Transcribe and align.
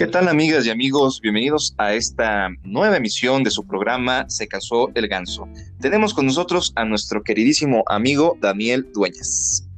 ¿Qué 0.00 0.06
tal 0.06 0.28
amigas 0.28 0.64
y 0.64 0.70
amigos? 0.70 1.20
Bienvenidos 1.20 1.74
a 1.76 1.92
esta 1.92 2.48
nueva 2.62 2.96
emisión 2.96 3.44
de 3.44 3.50
su 3.50 3.66
programa 3.66 4.24
Se 4.30 4.48
casó 4.48 4.88
el 4.94 5.08
ganso. 5.08 5.46
Tenemos 5.78 6.14
con 6.14 6.24
nosotros 6.24 6.72
a 6.76 6.86
nuestro 6.86 7.22
queridísimo 7.22 7.84
amigo 7.86 8.38
Daniel 8.40 8.90
Dueñas. 8.94 9.68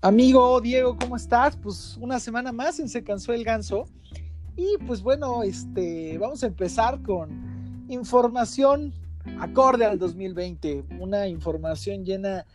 Amigo 0.00 0.58
Diego, 0.62 0.96
¿cómo 0.98 1.16
estás? 1.16 1.54
Pues 1.54 1.98
una 2.00 2.18
semana 2.18 2.50
más 2.50 2.80
en 2.80 2.88
Se 2.88 3.04
cansó 3.04 3.34
el 3.34 3.44
ganso. 3.44 3.84
Y 4.56 4.78
pues 4.86 5.02
bueno, 5.02 5.42
este, 5.42 6.16
vamos 6.16 6.42
a 6.42 6.46
empezar 6.46 7.02
con 7.02 7.84
información 7.90 8.94
acorde 9.38 9.84
al 9.84 9.98
2020, 9.98 10.82
una 10.98 11.28
información 11.28 12.06
llena 12.06 12.46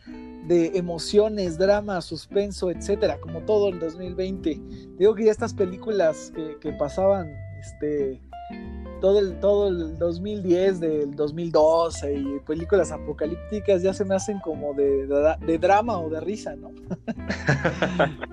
de 0.46 0.72
emociones, 0.74 1.58
drama, 1.58 2.00
suspenso, 2.00 2.70
etcétera, 2.70 3.20
como 3.20 3.40
todo 3.40 3.68
el 3.68 3.78
2020. 3.78 4.60
Digo 4.98 5.14
que 5.14 5.24
ya 5.24 5.30
estas 5.30 5.54
películas 5.54 6.32
que, 6.60 6.72
pasaban 6.72 7.30
este, 7.60 8.20
todo, 9.00 9.18
el, 9.18 9.38
todo 9.40 9.68
el 9.68 9.98
2010, 9.98 10.80
del 10.80 11.14
2012 11.14 12.14
y 12.14 12.40
películas 12.46 12.90
apocalípticas 12.92 13.82
ya 13.82 13.92
se 13.92 14.04
me 14.04 14.14
hacen 14.14 14.38
como 14.40 14.74
de, 14.74 15.06
de 15.46 15.58
drama 15.58 15.98
o 15.98 16.08
de 16.10 16.20
risa, 16.20 16.56
¿no? 16.56 16.70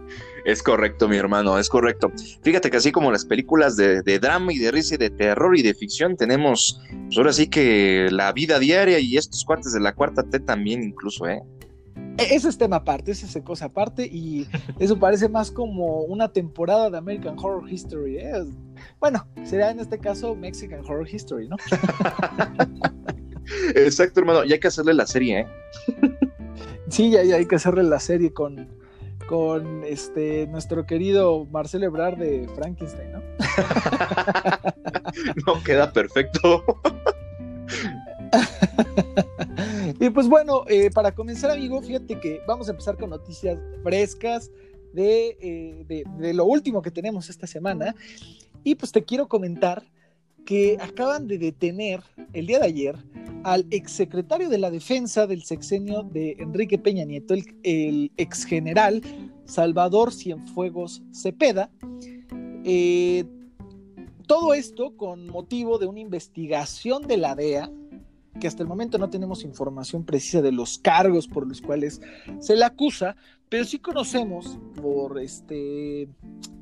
Es 0.48 0.64
correcto, 0.64 1.10
mi 1.10 1.18
hermano, 1.18 1.60
es 1.60 1.68
correcto. 1.68 2.10
Fíjate 2.42 2.72
que 2.72 2.78
así 2.78 2.94
como 2.94 3.12
las 3.12 3.26
películas 3.26 3.76
de, 3.76 4.02
drama 4.18 4.54
y 4.54 4.58
de 4.58 4.72
risa 4.72 4.96
y 4.96 4.98
de 4.98 5.10
terror 5.10 5.58
y 5.58 5.62
de 5.62 5.74
ficción, 5.74 6.16
tenemos, 6.16 6.82
pues 7.08 7.18
ahora 7.18 7.34
sí 7.34 7.50
que 7.50 8.08
la 8.12 8.32
vida 8.32 8.58
diaria 8.58 8.98
y 8.98 9.18
estos 9.18 9.44
cuates 9.44 9.74
de 9.74 9.82
la 9.82 9.94
cuarta 9.94 10.24
T 10.24 10.40
también 10.40 10.84
incluso, 10.84 11.28
¿eh? 11.28 11.42
E, 12.18 12.36
ese 12.36 12.50
es 12.50 12.58
tema 12.58 12.78
aparte, 12.78 13.12
ese 13.12 13.26
es 13.26 13.44
cosa 13.44 13.66
aparte 13.66 14.06
y 14.06 14.48
eso 14.80 15.00
parece 15.00 15.30
más 15.30 15.52
como 15.52 16.02
una 16.02 16.32
temporada 16.32 16.90
de 16.90 16.98
American 16.98 17.38
Horror 17.38 17.70
History. 17.70 18.18
¿eh? 18.18 18.46
Bueno, 19.00 19.28
sería 19.44 19.72
en 19.72 19.80
este 19.80 20.00
caso 20.00 20.36
Mexican 20.36 20.82
Horror 20.82 21.08
History, 21.08 21.48
¿no? 21.48 21.58
Exacto, 23.76 24.20
hermano, 24.20 24.44
y 24.44 24.54
hay 24.54 24.60
que 24.60 24.68
hacerle 24.68 24.94
la 24.94 25.06
serie, 25.06 25.42
¿eh? 25.42 25.48
Sí, 26.90 27.12
ya 27.12 27.20
hay 27.20 27.46
que 27.46 27.58
hacerle 27.58 27.84
la 27.84 28.00
serie 28.00 28.32
con, 28.32 28.70
con 29.28 29.84
este 29.84 30.48
nuestro 30.48 30.86
querido 30.86 31.46
Marcelo 31.52 31.86
Ebrard 31.86 32.18
de 32.18 32.48
Frankenstein, 32.56 33.12
¿no? 33.12 33.22
no 35.46 35.62
queda 35.64 35.92
perfecto. 35.92 36.64
y 40.00 40.10
pues 40.10 40.28
bueno, 40.28 40.64
eh, 40.68 40.90
para 40.92 41.14
comenzar, 41.14 41.52
amigo, 41.52 41.82
fíjate 41.82 42.20
que 42.20 42.40
vamos 42.48 42.68
a 42.68 42.72
empezar 42.72 42.98
con 42.98 43.10
noticias 43.10 43.58
frescas 43.84 44.52
de, 44.94 45.38
eh, 45.40 45.86
de, 45.88 46.04
de 46.20 46.34
lo 46.34 46.46
último 46.46 46.82
que 46.82 46.92
tenemos 46.92 47.30
esta 47.30 47.48
semana. 47.48 47.96
Y 48.64 48.76
pues 48.76 48.92
te 48.92 49.04
quiero 49.04 49.28
comentar 49.28 49.84
que 50.46 50.78
acaban 50.80 51.28
de 51.28 51.38
detener 51.38 52.02
el 52.34 52.48
día 52.48 52.60
de 52.60 52.66
ayer 52.66 52.96
al 53.44 53.66
exsecretario 53.70 54.50
de 54.50 54.58
la 54.58 54.72
Defensa 54.72 55.28
del 55.28 55.44
sexenio 55.44 56.04
de 56.04 56.36
Enrique 56.40 56.78
Peña 56.78 57.06
Nieto, 57.06 57.34
el, 57.34 57.44
el 57.64 58.12
exgeneral 58.18 59.02
Salvador 59.46 60.14
Cienfuegos 60.14 61.02
Cepeda. 61.12 61.70
Eh, 62.64 63.26
todo 64.28 64.54
esto 64.54 64.96
con 64.98 65.28
motivo 65.28 65.78
de 65.80 65.86
una 65.86 66.02
investigación 66.02 67.08
de 67.08 67.18
la 67.18 67.36
DEA, 67.36 67.72
que 68.40 68.48
hasta 68.48 68.64
el 68.64 68.70
momento 68.70 68.98
no 68.98 69.10
tenemos 69.10 69.44
información 69.44 70.04
precisa 70.04 70.42
de 70.42 70.52
los 70.52 70.78
cargos 70.78 71.28
por 71.28 71.48
los 71.48 71.62
cuales 71.62 72.02
se 72.40 72.56
le 72.56 72.66
acusa, 72.66 73.16
pero 73.50 73.64
sí 73.64 73.80
conocemos 73.80 74.58
por 74.82 75.20
este, 75.20 76.10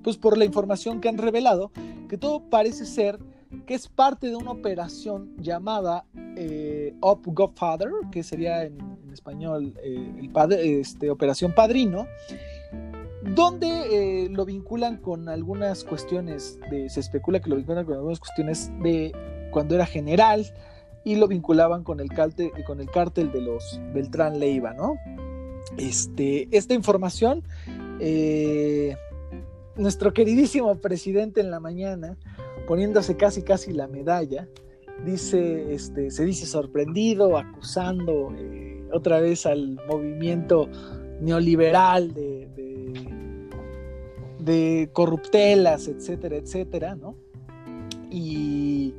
pues 0.04 0.18
por 0.18 0.38
la 0.38 0.46
información 0.46 1.02
que 1.02 1.10
han 1.10 1.18
revelado, 1.18 1.72
que 2.10 2.18
todo 2.18 2.42
parece 2.50 2.86
ser 2.86 3.20
que 3.66 3.74
es 3.74 3.88
parte 3.88 4.28
de 4.28 4.36
una 4.36 4.52
operación 4.52 5.34
llamada 5.38 6.06
eh, 6.36 6.94
Up 7.02 7.22
Godfather, 7.26 7.90
que 8.12 8.24
sería 8.24 8.64
en, 8.64 8.96
español 9.14 9.74
eh, 9.82 10.78
este, 10.82 11.10
Operación 11.10 11.54
Padrino, 11.54 12.06
donde 13.34 14.26
eh, 14.26 14.30
lo 14.30 14.46
vinculan 14.46 14.98
con 14.98 15.30
algunas 15.30 15.86
cuestiones, 15.86 16.60
se 16.90 17.00
especula 17.00 17.40
que 17.40 17.50
lo 17.50 17.56
vinculan 17.56 17.86
con 17.86 17.96
algunas 17.96 18.20
cuestiones 18.20 18.70
de 18.84 19.14
cuando 19.52 19.76
era 19.76 19.86
general 19.86 20.46
y 21.06 21.16
lo 21.16 21.28
vinculaban 21.30 21.84
con 21.84 22.02
el 22.02 22.10
con 22.66 22.82
el 22.82 22.90
cártel 22.90 23.32
de 23.32 23.42
los 23.42 23.80
Beltrán 23.94 24.40
Leiva, 24.40 24.74
¿no? 24.74 24.96
Este, 25.78 26.50
esta 26.52 26.74
información, 26.74 27.44
nuestro 29.78 30.14
queridísimo 30.14 30.76
presidente 30.76 31.40
en 31.40 31.52
la 31.52 31.62
mañana 31.62 32.18
poniéndose 32.66 33.16
casi 33.16 33.44
casi 33.44 33.74
la 33.74 33.88
medalla, 33.88 34.48
dice, 35.06 35.74
este, 35.74 36.12
se 36.12 36.26
dice 36.26 36.46
sorprendido, 36.46 37.38
acusando 37.38 38.34
eh, 38.38 38.88
otra 38.92 39.20
vez 39.20 39.46
al 39.46 39.80
movimiento 39.88 40.70
neoliberal 41.22 42.14
de, 42.14 42.34
corruptelas, 44.94 45.88
etcétera, 45.88 46.36
etcétera, 46.36 46.96
¿no? 46.96 47.16
Y 48.12 48.94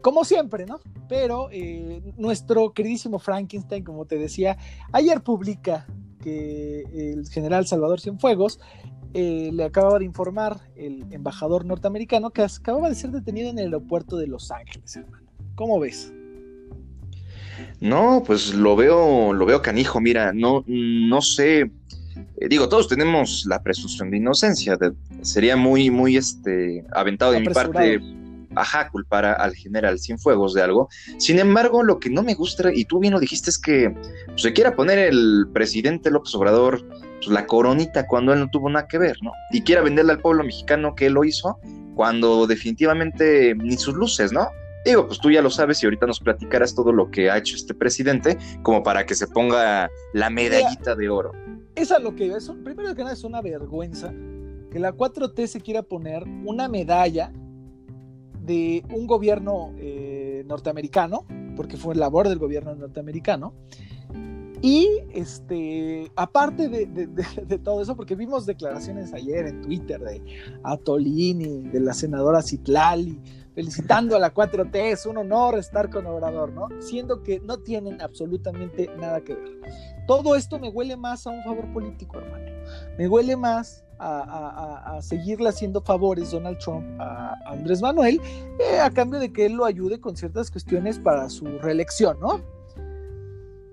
como 0.00 0.24
siempre, 0.24 0.64
¿no? 0.64 0.80
Pero 1.12 1.50
eh, 1.52 2.00
nuestro 2.16 2.72
queridísimo 2.72 3.18
Frankenstein, 3.18 3.84
como 3.84 4.06
te 4.06 4.16
decía, 4.16 4.56
ayer 4.92 5.20
publica 5.20 5.86
que 6.22 6.86
el 6.90 7.28
general 7.28 7.66
Salvador 7.66 8.00
Cienfuegos 8.00 8.60
eh, 9.12 9.50
le 9.52 9.64
acababa 9.64 9.98
de 9.98 10.06
informar 10.06 10.60
el 10.74 11.04
embajador 11.10 11.66
norteamericano 11.66 12.30
que 12.30 12.40
acababa 12.40 12.88
de 12.88 12.94
ser 12.94 13.10
detenido 13.10 13.50
en 13.50 13.58
el 13.58 13.66
aeropuerto 13.66 14.16
de 14.16 14.26
Los 14.26 14.50
Ángeles, 14.50 14.96
hermano. 14.96 15.26
¿Cómo 15.54 15.78
ves? 15.78 16.14
No, 17.78 18.22
pues 18.26 18.54
lo 18.54 18.74
veo, 18.74 19.34
lo 19.34 19.44
veo 19.44 19.60
canijo, 19.60 20.00
mira, 20.00 20.32
no, 20.32 20.64
no 20.66 21.20
sé, 21.20 21.60
eh, 21.60 22.48
digo, 22.48 22.70
todos 22.70 22.88
tenemos 22.88 23.44
la 23.44 23.62
presunción 23.62 24.10
de 24.10 24.16
inocencia, 24.16 24.78
sería 25.20 25.56
muy, 25.56 25.90
muy, 25.90 26.16
este, 26.16 26.86
aventado 26.90 27.32
de 27.32 27.40
mi 27.40 27.48
parte, 27.48 28.00
ajá, 28.54 28.88
culpar 28.90 29.24
al 29.24 29.54
general 29.54 29.98
Cienfuegos 29.98 30.54
de 30.54 30.62
algo. 30.62 30.88
Sin 31.18 31.38
embargo, 31.38 31.82
lo 31.82 31.98
que 31.98 32.10
no 32.10 32.22
me 32.22 32.34
gusta, 32.34 32.70
y 32.72 32.84
tú 32.84 32.98
bien 32.98 33.12
lo 33.12 33.20
dijiste, 33.20 33.50
es 33.50 33.58
que 33.58 33.94
pues, 34.26 34.42
se 34.42 34.52
quiera 34.52 34.74
poner 34.74 34.98
el 34.98 35.46
presidente 35.52 36.10
López 36.10 36.34
Obrador 36.34 36.86
pues, 36.88 37.28
la 37.28 37.46
coronita 37.46 38.06
cuando 38.06 38.32
él 38.32 38.40
no 38.40 38.50
tuvo 38.50 38.70
nada 38.70 38.86
que 38.88 38.98
ver, 38.98 39.16
¿no? 39.22 39.32
Y 39.50 39.62
quiera 39.62 39.82
venderle 39.82 40.12
al 40.12 40.20
pueblo 40.20 40.44
mexicano 40.44 40.94
que 40.94 41.06
él 41.06 41.14
lo 41.14 41.24
hizo 41.24 41.58
cuando 41.94 42.46
definitivamente 42.46 43.54
ni 43.54 43.76
sus 43.76 43.94
luces, 43.94 44.32
¿no? 44.32 44.48
Digo, 44.84 45.06
pues 45.06 45.20
tú 45.20 45.30
ya 45.30 45.42
lo 45.42 45.50
sabes 45.50 45.82
y 45.82 45.86
ahorita 45.86 46.06
nos 46.06 46.18
platicarás 46.18 46.74
todo 46.74 46.92
lo 46.92 47.10
que 47.10 47.30
ha 47.30 47.38
hecho 47.38 47.54
este 47.54 47.72
presidente 47.72 48.36
como 48.62 48.82
para 48.82 49.06
que 49.06 49.14
se 49.14 49.28
ponga 49.28 49.88
la 50.12 50.30
medallita 50.30 50.96
de 50.96 51.08
oro. 51.08 51.32
Es 51.76 51.92
a 51.92 51.98
lo 51.98 52.16
que 52.16 52.32
es, 52.32 52.50
primero 52.64 52.94
que 52.94 53.02
nada 53.02 53.12
es 53.12 53.22
una 53.22 53.40
vergüenza 53.40 54.12
que 54.72 54.78
la 54.78 54.92
4T 54.92 55.46
se 55.46 55.60
quiera 55.60 55.82
poner 55.82 56.24
una 56.44 56.66
medalla 56.66 57.32
de 58.44 58.84
un 58.90 59.06
gobierno 59.06 59.72
eh, 59.76 60.44
norteamericano, 60.46 61.24
porque 61.56 61.76
fue 61.76 61.94
labor 61.94 62.28
del 62.28 62.38
gobierno 62.38 62.74
norteamericano, 62.74 63.54
y 64.62 64.88
este, 65.12 66.12
aparte 66.14 66.68
de, 66.68 67.58
todo 67.58 67.82
eso, 67.82 67.96
porque 67.96 68.14
vimos 68.14 68.46
declaraciones 68.46 69.12
ayer 69.12 69.46
en 69.46 69.60
Twitter 69.60 70.00
de 70.00 70.22
Atolini, 70.62 71.62
de 71.68 71.80
la 71.80 71.92
senadora 71.92 72.42
Citlali, 72.42 73.20
felicitando 73.56 74.14
a 74.14 74.20
la 74.20 74.32
4T, 74.32 74.76
es 74.76 75.04
un 75.04 75.16
honor 75.16 75.58
estar 75.58 75.90
con 75.90 76.06
Obrador, 76.06 76.52
¿no? 76.52 76.68
Siendo 76.80 77.24
que 77.24 77.40
no 77.40 77.58
tienen 77.58 78.00
absolutamente 78.00 78.88
nada 79.00 79.20
que 79.22 79.34
ver. 79.34 79.60
Todo 80.06 80.36
esto 80.36 80.60
me 80.60 80.68
huele 80.68 80.96
más 80.96 81.26
a 81.26 81.30
un 81.30 81.42
favor 81.42 81.70
político, 81.72 82.18
hermano. 82.18 82.52
Me 82.96 83.08
huele 83.08 83.36
más 83.36 83.84
a, 84.02 85.00
seguirle 85.02 85.48
haciendo 85.48 85.80
favores 85.80 86.30
Donald 86.30 86.58
Trump 86.58 86.84
a 87.00 87.36
Andrés 87.46 87.80
Manuel 87.80 88.20
eh, 88.58 88.78
a 88.78 88.90
cambio 88.90 89.20
de 89.20 89.32
que 89.32 89.46
él 89.46 89.52
lo 89.54 89.64
ayude 89.64 90.00
con 90.00 90.16
ciertas 90.16 90.50
cuestiones 90.50 90.98
para 90.98 91.28
su 91.28 91.46
reelección, 91.58 92.18
¿no? 92.20 92.40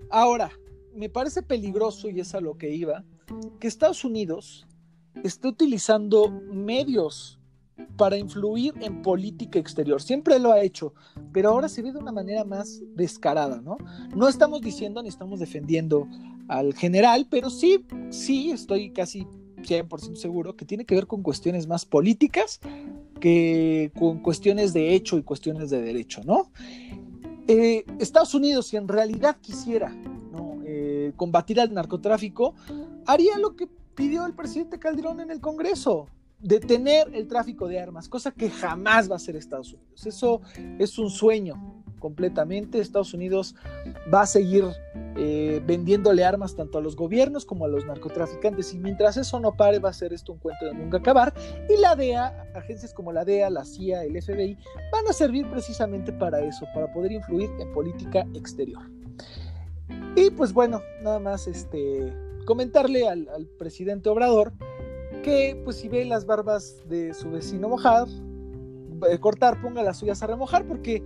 Ahora, 0.10 0.52
me 0.96 1.10
parece 1.10 1.42
peligroso, 1.44 2.10
y 2.10 2.20
es 2.20 2.34
a 2.34 2.42
lo 2.42 2.58
que 2.58 2.72
iba, 2.72 3.04
que 3.60 3.68
Estados 3.68 4.04
Unidos 4.04 4.68
esté 5.24 5.48
utilizando 5.48 6.30
medios 6.30 7.40
para 7.96 8.18
influir 8.18 8.74
en 8.82 9.02
política 9.02 9.60
exterior. 9.60 10.02
Siempre 10.02 10.40
lo 10.40 10.52
ha 10.52 10.62
hecho, 10.62 10.94
pero 11.32 11.50
ahora 11.50 11.70
se 11.70 11.82
ve 11.82 11.92
de 11.92 12.00
una 12.00 12.12
manera 12.12 12.44
más 12.44 12.82
descarada, 12.96 13.62
¿no? 13.62 13.78
No 14.16 14.28
estamos 14.28 14.62
diciendo 14.62 15.02
ni 15.02 15.10
estamos 15.10 15.40
defendiendo 15.40 16.08
al 16.48 16.74
general, 16.74 17.28
pero 17.30 17.50
sí, 17.50 17.86
sí, 18.10 18.52
estoy 18.52 18.92
casi 18.92 19.28
100% 19.62 20.16
seguro 20.16 20.56
que 20.56 20.66
tiene 20.66 20.86
que 20.86 20.96
ver 20.96 21.08
con 21.08 21.22
cuestiones 21.22 21.68
más 21.68 21.86
políticas 21.86 22.60
que 23.20 23.92
con 23.98 24.20
cuestiones 24.20 24.74
de 24.74 24.94
hecho 24.94 25.18
y 25.18 25.24
cuestiones 25.24 25.70
de 25.70 25.82
derecho, 25.82 26.22
¿no? 26.24 26.52
Eh, 27.48 27.84
Estados 28.00 28.34
Unidos, 28.34 28.68
si 28.68 28.78
en 28.78 28.88
realidad 28.88 29.38
quisiera 29.42 29.94
combatir 31.16 31.60
al 31.60 31.74
narcotráfico, 31.74 32.56
haría 33.06 33.38
lo 33.38 33.56
que 33.56 33.68
pidió 33.96 34.26
el 34.26 34.34
presidente 34.34 34.80
Calderón 34.80 35.20
en 35.20 35.32
el 35.32 35.42
Congreso. 35.42 36.08
detener 36.42 37.14
el 37.14 37.28
tráfico 37.28 37.68
de 37.68 37.82
armas, 37.82 38.08
cosa 38.08 38.32
que 38.32 38.50
jamás 38.50 39.10
va 39.10 39.16
a 39.16 39.18
hacer 39.18 39.36
Estados 39.36 39.74
Unidos. 39.74 40.08
Eso 40.08 40.40
es 40.80 40.98
un 40.98 41.10
sueño 41.10 41.84
completamente. 42.00 42.80
Estados 42.80 43.14
Unidos 43.14 43.56
va 44.12 44.22
a 44.22 44.26
seguir 44.26 44.66
eh, 45.18 45.62
vendiéndole 45.66 46.24
armas 46.24 46.56
tanto 46.56 46.78
a 46.78 46.82
los 46.82 46.96
gobiernos 46.96 47.46
como 47.46 47.66
a 47.66 47.68
los 47.68 47.86
narcotraficantes 47.86 48.74
y 48.74 48.80
mientras 48.80 49.18
eso 49.18 49.40
no 49.40 49.56
pare 49.56 49.80
va 49.80 49.90
a 49.90 49.94
ser 49.94 50.14
esto 50.14 50.34
un 50.34 50.40
cuento 50.40 50.66
de 50.66 50.74
nunca 50.74 50.98
acabar 50.98 51.34
y 51.70 51.80
la 51.80 51.96
DEA, 51.96 52.52
agencias 52.56 52.94
como 52.94 53.12
la 53.12 53.26
DEA, 53.26 53.50
la 53.50 53.66
CIA, 53.66 54.04
el 54.04 54.22
FBI 54.22 54.58
van 54.92 55.08
a 55.10 55.14
servir 55.14 55.50
precisamente 55.50 56.14
para 56.14 56.40
eso, 56.42 56.66
para 56.74 56.92
poder 56.94 57.12
influir 57.12 57.50
en 57.60 57.72
política 57.74 58.26
exterior. 58.34 58.82
Y 60.16 60.30
pues 60.32 60.54
bueno, 60.54 60.82
nada 61.02 61.20
más 61.20 61.48
este 61.48 62.14
comentarle 62.46 63.08
al, 63.08 63.28
presidente 63.58 64.10
Obrador 64.10 64.54
que 65.24 65.60
pues 65.64 65.78
si 65.78 65.88
ve 65.88 66.06
las 66.06 66.26
barbas 66.26 66.82
de 66.88 67.14
su 67.14 67.30
vecino 67.30 67.70
mojar, 67.70 68.08
eh, 69.10 69.20
cortar, 69.20 69.62
ponga 69.62 69.84
las 69.84 69.98
suyas 69.98 70.24
a 70.24 70.28
remojar 70.28 70.66
porque 70.66 71.04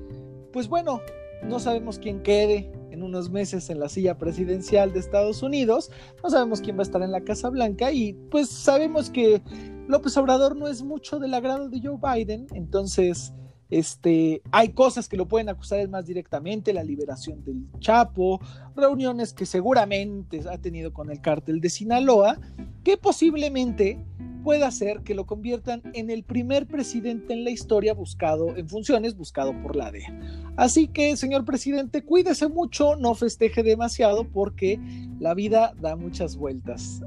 pues 0.54 0.70
bueno, 0.70 1.02
no 1.44 1.60
sabemos 1.60 2.00
quién 2.00 2.22
quede 2.22 2.72
en 2.92 3.04
unos 3.04 3.30
meses 3.30 3.70
en 3.70 3.80
la 3.80 3.90
silla 3.90 4.18
presidencial 4.18 4.94
de 4.94 5.00
Estados 5.00 5.42
Unidos, 5.42 5.92
no 6.24 6.30
sabemos 6.30 6.62
quién 6.62 6.78
va 6.78 6.82
a 6.82 6.84
estar 6.84 7.02
en 7.02 7.12
la 7.12 7.22
Casa 7.22 7.50
Blanca 7.50 7.92
y 7.92 8.14
pues 8.32 8.50
sabemos 8.50 9.10
que 9.10 9.42
López 9.88 10.16
Obrador 10.16 10.56
no 10.56 10.68
es 10.68 10.84
mucho 10.84 11.20
del 11.20 11.34
agrado 11.34 11.68
de 11.68 11.82
Joe 11.82 11.98
Biden, 12.02 12.48
entonces 12.54 13.34
este, 13.70 14.42
hay 14.52 14.70
cosas 14.70 15.10
que 15.10 15.18
lo 15.18 15.28
pueden 15.28 15.50
acusar 15.50 15.88
más 15.90 16.06
directamente, 16.06 16.74
la 16.74 16.84
liberación 16.84 17.44
del 17.44 17.66
Chapo, 17.80 18.40
reuniones 18.76 19.34
que 19.34 19.46
seguramente 19.46 20.42
ha 20.50 20.58
tenido 20.58 20.94
con 20.94 21.10
el 21.10 21.22
cártel 21.22 21.60
de 21.60 21.70
Sinaloa, 21.70 22.40
que 22.84 22.98
posiblemente 22.98 24.04
puede 24.44 24.66
hacer 24.66 25.02
que 25.02 25.16
lo 25.16 25.26
conviertan 25.26 25.82
en 25.94 26.10
el 26.10 26.24
primer 26.24 26.68
presidente 26.68 27.34
en 27.34 27.44
la 27.46 27.50
historia 27.50 27.94
buscado 27.94 28.56
en 28.58 28.68
funciones, 28.68 29.16
buscado 29.16 29.54
por 29.64 29.76
la 29.76 29.92
DEA. 29.92 30.20
Así 30.58 30.88
que, 30.88 31.16
señor 31.16 31.46
presidente, 31.46 32.04
cuídese 32.04 32.50
mucho, 32.50 32.96
no 32.98 33.16
festeje 33.16 33.64
demasiado 33.64 34.26
porque 34.26 34.80
la 35.20 35.34
vida 35.34 35.74
da 35.80 35.96
muchas 35.96 36.36
vueltas. 36.36 37.02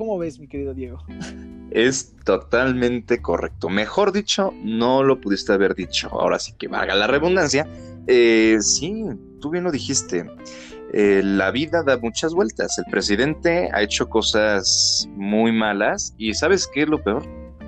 ¿Cómo 0.00 0.16
ves, 0.16 0.40
mi 0.40 0.48
querido 0.48 0.72
Diego? 0.72 0.98
Es 1.70 2.16
totalmente 2.24 3.20
correcto. 3.20 3.68
Mejor 3.68 4.12
dicho, 4.12 4.54
no 4.64 5.02
lo 5.02 5.20
pudiste 5.20 5.52
haber 5.52 5.74
dicho. 5.74 6.08
Ahora 6.10 6.38
sí 6.38 6.54
que 6.58 6.68
valga 6.68 6.94
la 6.94 7.06
redundancia. 7.06 7.68
Eh, 8.06 8.56
sí, 8.62 9.04
tú 9.42 9.50
bien 9.50 9.64
lo 9.64 9.70
dijiste. 9.70 10.24
Eh, 10.94 11.20
la 11.22 11.50
vida 11.50 11.82
da 11.82 11.98
muchas 11.98 12.32
vueltas. 12.32 12.78
El 12.78 12.90
presidente 12.90 13.68
ha 13.74 13.82
hecho 13.82 14.08
cosas 14.08 15.06
muy 15.16 15.52
malas 15.52 16.14
y 16.16 16.32
¿sabes 16.32 16.66
qué 16.72 16.84
es 16.84 16.88
lo 16.88 17.02
peor? 17.02 17.22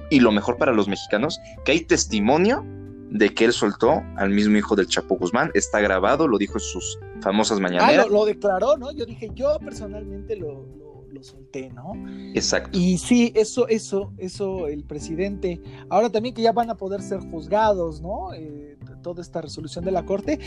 Y 0.08 0.20
lo 0.20 0.32
mejor 0.32 0.56
para 0.56 0.72
los 0.72 0.88
mexicanos, 0.88 1.38
que 1.66 1.72
hay 1.72 1.80
testimonio 1.80 2.64
de 3.10 3.28
que 3.34 3.44
él 3.44 3.52
soltó 3.52 4.02
al 4.16 4.30
mismo 4.30 4.56
hijo 4.56 4.74
del 4.74 4.86
Chapo 4.86 5.16
Guzmán. 5.16 5.50
Está 5.52 5.80
grabado, 5.80 6.26
lo 6.26 6.38
dijo 6.38 6.54
en 6.54 6.60
sus 6.60 6.98
famosas 7.20 7.58
ah, 7.58 7.60
mañaneras. 7.60 8.06
Ah, 8.08 8.10
lo, 8.10 8.24
declaró, 8.24 8.78
¿no? 8.78 8.90
Yo 8.90 9.04
dije, 9.04 9.30
yo 9.34 9.58
personalmente 9.58 10.34
lo, 10.34 10.66
lo, 10.78 10.91
solté, 11.22 11.70
¿no? 11.70 11.92
Exacto. 12.34 12.78
Y 12.78 12.98
sí, 12.98 13.32
eso, 13.34 13.68
eso, 13.68 14.12
eso, 14.18 14.68
el 14.68 14.84
presidente. 14.84 15.60
Ahora 15.88 16.10
también 16.10 16.34
que 16.34 16.42
ya 16.42 16.52
van 16.52 16.70
a 16.70 16.76
poder 16.76 17.02
ser 17.02 17.20
juzgados, 17.20 18.00
¿no? 18.00 18.32
Eh, 18.34 18.76
toda 19.02 19.20
esta 19.20 19.40
resolución 19.40 19.84
de 19.84 19.90
la 19.90 20.04
Corte, 20.04 20.38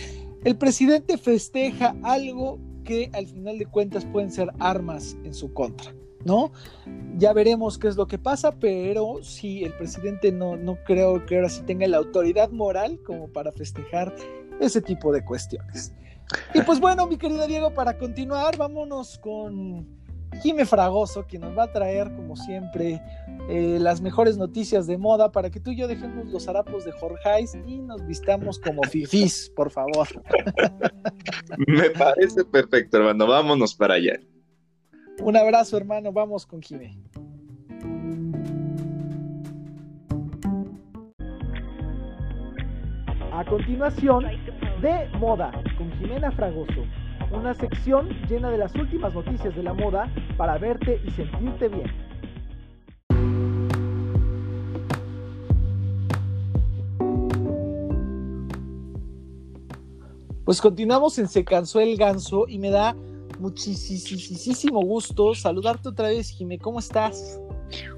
el 0.43 0.55
presidente 0.57 1.17
festeja 1.17 1.95
algo 2.03 2.57
que 2.83 3.09
al 3.13 3.27
final 3.27 3.59
de 3.59 3.65
cuentas 3.65 4.05
pueden 4.05 4.31
ser 4.31 4.51
armas 4.59 5.17
en 5.23 5.33
su 5.33 5.53
contra, 5.53 5.93
¿no? 6.23 6.51
Ya 7.17 7.33
veremos 7.33 7.77
qué 7.77 7.87
es 7.87 7.97
lo 7.97 8.07
que 8.07 8.17
pasa, 8.17 8.55
pero 8.55 9.19
sí, 9.21 9.63
el 9.63 9.73
presidente 9.73 10.31
no, 10.31 10.55
no 10.55 10.77
creo 10.85 11.25
que 11.25 11.35
ahora 11.35 11.49
sí 11.49 11.61
tenga 11.63 11.87
la 11.87 11.97
autoridad 11.97 12.49
moral 12.51 12.99
como 13.05 13.27
para 13.27 13.51
festejar 13.51 14.15
ese 14.59 14.81
tipo 14.81 15.11
de 15.11 15.23
cuestiones. 15.23 15.93
Y 16.53 16.61
pues 16.61 16.79
bueno, 16.79 17.05
mi 17.07 17.17
querido 17.17 17.45
Diego, 17.45 17.73
para 17.73 17.97
continuar, 17.97 18.57
vámonos 18.57 19.19
con 19.19 19.85
Jime 20.41 20.65
Fragoso, 20.65 21.25
quien 21.27 21.41
nos 21.41 21.57
va 21.57 21.63
a 21.63 21.71
traer, 21.71 22.13
como 22.15 22.35
siempre, 22.35 23.01
eh, 23.49 23.77
las 23.79 24.01
mejores 24.01 24.37
noticias 24.37 24.87
de 24.87 24.97
moda 24.97 25.31
para 25.31 25.49
que 25.49 25.59
tú 25.59 25.71
y 25.71 25.77
yo 25.77 25.87
dejemos 25.87 26.27
los 26.27 26.47
harapos 26.47 26.85
de 26.85 26.91
Jorge 26.93 27.45
y 27.67 27.79
nos 27.79 28.05
vistamos 28.05 28.59
como 28.59 28.83
fifís, 28.89 29.51
por 29.55 29.71
favor. 29.71 30.07
Me 31.67 31.89
parece 31.91 32.43
perfecto, 32.45 32.97
hermano. 32.97 33.27
Vámonos 33.27 33.75
para 33.75 33.95
allá. 33.95 34.19
Un 35.21 35.37
abrazo, 35.37 35.77
hermano. 35.77 36.11
Vamos 36.11 36.45
con 36.45 36.61
Jime. 36.61 36.97
A 43.31 43.43
continuación, 43.43 44.25
de 44.81 45.09
moda 45.19 45.51
con 45.77 45.91
Jimena 45.99 46.31
Fragoso 46.31 46.85
una 47.35 47.53
sección 47.53 48.09
llena 48.27 48.49
de 48.49 48.57
las 48.57 48.73
últimas 48.75 49.13
noticias 49.13 49.55
de 49.55 49.63
la 49.63 49.73
moda 49.73 50.11
para 50.37 50.57
verte 50.57 51.01
y 51.05 51.11
sentirte 51.11 51.67
bien. 51.69 51.91
Pues 60.45 60.61
continuamos 60.61 61.17
en 61.17 61.27
Se 61.27 61.43
cansó 61.43 61.79
el 61.79 61.97
ganso 61.97 62.45
y 62.47 62.59
me 62.59 62.69
da 62.69 62.95
muchísimo 63.39 64.79
gusto 64.81 65.33
saludarte 65.33 65.89
otra 65.89 66.09
vez, 66.09 66.29
Jimé. 66.29 66.59
¿Cómo 66.59 66.79
estás? 66.79 67.41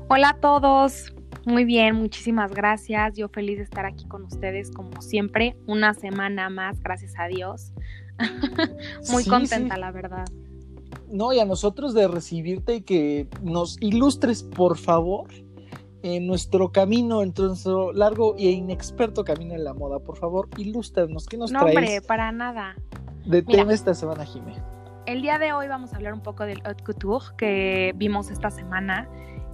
Hola 0.08 0.30
a 0.30 0.40
todos. 0.40 1.14
Muy 1.46 1.66
bien, 1.66 1.96
muchísimas 1.96 2.54
gracias. 2.54 3.16
Yo 3.16 3.28
feliz 3.30 3.58
de 3.58 3.64
estar 3.64 3.86
aquí 3.86 4.06
con 4.08 4.24
ustedes 4.24 4.72
como 4.72 5.02
siempre, 5.02 5.58
una 5.66 5.94
semana 5.94 6.50
más, 6.50 6.82
gracias 6.82 7.14
a 7.18 7.28
Dios. 7.28 7.74
Muy 9.12 9.26
contenta, 9.26 9.78
la 9.78 9.92
verdad. 9.92 10.26
No, 11.10 11.32
y 11.34 11.40
a 11.40 11.46
nosotros 11.46 11.94
de 11.94 12.08
recibirte 12.08 12.76
y 12.76 12.82
que 12.82 13.28
nos 13.42 13.82
ilustres, 13.82 14.44
por 14.44 14.78
favor, 14.78 15.28
en 16.04 16.28
nuestro 16.28 16.72
camino, 16.72 17.22
en 17.22 17.34
nuestro 17.38 17.94
largo 17.94 18.36
e 18.38 18.52
inexperto 18.52 19.24
camino 19.24 19.54
en 19.54 19.64
la 19.64 19.74
moda. 19.74 20.00
Por 20.00 20.18
favor, 20.18 20.50
ilústranos. 20.58 21.26
¿Qué 21.26 21.38
nos 21.38 21.52
no, 21.52 21.60
traes? 21.60 21.76
No, 21.76 21.80
hombre, 21.80 22.02
para 22.02 22.32
nada. 22.32 22.76
De 23.26 23.42
tema 23.42 23.74
esta 23.74 23.94
semana, 23.94 24.26
Jimé. 24.26 24.54
El 25.06 25.22
día 25.22 25.38
de 25.38 25.54
hoy 25.54 25.68
vamos 25.68 25.94
a 25.94 25.96
hablar 25.96 26.14
un 26.14 26.22
poco 26.22 26.44
del 26.44 26.62
haute 26.66 26.84
couture 26.84 27.26
que 27.38 27.94
vimos 27.96 28.30
esta 28.30 28.52
semana, 28.52 29.10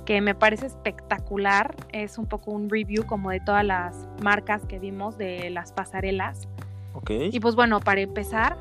que 0.05 0.21
me 0.21 0.35
parece 0.35 0.65
espectacular. 0.65 1.75
Es 1.91 2.17
un 2.17 2.25
poco 2.25 2.51
un 2.51 2.69
review 2.69 3.05
como 3.05 3.29
de 3.29 3.39
todas 3.39 3.63
las 3.63 4.07
marcas 4.21 4.65
que 4.65 4.79
vimos 4.79 5.17
de 5.17 5.49
las 5.51 5.71
pasarelas. 5.71 6.47
Y 7.09 7.39
pues 7.39 7.55
bueno, 7.55 7.79
para 7.79 8.01
empezar, 8.01 8.57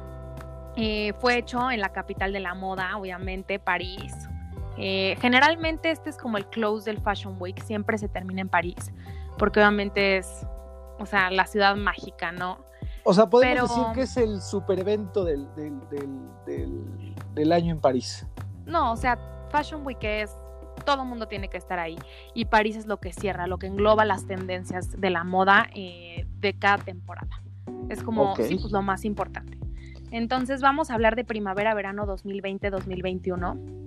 eh, 0.76 1.12
fue 1.20 1.38
hecho 1.38 1.70
en 1.70 1.80
la 1.80 1.90
capital 1.90 2.32
de 2.32 2.40
la 2.40 2.54
moda, 2.54 2.96
obviamente, 2.96 3.58
París. 3.58 4.14
Eh, 4.78 5.16
generalmente 5.20 5.90
este 5.90 6.10
es 6.10 6.16
como 6.16 6.38
el 6.38 6.46
close 6.46 6.90
del 6.90 7.00
Fashion 7.00 7.36
Week, 7.38 7.62
siempre 7.62 7.98
se 7.98 8.08
termina 8.08 8.40
en 8.40 8.48
París, 8.48 8.92
porque 9.38 9.60
obviamente 9.60 10.16
es, 10.16 10.46
o 10.98 11.04
sea, 11.04 11.30
la 11.30 11.46
ciudad 11.46 11.76
mágica, 11.76 12.32
¿no? 12.32 12.58
O 13.04 13.12
sea, 13.12 13.28
podemos 13.28 13.68
decir 13.68 13.84
que 13.94 14.02
es 14.02 14.16
el 14.16 14.40
super 14.40 14.78
evento 14.78 15.24
del, 15.24 15.46
del, 17.34 17.52
año 17.52 17.72
en 17.72 17.80
París. 17.80 18.26
No, 18.64 18.92
o 18.92 18.96
sea, 18.96 19.18
Fashion 19.50 19.84
Week 19.84 20.02
es 20.02 20.34
todo 20.84 21.02
el 21.02 21.08
mundo 21.08 21.28
tiene 21.28 21.48
que 21.48 21.58
estar 21.58 21.78
ahí. 21.78 21.98
Y 22.34 22.46
París 22.46 22.76
es 22.76 22.86
lo 22.86 22.98
que 22.98 23.12
cierra, 23.12 23.46
lo 23.46 23.58
que 23.58 23.66
engloba 23.66 24.04
las 24.04 24.26
tendencias 24.26 25.00
de 25.00 25.10
la 25.10 25.24
moda 25.24 25.68
eh, 25.74 26.26
de 26.38 26.58
cada 26.58 26.78
temporada. 26.78 27.42
Es 27.88 28.02
como 28.02 28.34
sí, 28.36 28.56
pues, 28.60 28.72
lo 28.72 28.82
más 28.82 29.04
importante. 29.04 29.58
Entonces 30.10 30.60
vamos 30.60 30.90
a 30.90 30.94
hablar 30.94 31.16
de 31.16 31.24
primavera-verano 31.24 32.06
2020-2021. 32.06 33.82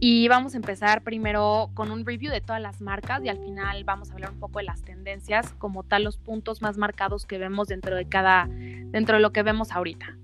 Y 0.00 0.28
vamos 0.28 0.54
a 0.54 0.58
empezar 0.58 1.02
primero 1.02 1.70
con 1.74 1.90
un 1.90 2.06
review 2.06 2.30
de 2.30 2.40
todas 2.40 2.62
las 2.62 2.80
marcas 2.80 3.24
y 3.24 3.28
al 3.28 3.38
final 3.38 3.82
vamos 3.82 4.10
a 4.10 4.12
hablar 4.12 4.30
un 4.30 4.38
poco 4.38 4.60
de 4.60 4.64
las 4.64 4.82
tendencias, 4.82 5.52
como 5.54 5.82
tal 5.82 6.04
los 6.04 6.18
puntos 6.18 6.62
más 6.62 6.78
marcados 6.78 7.26
que 7.26 7.36
vemos 7.36 7.66
dentro 7.66 7.96
de 7.96 8.04
cada, 8.04 8.46
dentro 8.48 9.16
de 9.16 9.22
lo 9.22 9.32
que 9.32 9.42
vemos 9.42 9.72
ahorita. 9.72 10.16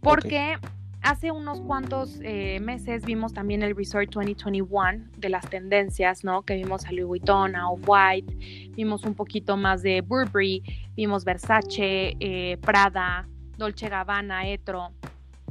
Porque 0.00 0.56
hace 1.02 1.30
unos 1.30 1.60
cuantos 1.60 2.18
eh, 2.22 2.60
meses 2.60 3.04
vimos 3.04 3.32
también 3.32 3.62
el 3.62 3.76
Resort 3.76 4.10
2021 4.10 5.04
de 5.16 5.28
las 5.28 5.48
tendencias, 5.48 6.24
¿no? 6.24 6.42
Que 6.42 6.54
vimos 6.54 6.86
a 6.86 6.92
Louis 6.92 7.06
Vuitton, 7.06 7.56
a 7.56 7.70
Off-White, 7.70 8.70
vimos 8.74 9.04
un 9.04 9.14
poquito 9.14 9.56
más 9.56 9.82
de 9.82 10.00
Burberry, 10.00 10.62
vimos 10.96 11.24
Versace, 11.24 12.16
eh, 12.20 12.58
Prada, 12.60 13.28
Dolce 13.56 13.88
Gabbana, 13.88 14.48
Etro 14.48 14.92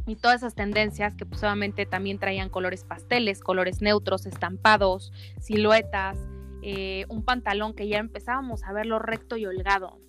y 0.05 0.15
todas 0.15 0.37
esas 0.37 0.55
tendencias 0.55 1.15
que 1.15 1.25
pues 1.25 1.43
obviamente 1.43 1.85
también 1.85 2.17
traían 2.17 2.49
colores 2.49 2.83
pasteles, 2.85 3.41
colores 3.41 3.81
neutros, 3.81 4.25
estampados, 4.25 5.11
siluetas, 5.39 6.17
eh, 6.63 7.05
un 7.09 7.23
pantalón 7.23 7.73
que 7.73 7.87
ya 7.87 7.97
empezábamos 7.99 8.63
a 8.63 8.73
verlo 8.73 8.99
recto 8.99 9.37
y 9.37 9.45
holgado, 9.45 9.99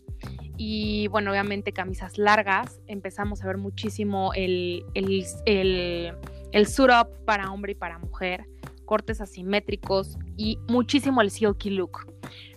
y 0.58 1.06
bueno, 1.06 1.30
obviamente 1.30 1.72
camisas 1.72 2.18
largas, 2.18 2.82
empezamos 2.88 3.42
a 3.42 3.46
ver 3.46 3.58
muchísimo 3.58 4.32
el, 4.34 4.84
el, 4.94 5.24
el, 5.46 6.14
el 6.50 6.66
suit 6.66 6.90
up 6.90 7.24
para 7.24 7.52
hombre 7.52 7.72
y 7.72 7.74
para 7.76 7.98
mujer, 7.98 8.44
cortes 8.84 9.20
asimétricos 9.20 10.18
y 10.36 10.58
muchísimo 10.66 11.22
el 11.22 11.30
silky 11.30 11.70
look. 11.70 12.12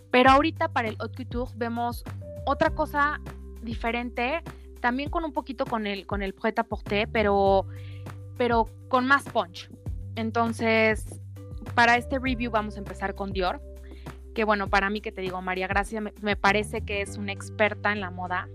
Pero 0.09 0.31
ahorita 0.31 0.69
para 0.69 0.89
el 0.89 0.95
Haute 0.99 1.25
Couture 1.25 1.51
vemos 1.55 2.03
otra 2.45 2.71
cosa 2.71 3.21
diferente, 3.61 4.41
también 4.79 5.11
con 5.11 5.23
un 5.23 5.31
poquito 5.31 5.65
con 5.65 5.85
el, 5.85 6.07
con 6.07 6.23
el 6.23 6.33
Pret 6.33 6.59
Porter, 6.67 7.07
pero, 7.11 7.67
pero 8.35 8.67
con 8.89 9.05
más 9.05 9.23
punch. 9.25 9.69
Entonces, 10.15 11.21
para 11.75 11.97
este 11.97 12.17
review 12.17 12.51
vamos 12.51 12.77
a 12.77 12.79
empezar 12.79 13.13
con 13.13 13.31
Dior, 13.31 13.61
que 14.33 14.43
bueno, 14.43 14.69
para 14.69 14.89
mí 14.89 15.01
que 15.01 15.11
te 15.11 15.21
digo, 15.21 15.41
María 15.41 15.67
Gracia 15.67 16.01
me, 16.01 16.35
parece 16.35 16.81
que 16.81 17.01
es 17.01 17.17
una 17.17 17.31
experta 17.31 17.91
en 17.91 18.01
la 18.01 18.11
moda, 18.11 18.47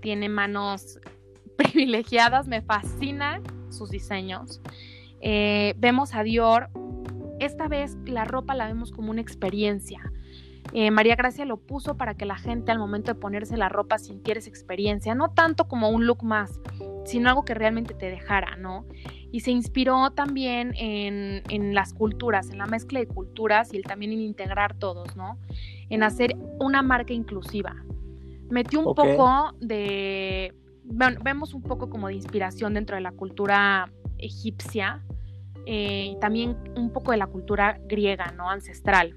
tiene 0.00 0.28
manos 0.28 0.98
privilegiadas, 1.56 2.48
me 2.48 2.62
fascina 2.62 3.40
sus 3.70 3.90
diseños. 3.90 4.60
Eh, 5.20 5.74
vemos 5.76 6.14
a 6.14 6.22
Dior, 6.22 6.70
esta 7.38 7.68
vez 7.68 7.96
la 8.06 8.24
ropa 8.24 8.54
la 8.54 8.66
vemos 8.66 8.90
como 8.90 9.10
una 9.10 9.20
experiencia. 9.20 10.12
Eh, 10.72 10.90
María 10.90 11.16
Gracia 11.16 11.44
lo 11.44 11.56
puso 11.56 11.96
para 11.96 12.14
que 12.14 12.24
la 12.24 12.36
gente 12.36 12.70
al 12.70 12.78
momento 12.78 13.12
de 13.12 13.18
ponerse 13.18 13.56
la 13.56 13.68
ropa 13.68 13.98
sintiera 13.98 14.38
esa 14.38 14.50
experiencia, 14.50 15.14
no 15.14 15.30
tanto 15.30 15.66
como 15.66 15.90
un 15.90 16.06
look 16.06 16.22
más, 16.22 16.60
sino 17.04 17.28
algo 17.28 17.44
que 17.44 17.54
realmente 17.54 17.94
te 17.94 18.06
dejara, 18.06 18.56
¿no? 18.56 18.86
Y 19.32 19.40
se 19.40 19.50
inspiró 19.50 20.10
también 20.10 20.72
en, 20.76 21.74
las 21.74 21.92
culturas, 21.92 22.50
en 22.50 22.58
la 22.58 22.66
mezcla 22.66 23.00
de 23.00 23.06
culturas 23.06 23.72
y 23.72 23.76
el 23.76 23.84
también 23.84 24.12
en 24.12 24.20
integrar 24.20 24.74
todos, 24.74 25.16
¿no? 25.16 25.38
En 25.88 26.02
hacer 26.02 26.36
una 26.58 26.82
marca 26.82 27.12
inclusiva. 27.12 27.76
Metió 28.48 28.80
un 28.80 28.94
poco 28.94 29.52
de, 29.60 30.54
bueno, 30.84 31.20
vemos 31.22 31.54
un 31.54 31.62
poco 31.62 31.90
como 31.90 32.08
de 32.08 32.14
inspiración 32.14 32.74
dentro 32.74 32.96
de 32.96 33.02
la 33.02 33.12
cultura 33.12 33.90
egipcia, 34.18 35.02
eh, 35.66 36.12
y 36.12 36.20
también 36.20 36.56
un 36.74 36.90
poco 36.90 37.12
de 37.12 37.18
la 37.18 37.26
cultura 37.26 37.78
griega, 37.86 38.32
¿no? 38.36 38.48
Ancestral 38.50 39.16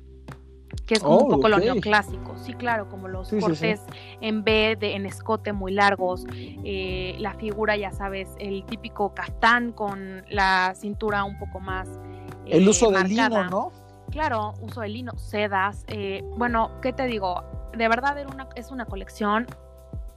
que 0.86 0.96
es 0.96 1.00
como 1.02 1.18
un 1.20 1.34
oh, 1.34 1.36
poco 1.36 1.50
lo 1.50 1.60
neoclásico. 1.60 2.36
Sí, 2.38 2.54
claro, 2.54 2.90
como 2.90 3.08
los 3.08 3.30
cortes 3.30 3.82
en 4.22 4.44
B, 4.44 4.78
de, 4.80 4.96
en 4.96 5.06
escote 5.06 5.54
muy 5.54 5.72
largos, 5.72 6.26
eh, 6.34 7.16
la 7.20 7.34
figura, 7.36 7.78
ya 7.78 7.92
sabes, 7.92 8.30
el 8.40 8.66
típico 8.66 9.14
caftán 9.14 9.72
con 9.72 10.26
la 10.30 10.74
cintura 10.76 11.24
un 11.24 11.38
poco 11.40 11.60
más. 11.60 11.88
el 12.46 12.68
uso 12.68 12.92
del 12.92 13.08
lino, 13.08 13.50
¿no? 13.50 13.72
Claro, 14.12 14.54
uso 14.62 14.82
de 14.82 14.90
lino, 14.90 15.18
sedas. 15.18 15.86
Eh, 15.88 16.24
bueno, 16.38 16.72
¿qué 16.82 16.94
te 16.94 17.06
digo? 17.08 17.44
De 17.76 17.88
verdad 17.88 18.16
una, 18.32 18.48
es 18.56 18.70
una 18.70 18.86
colección 18.86 19.48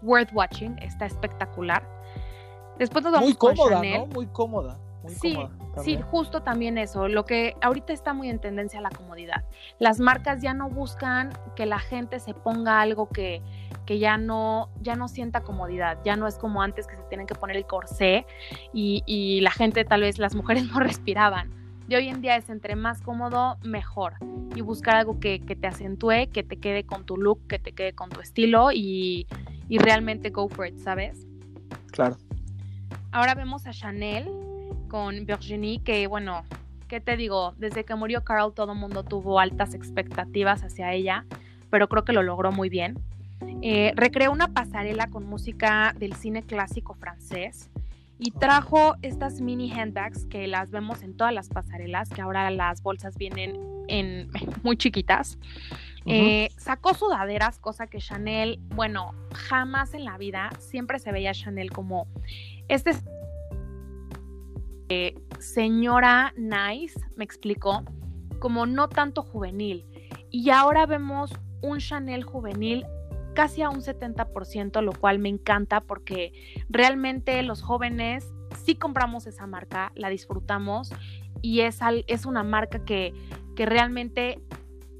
worth 0.03 0.31
watching, 0.35 0.77
está 0.83 1.07
espectacular. 1.07 1.87
Después 2.79 3.05
nos 3.05 3.15
vamos 3.15 3.29
Muy 3.29 3.37
cómoda, 3.37 3.81
¿no? 3.83 4.07
Muy 4.07 4.27
cómoda 4.27 4.79
sí, 5.09 5.37
sí, 5.83 5.99
justo 6.11 6.43
también 6.43 6.79
eso. 6.79 7.09
Lo 7.09 7.25
que 7.25 7.57
ahorita 7.61 7.93
está 7.93 8.13
muy 8.13 8.29
en 8.29 8.39
tendencia 8.39 8.81
la 8.81 8.91
comodidad. 8.91 9.45
Las 9.79 10.01
marcas 10.01 10.43
ya 10.43 10.55
no 10.55 10.69
buscan 10.69 11.33
que 11.55 11.67
la 11.67 11.79
gente 11.79 12.21
se 12.21 12.35
ponga 12.35 12.81
algo 12.81 13.09
que, 13.09 13.43
que 13.85 13.99
ya 13.99 14.17
no, 14.19 14.71
ya 14.81 14.97
no 14.97 15.09
sienta 15.09 15.41
comodidad. 15.43 15.99
Ya 16.05 16.17
no 16.17 16.27
es 16.27 16.39
como 16.39 16.63
antes 16.63 16.87
que 16.87 16.97
se 16.97 17.03
tienen 17.05 17.27
que 17.27 17.35
poner 17.35 17.57
el 17.57 17.67
corsé 17.67 18.27
y, 18.73 19.03
y 19.07 19.41
la 19.41 19.51
gente, 19.51 19.85
tal 19.85 20.03
vez 20.03 20.19
las 20.19 20.35
mujeres 20.35 20.65
no 20.73 20.81
respiraban. 20.81 21.51
Y 21.89 21.95
hoy 21.95 22.09
en 22.09 22.21
día 22.21 22.37
es 22.37 22.51
entre 22.51 22.75
más 22.75 23.01
cómodo, 23.01 23.59
mejor. 23.63 24.15
Y 24.57 24.61
buscar 24.61 24.97
algo 24.97 25.21
que, 25.21 25.41
que, 25.41 25.55
te 25.55 25.69
acentúe, 25.69 26.31
que 26.33 26.43
te 26.43 26.57
quede 26.57 26.85
con 26.85 27.05
tu 27.05 27.17
look, 27.17 27.47
que 27.47 27.59
te 27.59 27.73
quede 27.73 27.93
con 27.93 28.11
tu 28.11 28.21
estilo 28.21 28.73
y, 28.73 29.27
y 29.69 29.79
realmente 29.79 30.31
go 30.31 30.49
for 30.49 30.67
it, 30.67 30.79
¿sabes? 30.79 31.27
Claro. 31.93 32.17
Ahora 33.13 33.35
vemos 33.35 33.67
a 33.67 33.71
Chanel, 33.71 34.29
con 34.89 35.27
Virginie, 35.27 35.81
que 35.83 36.07
bueno, 36.07 36.45
¿qué 36.89 37.01
te 37.01 37.17
digo? 37.17 37.55
Desde 37.59 37.85
que 37.85 37.95
murió 37.95 38.25
Carl 38.25 38.53
todo 38.55 38.73
el 38.73 38.79
mundo 38.79 39.05
tuvo 39.05 39.41
altas 39.41 39.75
expectativas 39.75 40.63
hacia 40.63 40.93
ella, 40.93 41.25
pero 41.71 41.89
creo 41.89 42.05
que 42.05 42.13
lo 42.13 42.23
logró 42.23 42.53
muy 42.53 42.69
bien. 42.69 42.99
Eh, 43.63 43.93
recreó 43.97 44.33
una 44.33 44.49
pasarela 44.49 45.09
con 45.09 45.27
música 45.27 45.95
del 45.99 46.15
cine 46.15 46.43
clásico 46.43 46.95
francés 46.95 47.71
y 48.19 48.31
trajo 48.31 48.97
estas 49.03 49.41
mini 49.41 49.71
handbags 49.73 50.25
que 50.27 50.47
las 50.47 50.71
vemos 50.71 51.03
en 51.03 51.17
todas 51.17 51.35
las 51.35 51.49
pasarelas, 51.49 52.09
que 52.09 52.23
ahora 52.23 52.51
las 52.51 52.83
bolsas 52.83 53.17
vienen 53.17 53.61
en 53.89 54.31
muy 54.63 54.77
chiquitas. 54.77 55.39
Eh, 56.09 56.51
sacó 56.57 56.95
sudaderas, 56.95 57.59
cosa 57.59 57.89
que 57.89 57.99
Chanel, 57.99 58.61
bueno, 58.69 59.13
jamás 59.33 59.93
en 59.93 60.05
la 60.05 60.17
vida, 60.19 60.51
siempre 60.61 61.01
se 61.01 61.11
veía 61.11 61.33
Chanel 61.35 61.71
como 61.73 62.07
este 62.69 62.93
eh, 64.89 65.15
señora 65.39 66.33
Nice, 66.37 66.99
me 67.17 67.25
explicó, 67.25 67.83
como 68.39 68.67
no 68.67 68.89
tanto 68.89 69.23
juvenil. 69.23 69.87
Y 70.31 70.51
ahora 70.51 70.87
vemos 70.87 71.33
un 71.63 71.79
Chanel 71.79 72.25
juvenil 72.25 72.85
casi 73.35 73.63
a 73.63 73.71
un 73.71 73.83
70%, 73.83 74.81
lo 74.83 74.93
cual 74.93 75.19
me 75.19 75.29
encanta 75.29 75.81
porque 75.81 76.33
realmente 76.69 77.43
los 77.43 77.63
jóvenes 77.63 78.27
sí 78.65 78.77
compramos 78.77 79.27
esa 79.27 79.47
marca, 79.47 79.93
la 79.95 80.09
disfrutamos 80.09 80.91
y 81.43 81.61
es, 81.61 81.79
es 82.07 82.27
una 82.27 82.43
marca 82.43 82.85
que, 82.85 83.13
que 83.55 83.67
realmente 83.67 84.41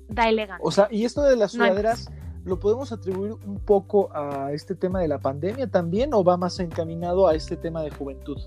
da 0.09 0.29
elegancia. 0.29 0.67
O 0.67 0.71
sea, 0.71 0.89
y 0.91 1.05
esto 1.05 1.23
de 1.23 1.37
las 1.37 1.53
sudaderas, 1.53 2.11
¿lo 2.45 2.61
podemos 2.61 2.93
atribuir 2.93 3.33
un 3.33 3.59
poco 3.59 4.11
a 4.15 4.53
este 4.53 4.75
tema 4.75 5.01
de 5.01 5.09
la 5.09 5.19
pandemia 5.19 5.69
también 5.69 6.13
o 6.13 6.23
va 6.23 6.37
más 6.37 6.61
encaminado 6.61 7.27
a 7.27 7.35
este 7.35 7.57
tema 7.57 7.83
de 7.83 7.91
juventud? 7.91 8.39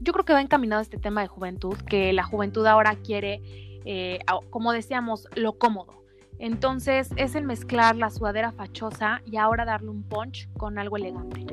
Yo 0.00 0.12
creo 0.12 0.24
que 0.24 0.32
va 0.32 0.40
encaminado 0.40 0.82
este 0.82 0.98
tema 0.98 1.22
de 1.22 1.28
juventud, 1.28 1.76
que 1.88 2.12
la 2.12 2.24
juventud 2.24 2.66
ahora 2.66 2.96
quiere, 2.96 3.40
eh, 3.84 4.20
como 4.50 4.72
decíamos, 4.72 5.28
lo 5.34 5.58
cómodo. 5.58 6.04
Entonces 6.38 7.10
es 7.16 7.34
el 7.34 7.44
mezclar 7.44 7.96
la 7.96 8.10
sudadera 8.10 8.52
fachosa 8.52 9.22
y 9.24 9.36
ahora 9.36 9.64
darle 9.64 9.90
un 9.90 10.02
punch 10.02 10.48
con 10.58 10.78
algo 10.78 10.96
elegante. 10.96 11.46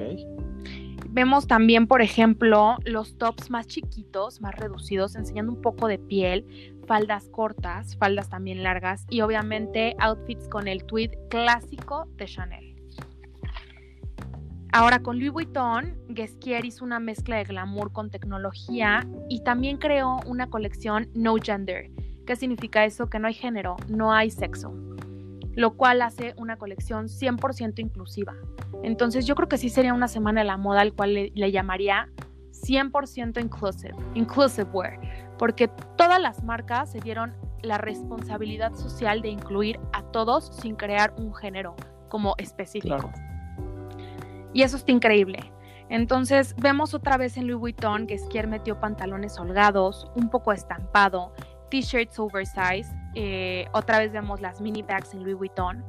Vemos 1.10 1.48
también, 1.48 1.88
por 1.88 2.02
ejemplo, 2.02 2.78
los 2.86 3.18
tops 3.18 3.50
más 3.50 3.68
chiquitos, 3.68 4.42
más 4.42 4.56
reducidos, 4.56 5.16
enseñando 5.16 5.54
un 5.54 5.62
poco 5.62 5.88
de 5.88 6.00
piel, 6.00 6.74
faldas 6.88 7.30
cortas, 7.30 7.96
faldas 7.98 8.30
también 8.30 8.64
largas 8.64 9.06
y 9.10 9.22
obviamente 9.22 9.96
outfits 10.00 10.48
con 10.50 10.68
el 10.68 10.84
tweed 10.86 11.12
clásico 11.30 12.08
de 12.16 12.26
Chanel. 12.26 12.73
Ahora 14.76 15.04
con 15.04 15.20
Louis 15.20 15.32
Vuitton, 15.32 15.96
Guesquier 16.10 16.66
hizo 16.66 16.84
una 16.84 17.00
mezcla 17.00 17.36
de 17.36 17.44
glamour 17.44 17.92
con 17.92 18.10
tecnología 18.10 19.08
y 19.30 19.44
también 19.44 19.78
creó 19.78 20.20
una 20.26 20.50
colección 20.50 21.12
No 21.14 21.36
Gender. 21.36 21.92
¿Qué 22.26 22.36
significa 22.36 22.84
eso? 22.84 23.08
Que 23.08 23.20
no 23.20 23.28
hay 23.28 23.36
género, 23.36 23.76
no 23.88 24.14
hay 24.14 24.32
sexo, 24.32 24.74
lo 25.54 25.76
cual 25.78 26.02
hace 26.02 26.34
una 26.38 26.58
colección 26.58 27.06
100% 27.06 27.78
inclusiva. 27.78 28.34
Entonces 28.82 29.28
yo 29.28 29.36
creo 29.36 29.48
que 29.48 29.60
sí 29.60 29.70
sería 29.70 29.94
una 29.94 30.08
semana 30.08 30.42
de 30.42 30.48
la 30.48 30.58
moda 30.58 30.82
al 30.82 30.94
cual 30.94 31.14
le, 31.14 31.52
llamaría 31.52 32.10
100% 32.50 33.44
inclusive, 33.44 33.94
inclusive 34.16 34.68
wear, 34.72 35.00
porque 35.38 35.68
todas 35.98 36.20
las 36.20 36.44
marcas 36.44 36.92
se 36.92 37.00
dieron 37.00 37.36
la 37.62 37.78
responsabilidad 37.78 38.74
social 38.74 39.22
de 39.22 39.30
incluir 39.30 39.80
a 39.94 40.02
todos 40.02 40.48
sin 40.60 40.76
crear 40.76 41.14
un 41.20 41.32
género 41.36 41.76
como 42.10 42.34
específico. 42.40 43.12
Y 44.54 44.62
eso 44.62 44.78
está 44.78 44.92
increíble. 44.92 45.52
Entonces 45.90 46.56
vemos 46.58 46.94
otra 46.94 47.18
vez 47.18 47.38
en 47.38 47.48
Louis 47.48 47.60
Vuitton 47.60 48.08
que 48.08 48.18
Skier 48.18 48.48
metió 48.48 48.80
pantalones 48.80 49.38
holgados, 49.38 50.10
un 50.16 50.30
poco 50.30 50.52
estampado, 50.54 51.34
t-shirts 51.70 52.20
oversize, 52.20 52.92
eh, 53.16 53.68
otra 53.74 54.00
vez 54.00 54.12
vemos 54.12 54.42
las 54.42 54.62
mini 54.62 54.82
bags 54.82 55.14
en 55.14 55.24
Louis 55.24 55.36
Vuitton. 55.36 55.84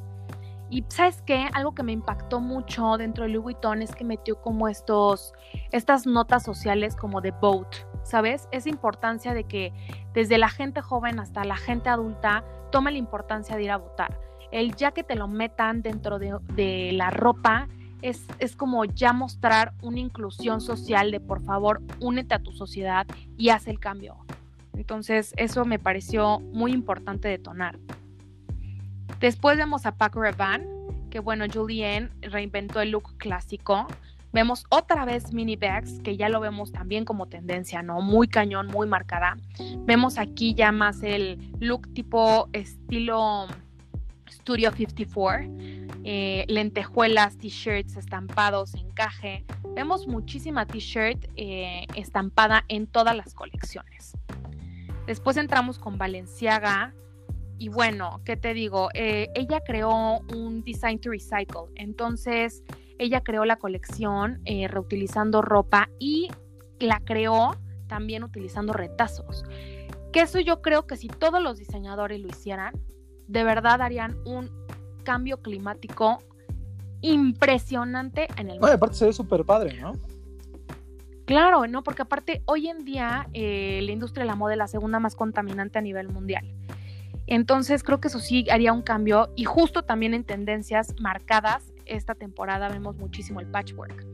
Y 0.71 0.85
sabes 0.89 1.23
qué, 1.23 1.49
algo 1.53 1.75
que 1.75 1.83
me 1.83 1.93
impactó 1.93 2.41
mucho 2.41 2.97
dentro 2.97 3.25
de 3.25 3.31
Louis 3.31 3.45
Vuitton 3.45 3.83
es 3.83 3.95
que 3.95 4.03
metió 4.03 4.41
como 4.41 4.69
estos, 4.69 5.33
estas 5.71 6.07
notas 6.07 6.43
sociales 6.43 6.97
como 6.97 7.21
de 7.21 7.31
vote, 7.31 7.87
¿sabes? 8.03 8.49
Esa 8.51 8.71
importancia 8.71 9.35
de 9.35 9.45
que 9.45 9.73
desde 10.15 10.39
la 10.39 10.49
gente 10.49 10.81
joven 10.81 11.21
hasta 11.21 11.45
la 11.45 11.57
gente 11.57 11.91
adulta 11.91 12.45
tome 12.73 12.91
la 12.91 12.99
importancia 12.99 13.57
de 13.57 13.63
ir 13.63 13.71
a 13.71 13.77
votar. 13.77 14.19
El 14.51 14.75
ya 14.75 14.93
que 14.93 15.05
te 15.05 15.17
lo 15.17 15.29
metan 15.29 15.83
dentro 15.83 16.19
de, 16.19 16.39
de 16.55 16.93
la 16.93 17.11
ropa 17.11 17.69
es, 18.05 18.57
como 18.57 18.85
ya 18.85 19.15
mostrar 19.15 19.73
una 19.81 19.99
inclusión 19.99 20.61
social 20.61 21.11
de 21.11 21.21
por 21.21 21.43
favor, 21.43 21.81
únete 22.01 22.35
a 22.35 22.39
tu 22.39 22.53
sociedad 22.53 23.07
y 23.39 23.49
haz 23.49 23.67
el 23.67 23.81
cambio. 23.81 24.17
Entonces, 24.75 25.33
eso 25.37 25.65
me 25.65 25.79
pareció 25.79 26.41
muy 26.41 26.73
importante 26.73 27.29
detonar. 27.29 27.79
Después 29.21 29.57
vemos 29.57 29.87
a 29.87 29.97
Paco 29.97 30.21
Rabanne, 30.21 30.67
que 31.11 31.19
bueno, 31.19 31.47
Julien 31.53 32.11
reinventó 32.21 32.83
el 32.83 32.91
look 32.91 33.17
clásico. 33.17 33.87
Vemos 34.33 34.67
otra 34.69 35.07
vez 35.07 35.33
mini 35.33 35.57
bags, 35.57 36.01
que 36.01 36.19
ya 36.19 36.29
lo 36.29 36.41
vemos 36.41 36.73
también 36.73 37.07
como 37.07 37.27
tendencia, 37.27 37.83
¿no? 37.83 38.03
Muy 38.03 38.29
cañón, 38.29 38.67
muy 38.67 38.87
marcada. 38.87 39.39
Vemos 39.87 40.19
aquí 40.19 40.55
ya 40.55 40.73
más 40.73 41.03
el 41.03 41.53
look 41.59 41.95
tipo 41.95 42.49
estilo 42.53 43.47
Studio 44.35 44.71
54, 44.71 45.49
eh, 46.05 46.45
lentejuelas, 46.49 47.39
t-shirts 47.39 47.97
estampados, 47.97 48.75
encaje. 48.75 49.45
Vemos 49.75 50.07
muchísima 50.07 50.67
t-shirt 50.67 51.25
eh, 51.37 51.87
estampada 51.95 52.65
en 52.69 52.87
todas 52.87 53.17
las 53.17 53.35
colecciones. 53.35 54.17
Después 55.07 55.37
entramos 55.37 55.79
con 55.79 55.99
Valenciaga, 55.99 56.95
y 57.59 57.69
bueno, 57.69 58.21
¿qué 58.25 58.37
te 58.37 58.53
digo? 58.53 58.89
Eh, 58.95 59.29
ella 59.35 59.61
creó 59.65 60.21
un 60.35 60.63
Design 60.65 60.99
to 61.01 61.11
Recycle, 61.11 61.71
entonces 61.77 62.63
ella 62.99 63.23
creó 63.23 63.45
la 63.45 63.57
colección 63.57 64.41
eh, 64.45 64.69
reutilizando 64.69 65.43
ropa 65.43 65.89
y 65.99 66.29
la 66.81 67.01
creó 67.01 67.57
también 67.87 68.25
utilizando 68.25 68.73
retazos. 68.73 69.45
Que 70.13 70.21
eso 70.23 70.41
yo 70.41 70.63
creo 70.63 70.87
que 70.87 70.97
si 70.97 71.09
todos 71.09 71.43
los 71.43 71.59
diseñadores 71.59 72.21
lo 72.21 72.29
hicieran, 72.29 72.75
de 73.29 73.45
verdad 73.45 73.81
harían 73.83 74.17
un 74.25 74.51
cambio 75.05 75.41
climático 75.43 76.23
impresionante 77.01 78.29
en 78.37 78.51
el 78.51 78.61
mundo. 78.61 78.73
aparte 78.73 78.97
se 78.97 79.07
ve 79.07 79.13
súper 79.13 79.45
padre, 79.45 79.79
¿no? 79.81 79.93
Claro, 81.27 81.67
¿no? 81.67 81.83
Porque 81.83 82.03
aparte 82.03 82.43
hoy 82.47 82.69
en 82.69 82.85
día 82.85 83.29
eh, 83.33 83.81
la 83.83 83.93
industria 83.93 84.25
de 84.25 84.31
la 84.31 84.37
moda 84.37 84.53
es 84.53 84.59
la 84.59 84.69
segunda 84.69 84.99
más 84.99 85.15
contaminante 85.15 85.79
a 85.79 85.83
nivel 85.83 86.09
mundial. 86.09 86.45
Entonces 87.27 87.83
creo 87.83 88.01
que 88.01 88.09
eso 88.09 88.19
sí 88.19 88.47
haría 88.51 88.73
un 88.73 88.83
cambio 88.83 89.31
y 89.35 89.45
justo 89.45 89.83
también 89.83 90.13
en 90.13 90.25
tendencias 90.25 90.95
marcadas 91.01 91.73
esta 91.87 92.15
temporada 92.15 92.69
vemos 92.69 92.97
muchísimo 92.97 93.41
el 93.41 93.47
patchwork. 93.47 94.07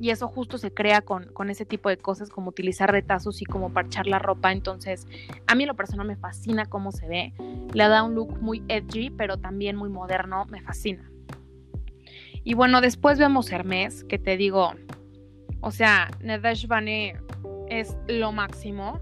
Y 0.00 0.10
eso 0.10 0.28
justo 0.28 0.58
se 0.58 0.72
crea 0.72 1.02
con, 1.02 1.32
con 1.32 1.50
ese 1.50 1.64
tipo 1.64 1.88
de 1.88 1.96
cosas 1.96 2.28
como 2.28 2.50
utilizar 2.50 2.90
retazos 2.90 3.40
y 3.42 3.44
como 3.44 3.72
parchar 3.72 4.06
la 4.06 4.18
ropa. 4.18 4.52
Entonces 4.52 5.06
a 5.46 5.54
mí 5.54 5.66
lo 5.66 5.74
personal 5.76 6.06
me 6.06 6.16
fascina 6.16 6.66
cómo 6.66 6.92
se 6.92 7.06
ve. 7.08 7.32
Le 7.72 7.88
da 7.88 8.02
un 8.02 8.14
look 8.14 8.40
muy 8.40 8.62
edgy 8.68 9.10
pero 9.10 9.38
también 9.38 9.76
muy 9.76 9.88
moderno. 9.88 10.46
Me 10.46 10.60
fascina. 10.60 11.10
Y 12.44 12.52
bueno, 12.54 12.82
después 12.82 13.18
vemos 13.18 13.50
Hermes, 13.50 14.04
que 14.04 14.18
te 14.18 14.36
digo, 14.36 14.74
o 15.62 15.70
sea, 15.70 16.10
Nedesh 16.20 16.66
Bane 16.66 17.18
es 17.70 17.96
lo 18.06 18.32
máximo. 18.32 19.00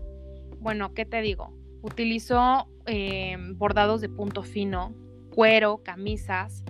Bueno, 0.60 0.94
¿qué 0.94 1.04
te 1.04 1.20
digo? 1.22 1.52
Utilizó 1.82 2.68
eh, 2.86 3.36
bordados 3.56 4.00
de 4.00 4.08
punto 4.08 4.44
fino, 4.44 4.94
cuero, 5.34 5.82
camisas, 5.82 6.62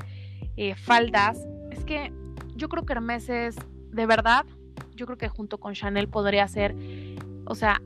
eh, 0.56 0.74
faldas. 0.74 1.46
Es 1.70 1.84
que 1.84 2.10
yo 2.56 2.70
creo 2.70 2.86
que 2.86 2.94
Hermes 2.94 3.28
es, 3.28 3.56
de 3.92 4.06
verdad, 4.06 4.44
yo 4.94 5.06
creo 5.06 5.18
que 5.18 5.28
junto 5.28 5.58
con 5.58 5.74
Chanel 5.74 6.08
podría 6.08 6.48
ser, 6.48 6.74
o 7.46 7.54
sea, 7.54 7.80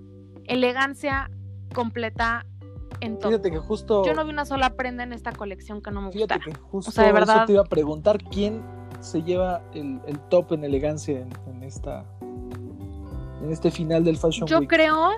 elegancia 0.45 1.31
completa 1.75 2.47
en 3.01 3.19
todo. 3.19 3.33
Fíjate 3.33 3.51
que 3.51 3.59
justo. 3.59 4.05
Yo 4.05 4.15
no 4.15 4.25
vi 4.25 4.31
una 4.31 4.45
sola 4.45 4.71
prenda 4.71 5.03
en 5.03 5.13
esta 5.13 5.33
colección 5.33 5.83
que 5.83 5.91
no 5.91 6.01
me 6.01 6.07
gustara. 6.09 6.41
Fíjate 6.41 6.59
que 6.59 6.69
justo 6.69 6.91
o 6.91 6.93
sea, 6.93 7.05
de 7.05 7.13
verdad, 7.13 7.37
eso 7.37 7.47
te 7.47 7.53
iba 7.53 7.63
a 7.63 7.67
preguntar 7.67 8.23
quién 8.25 8.63
se 9.01 9.23
lleva 9.23 9.63
el, 9.75 10.01
top 10.31 10.53
en 10.53 10.65
elegancia 10.65 11.27
en, 11.47 11.63
esta 11.63 12.05
en 12.21 13.51
este 13.51 13.71
final 13.71 14.05
del 14.05 14.17
Fashion 14.17 14.45
Week? 14.45 14.63
Yo 14.63 14.67
creo, 14.67 15.11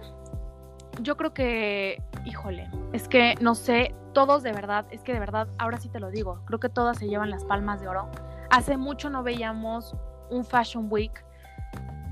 yo 1.03 1.17
creo 1.17 1.33
que, 1.33 2.03
híjole, 2.25 2.69
es 2.93 3.09
que 3.09 3.35
no 3.41 3.55
sé, 3.55 3.95
todos 4.13 4.43
de 4.43 4.53
verdad, 4.53 4.87
es 4.91 5.03
que 5.03 5.13
de 5.13 5.21
verdad, 5.21 5.49
ahora 5.59 5.79
sí 5.79 5.89
te 5.89 6.01
lo 6.01 6.11
digo, 6.11 6.43
creo 6.47 6.59
que 6.59 6.69
todas 6.69 6.99
se 6.99 7.09
llevan 7.09 7.31
las 7.31 7.45
palmas 7.45 7.81
de 7.81 7.89
oro. 7.89 8.09
Hace 8.51 8.77
mucho 8.77 9.11
no 9.11 9.23
veíamos 9.23 9.95
un 10.31 10.45
Fashion 10.45 10.87
Week 10.91 11.25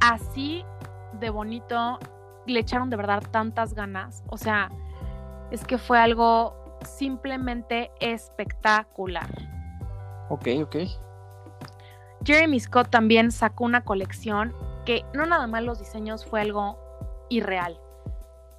así 0.01 0.65
de 1.21 1.31
bonito, 1.31 1.99
le 2.47 2.61
echaron 2.61 2.91
de 2.91 2.97
verdad 2.97 3.23
tantas 3.31 3.75
ganas, 3.75 4.23
o 4.29 4.37
sea, 4.37 4.71
es 5.51 5.65
que 5.65 5.79
fue 5.79 5.99
algo 5.99 6.55
simplemente 6.85 7.91
espectacular. 8.01 9.29
Ok, 10.29 10.49
ok. 10.63 10.77
Jeremy 12.25 12.59
Scott 12.59 12.91
también 12.91 13.31
sacó 13.31 13.65
una 13.65 13.85
colección 13.85 14.55
que 14.85 15.05
no 15.15 15.27
nada 15.27 15.47
más 15.47 15.63
los 15.63 15.79
diseños 15.79 16.27
fue 16.27 16.41
algo 16.41 16.79
irreal, 17.29 17.81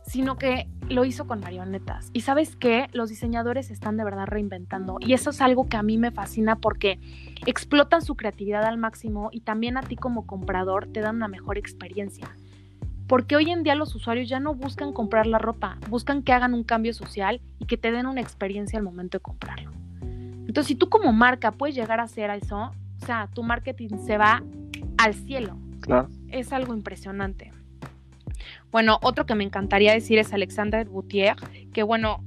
sino 0.08 0.38
que 0.38 0.68
lo 0.90 1.04
hizo 1.06 1.28
con 1.28 1.42
marionetas. 1.42 2.10
Y 2.14 2.22
sabes 2.22 2.56
qué, 2.56 2.88
los 2.94 3.10
diseñadores 3.10 3.70
están 3.70 3.98
de 3.98 4.06
verdad 4.06 4.26
reinventando. 4.26 4.98
Y 5.02 5.13
eso 5.13 5.30
es 5.30 5.41
algo 5.41 5.67
que 5.67 5.76
a 5.76 5.84
mí 5.84 5.98
me 5.98 6.12
fascina 6.12 6.56
porque 6.56 7.00
explotan 7.46 8.02
su 8.02 8.15
creatividad 8.15 8.63
al 8.63 8.78
máximo 8.78 9.30
y 9.32 9.41
también 9.41 9.78
a 9.78 9.82
ti 9.82 9.98
como 9.98 10.26
comprador 10.26 10.88
te 10.88 11.02
dan 11.02 11.17
una 11.17 11.28
mejor 11.28 11.58
experiencia. 11.58 12.36
Porque 13.08 13.36
hoy 13.36 13.52
en 13.52 13.63
día 13.63 13.76
los 13.76 13.96
usuarios 13.96 14.30
ya 14.30 14.39
no 14.39 14.56
buscan 14.56 14.93
comprar 14.93 15.28
la 15.28 15.39
ropa, 15.39 15.78
buscan 15.89 16.24
que 16.24 16.34
hagan 16.34 16.54
un 16.54 16.63
cambio 16.63 16.93
social 16.93 17.41
y 17.60 17.65
que 17.65 17.78
te 17.78 17.91
den 17.91 18.06
una 18.06 18.22
experiencia 18.22 18.80
al 18.80 18.84
momento 18.84 19.17
de 19.17 19.22
comprarlo. 19.22 19.72
Entonces, 20.02 20.67
si 20.67 20.76
tú 20.76 20.89
como 20.89 21.12
marca 21.12 21.52
puedes 21.52 21.76
llegar 21.76 22.00
a 22.00 22.04
hacer 22.04 22.30
eso, 22.30 22.72
o 23.02 23.06
sea, 23.06 23.30
tu 23.34 23.43
marketing 23.43 23.98
se 24.06 24.17
va 24.17 24.41
al 24.98 25.13
cielo. 25.13 25.58
Claro. 25.82 26.08
Es 26.30 26.54
algo 26.54 26.74
impresionante. 26.74 27.52
Bueno, 28.78 29.00
otro 29.02 29.26
que 29.26 29.34
me 29.34 29.44
encantaría 29.44 29.92
decir 29.92 30.20
es 30.20 30.34
Alexander 30.34 30.88
Boutier, 30.88 31.36
que 31.74 31.82
bueno, 31.82 32.24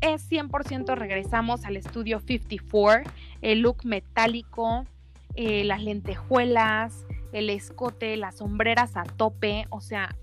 es 0.00 0.26
100% 0.32 0.96
regresamos 0.96 1.66
al 1.66 1.76
estudio 1.76 2.18
54, 2.18 3.12
el 3.42 3.60
look 3.60 3.84
metálico, 3.84 4.86
eh, 5.34 5.64
las 5.64 5.82
lentejuelas, 5.82 7.04
el 7.34 7.50
escote, 7.50 8.16
las 8.16 8.38
sombreras 8.38 8.96
a 8.96 9.02
tope, 9.02 9.66
o 9.68 9.82
sea, 9.82 10.16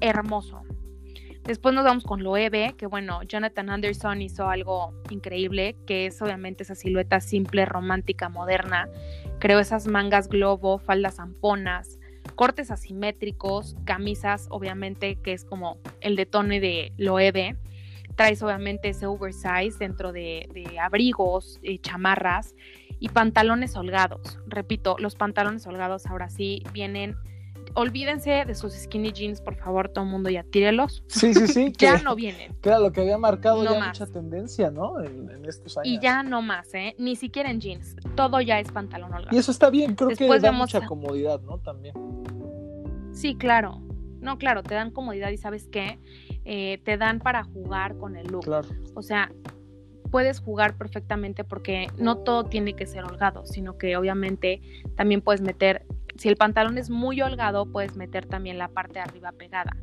hermoso. 0.00 0.62
Después 1.44 1.74
nos 1.74 1.84
vamos 1.84 2.04
con 2.04 2.22
Loewe, 2.22 2.74
que 2.78 2.86
bueno, 2.86 3.22
Jonathan 3.24 3.68
Anderson 3.68 4.22
hizo 4.22 4.48
algo 4.48 4.94
increíble, 5.10 5.76
que 5.86 6.06
es 6.06 6.22
obviamente 6.22 6.62
esa 6.62 6.74
silueta 6.74 7.20
simple, 7.20 7.66
romántica, 7.66 8.30
moderna. 8.30 8.88
Creó 9.38 9.58
esas 9.58 9.86
mangas 9.86 10.30
globo, 10.30 10.78
faldas 10.78 11.16
zamponas, 11.16 11.99
cortes 12.40 12.70
asimétricos, 12.70 13.76
camisas, 13.84 14.46
obviamente, 14.48 15.16
que 15.16 15.34
es 15.34 15.44
como 15.44 15.76
el 16.00 16.16
detone 16.16 16.58
de 16.58 16.90
Loewe. 16.96 17.54
Traes 18.16 18.42
obviamente 18.42 18.88
ese 18.88 19.04
oversize 19.04 19.76
dentro 19.78 20.10
de, 20.10 20.48
abrigos, 20.80 21.60
y 21.62 21.74
eh, 21.74 21.80
chamarras 21.82 22.54
y 22.98 23.10
pantalones 23.10 23.76
holgados. 23.76 24.38
Repito, 24.46 24.96
los 24.98 25.16
pantalones 25.16 25.66
holgados 25.66 26.06
ahora 26.06 26.30
sí 26.30 26.62
vienen 26.72 27.14
olvídense 27.74 28.44
de 28.44 28.54
sus 28.54 28.72
skinny 28.74 29.12
jeans, 29.12 29.40
por 29.40 29.56
favor, 29.56 29.88
todo 29.88 30.04
el 30.04 30.10
mundo 30.10 30.30
ya 30.30 30.42
tírelos. 30.42 31.04
Sí, 31.08 31.34
sí, 31.34 31.46
sí. 31.46 31.72
ya 31.78 31.98
no 31.98 32.14
vienen. 32.14 32.54
Que 32.60 32.68
era 32.68 32.78
lo 32.78 32.92
que 32.92 33.00
había 33.00 33.18
marcado 33.18 33.64
ya 33.64 33.84
mucha 33.84 34.06
tendencia, 34.06 34.70
¿no? 34.70 35.00
En, 35.02 35.30
estos 35.44 35.76
años. 35.78 35.88
Y 35.88 35.98
ya 36.00 36.22
no 36.22 36.42
más, 36.42 36.72
¿eh? 36.74 36.94
Ni 36.98 37.16
siquiera 37.16 37.50
en 37.50 37.60
jeans. 37.60 37.96
Todo 38.14 38.40
ya 38.40 38.60
es 38.60 38.70
pantalón 38.70 39.12
holgado. 39.12 39.34
Y 39.34 39.38
eso 39.38 39.50
está 39.50 39.70
bien, 39.70 39.94
creo 39.94 40.10
que 40.10 40.38
da 40.38 40.52
mucha 40.52 40.86
comodidad, 40.86 41.40
¿no? 41.42 41.58
También. 41.58 41.94
Sí, 43.12 43.34
claro. 43.34 43.82
No, 44.20 44.38
claro, 44.38 44.62
te 44.62 44.74
dan 44.74 44.90
comodidad 44.90 45.30
y 45.30 45.38
¿sabes 45.38 45.66
qué? 45.68 45.98
Eh, 46.44 46.80
te 46.84 46.98
dan 46.98 47.20
para 47.20 47.42
jugar 47.42 47.96
con 47.96 48.16
el 48.16 48.26
look. 48.26 48.44
Claro. 48.44 48.68
O 48.94 49.02
sea, 49.02 49.32
puedes 50.10 50.40
jugar 50.40 50.76
perfectamente 50.76 51.44
porque 51.44 51.86
no 51.96 52.18
todo 52.18 52.44
tiene 52.44 52.74
que 52.74 52.86
ser 52.86 53.04
holgado, 53.04 53.46
sino 53.46 53.78
que 53.78 53.96
obviamente 53.96 54.60
también 54.96 55.22
puedes 55.22 55.40
meter 55.40 55.86
si 56.20 56.28
el 56.28 56.36
pantalón 56.36 56.76
es 56.76 56.90
muy 56.90 57.22
holgado, 57.22 57.64
puedes 57.64 57.96
meter 57.96 58.26
también 58.26 58.58
la 58.58 58.68
parte 58.68 58.92
de 58.92 59.00
arriba 59.00 59.32
pegada. 59.32 59.74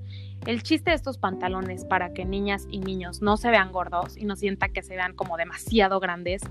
El 0.46 0.62
chiste 0.62 0.92
de 0.92 0.96
estos 0.96 1.18
pantalones 1.18 1.84
para 1.84 2.14
que 2.14 2.26
niñas 2.26 2.68
y 2.70 2.80
niños 2.80 3.24
no 3.24 3.38
se 3.38 3.50
vean 3.50 3.72
gordos 3.72 4.16
y 4.16 4.26
no 4.26 4.36
sientan 4.36 4.72
que 4.72 4.84
se 4.84 4.96
vean 4.96 5.16
como 5.16 5.36
demasiado 5.36 6.00
grandes 6.00 6.44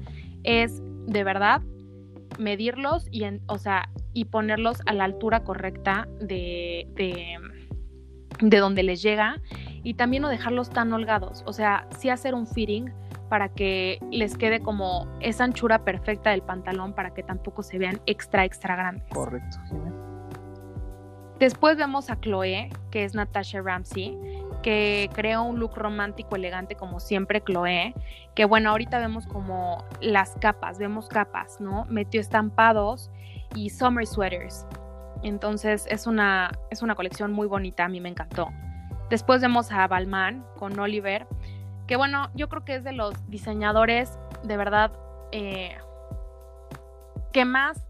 es 0.42 0.82
de 1.06 1.22
verdad 1.22 1.62
medirlos 2.36 3.06
y, 3.12 3.22
o 3.46 3.58
sea, 3.58 3.88
y 4.12 4.24
ponerlos 4.24 4.78
a 4.86 4.92
la 4.92 5.04
altura 5.04 5.44
correcta 5.44 6.08
de, 6.18 6.88
de, 6.96 7.36
de 8.40 8.58
donde 8.58 8.82
les 8.82 9.02
llega 9.02 9.40
y 9.84 9.94
también 9.94 10.22
no 10.22 10.28
dejarlos 10.28 10.68
tan 10.68 10.92
holgados. 10.92 11.44
O 11.46 11.52
sea, 11.52 11.86
sí 11.96 12.08
hacer 12.08 12.34
un 12.34 12.48
fitting 12.48 12.90
para 13.28 13.48
que 13.48 13.98
les 14.10 14.36
quede 14.36 14.60
como 14.60 15.06
esa 15.20 15.44
anchura 15.44 15.84
perfecta 15.84 16.30
del 16.30 16.42
pantalón 16.42 16.92
para 16.92 17.12
que 17.12 17.22
tampoco 17.22 17.62
se 17.62 17.78
vean 17.78 18.00
extra, 18.06 18.44
extra 18.44 18.76
grandes. 18.76 19.08
Correcto, 19.10 19.58
Después 21.38 21.76
vemos 21.76 22.08
a 22.08 22.18
Chloe, 22.18 22.70
que 22.90 23.04
es 23.04 23.14
Natasha 23.14 23.60
Ramsey, 23.60 24.16
que 24.62 25.10
creó 25.12 25.42
un 25.42 25.60
look 25.60 25.76
romántico 25.76 26.34
elegante 26.34 26.76
como 26.76 26.98
siempre 26.98 27.42
Chloe, 27.42 27.94
que 28.34 28.46
bueno, 28.46 28.70
ahorita 28.70 28.98
vemos 28.98 29.26
como 29.26 29.84
las 30.00 30.34
capas, 30.40 30.78
vemos 30.78 31.08
capas, 31.08 31.60
¿no? 31.60 31.84
Metió 31.90 32.22
estampados 32.22 33.10
y 33.54 33.68
summer 33.68 34.06
sweaters. 34.06 34.66
Entonces 35.22 35.86
es 35.90 36.06
una, 36.06 36.52
es 36.70 36.82
una 36.82 36.94
colección 36.94 37.32
muy 37.32 37.46
bonita, 37.46 37.84
a 37.84 37.88
mí 37.88 38.00
me 38.00 38.08
encantó. 38.08 38.48
Después 39.10 39.40
vemos 39.40 39.70
a 39.70 39.86
Balmain 39.86 40.42
con 40.56 40.78
Oliver, 40.78 41.26
que 41.86 41.96
bueno, 41.96 42.30
yo 42.34 42.48
creo 42.48 42.64
que 42.64 42.76
es 42.76 42.84
de 42.84 42.92
los 42.92 43.14
diseñadores 43.28 44.18
de 44.42 44.56
verdad 44.56 44.92
eh, 45.32 45.76
que 47.32 47.44
más, 47.44 47.86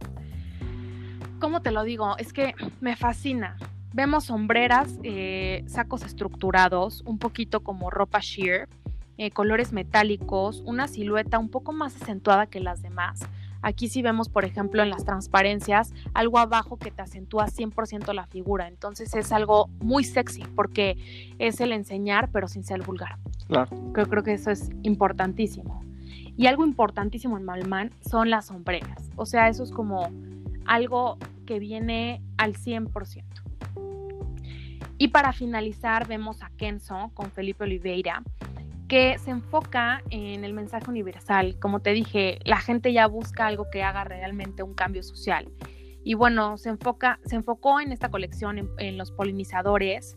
¿cómo 1.41 1.63
te 1.63 1.71
lo 1.71 1.83
digo? 1.85 2.17
Es 2.19 2.33
que 2.33 2.55
me 2.81 2.97
fascina. 2.97 3.57
Vemos 3.93 4.25
sombreras, 4.25 4.99
eh, 5.05 5.65
sacos 5.69 6.03
estructurados, 6.03 7.03
un 7.07 7.19
poquito 7.19 7.61
como 7.61 7.89
ropa 7.89 8.19
sheer, 8.21 8.69
eh, 9.17 9.31
colores 9.31 9.73
metálicos, 9.73 10.63
una 10.67 10.89
silueta 10.89 11.39
un 11.39 11.49
poco 11.49 11.73
más 11.73 11.97
acentuada 12.03 12.47
que 12.47 12.61
las 12.61 12.83
demás. 12.83 13.21
Aquí 13.63 13.89
sí 13.89 14.03
vemos, 14.03 14.29
por 14.29 14.45
ejemplo, 14.45 14.83
en 14.83 14.91
las 14.91 15.05
transparencias, 15.05 15.93
algo 16.15 16.39
abajo 16.39 16.77
que 16.79 16.91
te 16.91 17.03
acentúa 17.03 17.47
100% 17.47 18.13
la 18.13 18.27
figura. 18.27 18.69
Entonces 18.69 19.15
es 19.15 19.33
algo 19.33 19.69
muy 19.81 20.05
sexy 20.05 20.45
porque 20.55 20.97
es 21.39 21.61
el 21.61 21.73
enseñar, 21.73 22.31
pero 22.31 22.49
sin 22.49 22.65
ser 22.65 22.83
vulgar. 22.83 23.19
Claro. 23.49 23.71
Creo, 23.93 24.09
creo 24.09 24.23
que 24.23 24.35
eso 24.35 24.51
es 24.51 24.71
importantísimo. 24.83 25.83
Y 26.37 26.47
algo 26.47 26.67
importantísimo 26.67 27.39
en 27.39 27.45
Malman 27.45 27.91
son 28.09 28.31
las 28.31 28.47
sombreras. 28.47 29.11
O 29.17 29.25
sea, 29.25 29.49
eso 29.49 29.63
es 29.63 29.71
como 29.71 30.11
algo 30.67 31.19
que 31.47 31.59
viene 31.59 32.23
al 32.37 32.55
100%. 32.55 33.25
Y 34.99 35.09
para 35.09 35.33
finalizar, 35.33 36.07
vemos 36.07 36.43
a 36.43 36.51
Kenzo 36.57 37.11
con 37.15 37.31
Felipe 37.31 37.65
Oliveira, 37.65 38.23
que 38.89 39.19
se 39.19 39.31
enfoca 39.31 40.03
en 40.11 40.45
el 40.45 40.53
mensaje 40.53 40.89
universal. 40.89 41.59
Como 41.61 41.81
te 41.81 41.91
dije, 41.91 42.39
la 42.45 42.59
gente 42.59 42.93
ya 42.93 43.07
busca 43.07 43.47
algo 43.47 43.69
que 43.71 43.83
haga 43.83 44.05
realmente 44.05 44.63
un 44.63 44.75
cambio 44.75 45.03
social. 45.03 45.49
Y 46.05 46.15
bueno, 46.15 46.57
se, 46.57 46.69
enfoca, 46.69 47.19
se 47.25 47.35
enfocó 47.35 47.81
en 47.81 47.91
esta 47.91 48.11
colección 48.11 48.71
en, 48.79 48.97
los 48.97 49.11
polinizadores 49.11 50.17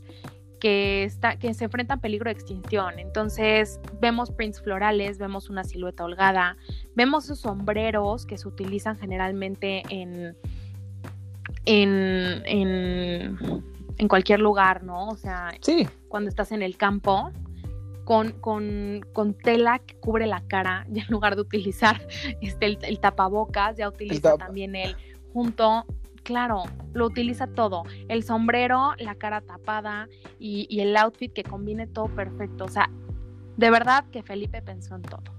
que, 0.60 1.04
está, 1.04 1.38
que 1.38 1.54
se 1.56 1.64
enfrentan 1.64 2.00
peligro 2.00 2.26
de 2.26 2.34
extinción. 2.34 3.00
Entonces 3.00 3.80
vemos 4.00 4.30
prints 4.30 4.62
florales, 4.62 5.18
vemos 5.18 5.50
una 5.50 5.64
silueta 5.64 6.04
holgada, 6.04 6.58
vemos 6.96 7.26
esos 7.26 7.40
sombreros 7.40 8.28
que 8.28 8.38
se 8.38 8.48
utilizan 8.48 9.00
generalmente 9.00 9.82
en, 9.90 10.38
en, 11.66 12.44
en, 13.98 14.08
cualquier 14.08 14.42
lugar, 14.42 14.84
¿no? 14.84 15.08
O 15.08 15.16
sea, 15.16 15.50
cuando 16.08 16.30
estás 16.30 16.52
en 16.52 16.62
el 16.62 16.78
campo. 16.78 17.32
Con, 18.10 18.32
con, 18.32 19.06
con, 19.14 19.36
tela 19.36 19.78
que 19.78 19.94
cubre 20.00 20.26
la 20.26 20.42
cara, 20.48 20.88
y 20.92 21.00
en 21.00 21.06
lugar 21.10 21.36
de 21.36 21.42
utilizar 21.42 22.02
este, 22.42 22.66
el, 22.82 23.00
tapabocas, 23.00 23.78
ya 23.78 23.88
utiliza 23.88 24.36
también 24.36 24.76
el 24.76 24.96
junto 25.32 25.86
claro, 26.24 26.64
lo 26.94 27.06
utiliza 27.06 27.46
todo. 27.46 27.84
El 28.08 28.24
sombrero, 28.24 28.94
la 28.98 29.14
cara 29.14 29.42
tapada 29.42 30.08
y, 30.40 30.66
y, 30.72 30.80
el 30.80 30.98
outfit 30.98 31.32
que 31.32 31.44
combine 31.44 31.86
todo 31.86 32.08
perfecto. 32.08 32.66
O 32.66 32.68
sea, 32.68 32.90
de 33.58 33.70
verdad 33.70 34.06
que 34.12 34.24
Felipe 34.24 34.64
pensó 34.64 34.96
en 34.96 35.04
todo. 35.04 35.36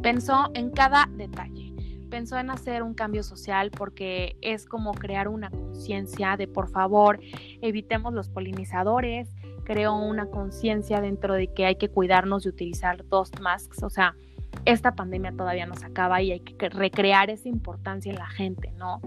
Pensó 0.00 0.50
en 0.54 0.70
cada 0.70 1.08
detalle 1.16 1.74
pensó 2.08 2.38
en 2.38 2.50
hacer 2.50 2.82
un 2.82 2.94
cambio 2.94 3.22
social 3.22 3.70
porque 3.70 4.36
es 4.40 4.66
como 4.66 4.92
crear 4.94 5.28
una 5.28 5.50
conciencia 5.50 6.36
de 6.36 6.48
por 6.48 6.68
favor 6.68 7.20
evitemos 7.60 8.12
los 8.12 8.28
polinizadores, 8.28 9.28
creó 9.68 9.96
una 9.96 10.26
conciencia 10.30 11.02
dentro 11.02 11.34
de 11.34 11.52
que 11.52 11.66
hay 11.66 11.76
que 11.76 11.90
cuidarnos 11.90 12.44
de 12.44 12.48
utilizar 12.48 13.06
dos 13.06 13.30
masks, 13.38 13.82
o 13.82 13.90
sea, 13.90 14.16
esta 14.64 14.94
pandemia 14.94 15.32
todavía 15.32 15.66
no 15.66 15.76
se 15.76 15.84
acaba 15.84 16.22
y 16.22 16.32
hay 16.32 16.40
que 16.40 16.70
recrear 16.70 17.28
esa 17.28 17.50
importancia 17.50 18.10
en 18.10 18.18
la 18.18 18.28
gente, 18.28 18.72
¿no? 18.78 19.02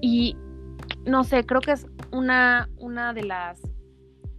Y 0.00 0.36
no 1.06 1.22
sé, 1.22 1.46
creo 1.46 1.60
que 1.60 1.70
es 1.70 1.86
una, 2.10 2.68
una 2.76 3.12
de 3.12 3.22
las 3.22 3.62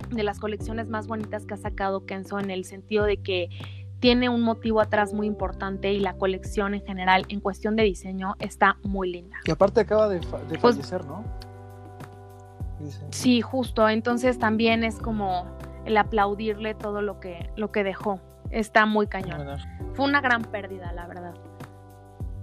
de 0.10 0.24
las 0.24 0.40
colecciones 0.40 0.90
más 0.90 1.08
bonitas 1.08 1.46
que 1.46 1.56
ha 1.56 1.58
sacado 1.58 2.06
Kenzo 2.06 2.38
en 2.38 2.52
el 2.52 2.66
sentido 2.66 3.06
de 3.06 3.18
que 3.18 3.50
tiene 4.02 4.28
un 4.28 4.42
motivo 4.42 4.82
atrás 4.82 5.14
muy 5.14 5.26
importante 5.26 5.92
y 5.94 6.00
la 6.00 6.16
colección 6.16 6.76
en 6.76 6.86
general 6.86 7.26
en 7.30 7.40
cuestión 7.40 7.76
de 7.76 7.84
diseño 7.84 8.36
está 8.40 8.78
muy 8.84 9.10
linda. 9.10 9.38
Y 9.46 9.52
aparte 9.52 9.80
acaba 9.80 10.10
de, 10.10 10.20
pues 10.20 10.60
fallecer, 10.60 11.06
¿no? 11.06 11.24
Sí, 13.10 13.42
justo. 13.42 13.88
Entonces 13.90 14.40
también 14.40 14.84
es 14.84 15.00
como 15.00 15.46
el 15.86 15.98
aplaudirle 15.98 16.74
todo 16.74 17.02
lo 17.02 17.20
que, 17.20 17.50
lo 17.56 17.72
que 17.72 17.84
dejó. 17.84 18.20
Está 18.52 18.86
muy 18.86 19.08
cañón. 19.08 19.46
Fue 19.94 20.06
una 20.06 20.22
gran 20.22 20.44
pérdida, 20.44 20.92
la 20.94 21.08
verdad. 21.08 21.34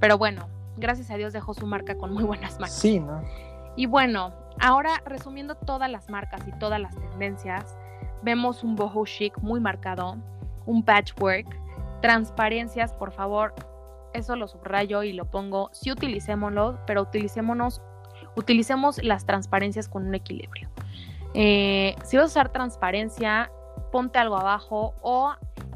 Pero 0.00 0.18
bueno, 0.18 0.48
gracias 0.76 1.10
a 1.10 1.16
Dios 1.16 1.32
dejó 1.32 1.54
su 1.54 1.66
marca 1.66 1.96
con 1.96 2.12
muy 2.12 2.24
buenas 2.24 2.58
marcas. 2.58 2.76
Sí, 2.76 2.98
¿no? 2.98 3.22
Y 3.76 3.86
bueno, 3.86 4.32
ahora 4.60 5.02
resumiendo 5.06 5.54
todas 5.54 5.90
las 5.90 6.10
marcas 6.10 6.46
y 6.46 6.52
todas 6.52 6.80
las 6.80 6.94
tendencias, 6.96 7.76
vemos 8.22 8.62
un 8.64 8.76
boho 8.76 9.04
chic 9.06 9.38
muy 9.38 9.60
marcado, 9.60 10.16
un 10.66 10.84
patchwork, 10.84 11.46
transparencias, 12.00 12.92
por 12.92 13.12
favor, 13.12 13.54
eso 14.12 14.36
lo 14.36 14.48
subrayo 14.48 15.02
y 15.02 15.12
lo 15.12 15.24
pongo, 15.24 15.70
sí 15.72 15.90
utilicémoslo, 15.90 16.78
pero 16.86 17.02
utilicémonos, 17.02 17.80
utilicemos 18.36 19.02
las 19.02 19.26
transparencias 19.26 19.88
con 19.88 20.06
un 20.06 20.14
equilibrio. 20.14 20.68
Eh, 21.34 21.96
si 22.04 22.16
vas 22.16 22.24
a 22.24 22.26
usar 22.26 22.52
transparencia, 22.52 23.50
ponte 23.90 24.18
algo 24.18 24.36
abajo 24.36 24.94
o 25.02 25.34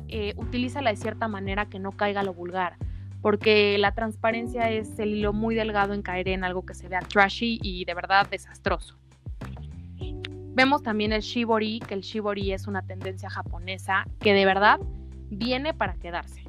eh, 0.09 0.35
utilízala 0.37 0.91
de 0.91 0.97
cierta 0.97 1.29
manera 1.29 1.67
que 1.67 1.79
no 1.79 1.93
caiga 1.93 2.23
lo 2.23 2.35
vulgar, 2.35 2.77
porque 3.23 3.77
la 3.79 3.93
transparencia 3.93 4.71
es 4.71 4.99
el 4.99 5.15
hilo 5.15 5.33
muy 5.33 5.55
delgado 5.55 5.95
en 5.95 6.03
caer 6.03 6.29
en 6.29 6.45
algo 6.45 6.65
que 6.65 6.75
se 6.75 6.89
vea 6.89 7.01
trashy 7.01 7.59
y 7.63 7.85
de 7.85 7.95
verdad 7.95 8.29
desastroso. 8.31 8.97
Vemos 10.55 10.83
también 10.83 11.13
el 11.13 11.21
shibori, 11.21 11.81
que 11.81 11.93
el 11.93 12.01
shibori 12.01 12.53
es 12.53 12.67
una 12.67 12.83
tendencia 12.83 13.29
japonesa 13.29 14.07
que 14.21 14.33
de 14.33 14.47
verdad 14.47 14.81
viene 15.29 15.75
para 15.75 15.97
quedarse. 15.97 16.46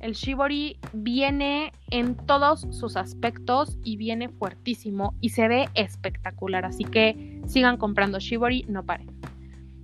El 0.00 0.12
shibori 0.12 0.78
viene 0.92 1.72
en 1.90 2.14
todos 2.14 2.66
sus 2.70 2.96
aspectos 2.96 3.78
y 3.82 3.96
viene 3.96 4.28
fuertísimo 4.28 5.14
y 5.20 5.30
se 5.30 5.48
ve 5.48 5.68
espectacular, 5.74 6.64
así 6.64 6.84
que 6.84 7.42
sigan 7.46 7.76
comprando 7.76 8.18
shibori, 8.18 8.64
no 8.68 8.84
paren. 8.84 9.10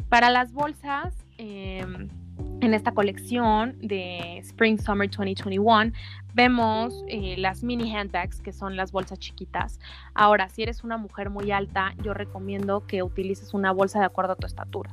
Para 0.09 0.31
las 0.31 0.53
bolsas, 0.53 1.15
eh, 1.39 1.85
en 2.61 2.75
esta 2.75 2.93
colección 2.93 3.77
de 3.81 4.39
Spring 4.39 4.79
Summer 4.79 5.09
2021 5.11 5.93
vemos 6.35 7.05
eh, 7.09 7.37
las 7.39 7.63
mini 7.63 7.95
handbags, 7.95 8.41
que 8.41 8.53
son 8.53 8.77
las 8.77 8.91
bolsas 8.91 9.19
chiquitas. 9.19 9.79
Ahora, 10.15 10.49
si 10.49 10.63
eres 10.63 10.83
una 10.83 10.97
mujer 10.97 11.31
muy 11.31 11.51
alta, 11.53 11.95
yo 12.03 12.15
recomiendo 12.15 12.87
que 12.87 13.03
utilices 13.03 13.55
una 13.55 13.71
bolsa 13.73 14.01
de 14.01 14.07
acuerdo 14.07 14.33
a 14.33 14.37
tu 14.37 14.47
estatura. 14.47 14.91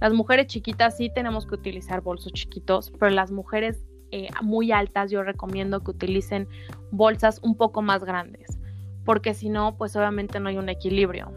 Las 0.00 0.12
mujeres 0.12 0.46
chiquitas 0.48 0.96
sí 0.96 1.10
tenemos 1.14 1.46
que 1.46 1.54
utilizar 1.54 2.00
bolsos 2.02 2.32
chiquitos, 2.32 2.92
pero 2.98 3.10
las 3.10 3.30
mujeres 3.30 3.86
eh, 4.16 4.28
muy 4.42 4.70
altas 4.70 5.10
yo 5.10 5.22
recomiendo 5.24 5.80
que 5.80 5.90
utilicen 5.90 6.46
bolsas 6.92 7.40
un 7.42 7.56
poco 7.56 7.82
más 7.82 8.04
grandes, 8.04 8.58
porque 9.04 9.34
si 9.34 9.48
no, 9.48 9.76
pues 9.76 9.96
obviamente 9.96 10.38
no 10.38 10.48
hay 10.48 10.56
un 10.56 10.68
equilibrio. 10.68 11.32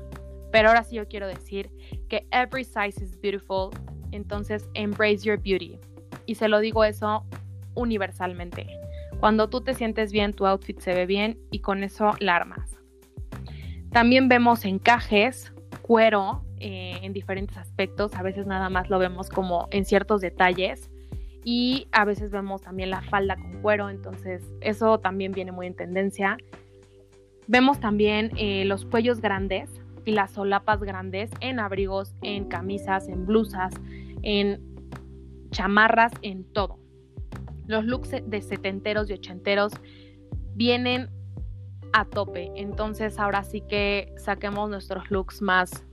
Pero 0.52 0.70
ahora 0.70 0.84
sí 0.84 0.96
yo 0.98 1.08
quiero 1.08 1.28
decir 1.28 1.72
que 2.08 2.28
every 2.32 2.64
size 2.64 3.04
is 3.04 3.20
beautiful 3.20 3.72
entonces, 4.12 4.70
embrace 4.74 5.24
your 5.24 5.42
beauty. 5.42 5.80
Y 6.26 6.36
se 6.36 6.48
lo 6.48 6.60
digo 6.60 6.84
eso 6.84 7.26
universalmente. 7.74 8.68
Cuando 9.20 9.50
tú 9.50 9.62
te 9.62 9.74
sientes 9.74 10.12
bien, 10.12 10.34
tu 10.34 10.46
outfit 10.46 10.80
se 10.80 10.94
ve 10.94 11.06
bien 11.06 11.40
y 11.52 11.60
con 11.60 11.84
eso 11.84 12.14
la 12.20 12.36
armas. 12.36 12.78
También 13.92 14.30
vemos 14.30 14.66
encajes, 14.66 15.52
cuero 15.82 16.44
eh, 16.60 17.00
en 17.02 17.14
diferentes 17.14 17.58
aspectos. 17.58 18.14
A 18.14 18.22
veces 18.22 18.46
nada 18.46 18.70
más 18.70 18.90
lo 18.90 19.00
vemos 19.00 19.30
como 19.30 19.68
en 19.72 19.86
ciertos 19.86 20.22
detalles. 20.22 20.92
Y 21.50 21.88
a 21.94 22.04
veces 22.04 22.30
vemos 22.30 22.62
también 22.62 22.90
la 22.90 23.02
falda 23.04 23.38
con 23.38 23.62
cuero. 23.62 23.90
Entonces 23.90 24.44
eso 24.60 25.00
también 25.00 25.32
viene 25.32 25.54
muy 25.54 25.68
en 25.68 25.76
tendencia. 25.78 26.36
Vemos 27.48 27.80
también 27.80 28.32
eh, 28.36 28.66
los 28.66 28.84
cuellos 28.84 29.22
grandes 29.22 29.70
y 30.04 30.12
las 30.12 30.32
solapas 30.32 30.82
grandes 30.82 31.32
en 31.40 31.62
abrigos, 31.62 32.14
en 32.22 32.50
camisas, 32.50 33.08
en 33.08 33.26
blusas, 33.26 33.74
en 34.24 34.60
chamarras, 35.52 36.12
en 36.22 36.44
todo. 36.52 36.80
Los 37.66 37.86
looks 37.86 38.12
de 38.26 38.42
setenteros 38.42 39.10
y 39.10 39.14
ochenteros 39.14 39.72
vienen 40.54 41.08
a 41.94 42.04
tope. 42.04 42.52
Entonces 42.58 43.20
ahora 43.20 43.46
sí 43.46 43.62
que 43.62 44.14
saquemos 44.18 44.70
nuestros 44.70 45.10
looks 45.10 45.42
más 45.42 45.86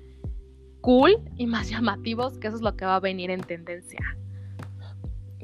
cool 0.80 1.14
y 1.36 1.46
más 1.46 1.70
llamativos, 1.70 2.40
que 2.40 2.48
eso 2.48 2.56
es 2.56 2.62
lo 2.62 2.74
que 2.74 2.86
va 2.86 2.96
a 2.96 3.00
venir 3.00 3.30
en 3.30 3.42
tendencia. 3.42 4.16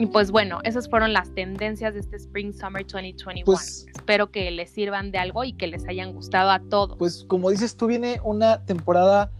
Y 0.00 0.06
pues 0.06 0.30
bueno, 0.30 0.60
esas 0.64 0.88
fueron 0.88 1.12
las 1.12 1.30
tendencias 1.34 1.92
de 1.92 2.00
este 2.00 2.16
Spring 2.16 2.54
Summer 2.54 2.86
2021. 2.86 3.44
Pues 3.44 3.86
Espero 3.94 4.30
que 4.30 4.50
les 4.50 4.70
sirvan 4.70 5.10
de 5.10 5.18
algo 5.18 5.44
y 5.44 5.52
que 5.52 5.66
les 5.66 5.86
hayan 5.86 6.14
gustado 6.14 6.50
a 6.50 6.58
todos. 6.58 6.96
Pues 6.96 7.26
como 7.28 7.50
dices 7.50 7.76
tú, 7.76 7.86
viene 7.86 8.18
una 8.24 8.64
temporada 8.64 9.30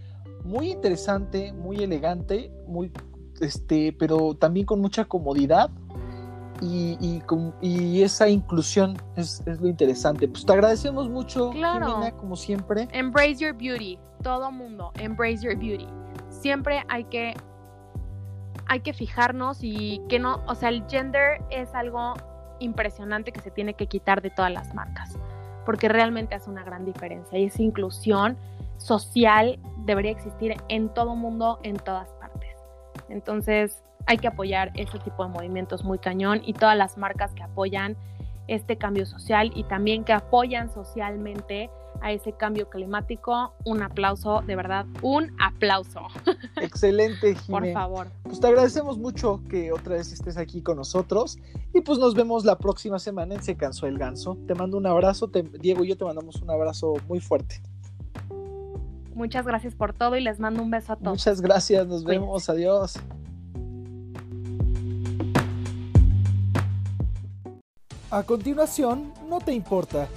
muy 0.45 0.73
interesante, 0.73 1.55
muy 1.55 1.79
elegante, 1.79 2.53
muy 2.67 2.93
este, 3.41 3.97
pero 3.99 4.35
también 4.35 4.67
con 4.67 4.83
mucha 4.83 5.07
comodidad 5.07 5.71
y, 6.61 7.23
y, 7.63 8.03
esa 8.03 8.29
inclusión 8.29 8.99
es, 9.17 9.43
lo 9.47 9.67
interesante. 9.67 10.29
Pues 10.29 10.45
te 10.45 10.53
agradecemos 10.53 11.09
mucho, 11.09 11.53
claro. 11.53 12.03
como 12.19 12.37
siempre. 12.37 12.87
Embrace 12.93 13.37
your 13.37 13.55
beauty, 13.55 13.99
todo 14.23 14.53
mundo, 14.53 14.93
embrace 14.99 15.39
your 15.43 15.57
beauty. 15.57 15.87
Siempre 16.29 16.85
hay 16.89 17.05
que 17.05 17.35
hay 18.71 18.81
que 18.81 18.93
fijarnos 18.93 19.59
y 19.63 20.01
que 20.09 20.21
no, 20.21 20.45
o 20.47 20.55
sea, 20.55 20.69
el 20.69 20.85
gender 20.89 21.43
es 21.51 21.75
algo 21.75 22.15
impresionante 22.61 23.33
que 23.33 23.41
se 23.41 23.51
tiene 23.51 23.75
que 23.75 23.89
quitar 23.89 24.23
de 24.23 24.31
todas 24.31 24.53
las 24.53 24.73
marcas, 24.77 25.19
porque 25.67 25.89
realmente 25.89 26.37
hace 26.37 26.49
una 26.49 26.63
gran 26.63 26.85
diferencia 26.85 27.37
y 27.37 27.47
esa 27.47 27.63
inclusión 27.63 28.39
social 28.77 29.59
debería 29.79 30.13
existir 30.13 30.55
en 30.69 30.89
todo 30.89 31.17
mundo, 31.17 31.59
en 31.65 31.79
todas 31.79 32.11
partes. 32.21 32.57
Entonces, 33.09 33.83
hay 34.07 34.19
que 34.19 34.29
apoyar 34.29 34.71
ese 34.77 35.01
tipo 35.01 35.25
de 35.25 35.31
movimientos 35.31 35.83
muy 35.83 35.99
cañón 35.99 36.41
y 36.45 36.53
todas 36.53 36.77
las 36.77 36.97
marcas 36.97 37.35
que 37.35 37.43
apoyan 37.43 37.97
este 38.47 38.79
cambio 38.79 39.05
social 39.05 39.51
y 39.53 39.65
también 39.65 40.05
que 40.05 40.13
apoyan 40.13 40.71
socialmente 40.71 41.71
a 42.03 42.13
ese 42.13 42.33
cambio 42.33 42.69
climático. 42.69 43.55
Un 43.65 43.83
aplauso, 43.83 44.43
de 44.47 44.57
verdad, 44.57 44.87
un 45.03 45.35
aplauso. 45.41 46.03
Excelente, 46.57 47.37
Por 47.49 47.71
favor. 47.73 48.09
Pues 48.23 48.41
te 48.41 48.47
agradecemos 48.47 48.99
mucho 48.99 49.41
que 49.49 49.73
otra 49.73 49.97
vez 49.97 50.13
estés 50.13 50.37
aquí 50.37 50.63
con 50.63 50.77
nosotros 50.77 51.39
y 51.75 51.81
pues 51.81 51.99
nos 51.99 52.15
vemos 52.15 52.45
la 52.45 52.59
próxima 52.59 52.99
semana 52.99 53.35
en 53.35 53.43
Se 53.43 53.57
Cansó 53.57 53.87
el 53.87 53.99
Ganso. 53.99 54.39
Te 54.47 54.55
mando 54.55 54.77
un 54.77 54.87
abrazo, 54.87 55.31
Diego 55.61 55.85
y 55.85 55.89
yo 55.89 55.97
te 55.97 56.05
mandamos 56.05 56.37
un 56.43 56.51
abrazo 56.51 56.95
muy 57.09 57.21
fuerte. 57.21 57.63
Muchas 59.15 59.47
gracias 59.47 59.75
por 59.75 59.93
todo 59.93 60.17
y 60.17 60.23
les 60.23 60.41
mando 60.41 60.63
un 60.63 60.71
beso 60.71 60.93
a 60.95 60.97
todos. 60.97 61.13
Muchas 61.13 61.41
gracias, 61.41 61.87
nos 61.87 62.05
vemos, 62.05 62.49
adiós. 62.49 62.99
A 68.11 68.25
continuación, 68.25 69.13
no 69.29 69.39
te 69.39 69.53
importa. 69.53 70.09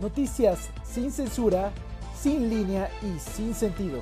Noticias 0.00 0.70
sin 0.84 1.10
censura, 1.10 1.72
sin 2.14 2.50
línea 2.50 2.90
y 3.02 3.18
sin 3.18 3.54
sentido. 3.54 4.00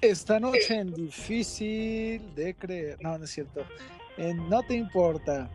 Esta 0.00 0.40
noche 0.40 0.76
en 0.76 0.94
difícil 0.94 2.34
de 2.34 2.54
creer. 2.54 2.96
No, 3.02 3.18
no 3.18 3.24
es 3.24 3.30
cierto. 3.30 3.66
En 4.16 4.48
no 4.48 4.62
te 4.62 4.74
importa 4.74 5.50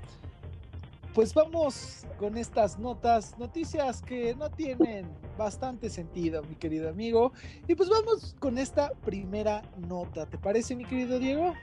pues 1.15 1.33
vamos 1.33 2.05
con 2.19 2.37
estas 2.37 2.77
notas, 2.77 3.39
noticias 3.39 4.01
que 4.01 4.35
no 4.35 4.49
tienen 4.51 5.07
bastante 5.37 5.89
sentido, 5.89 6.43
mi 6.43 6.55
querido 6.55 6.89
amigo. 6.89 7.31
Y 7.69 7.75
pues 7.75 7.89
vamos 7.89 8.35
con 8.39 8.57
esta 8.57 8.91
primera 9.05 9.61
nota. 9.77 10.25
¿Te 10.25 10.37
parece, 10.37 10.75
mi 10.75 10.83
querido 10.83 11.17
Diego? 11.17 11.53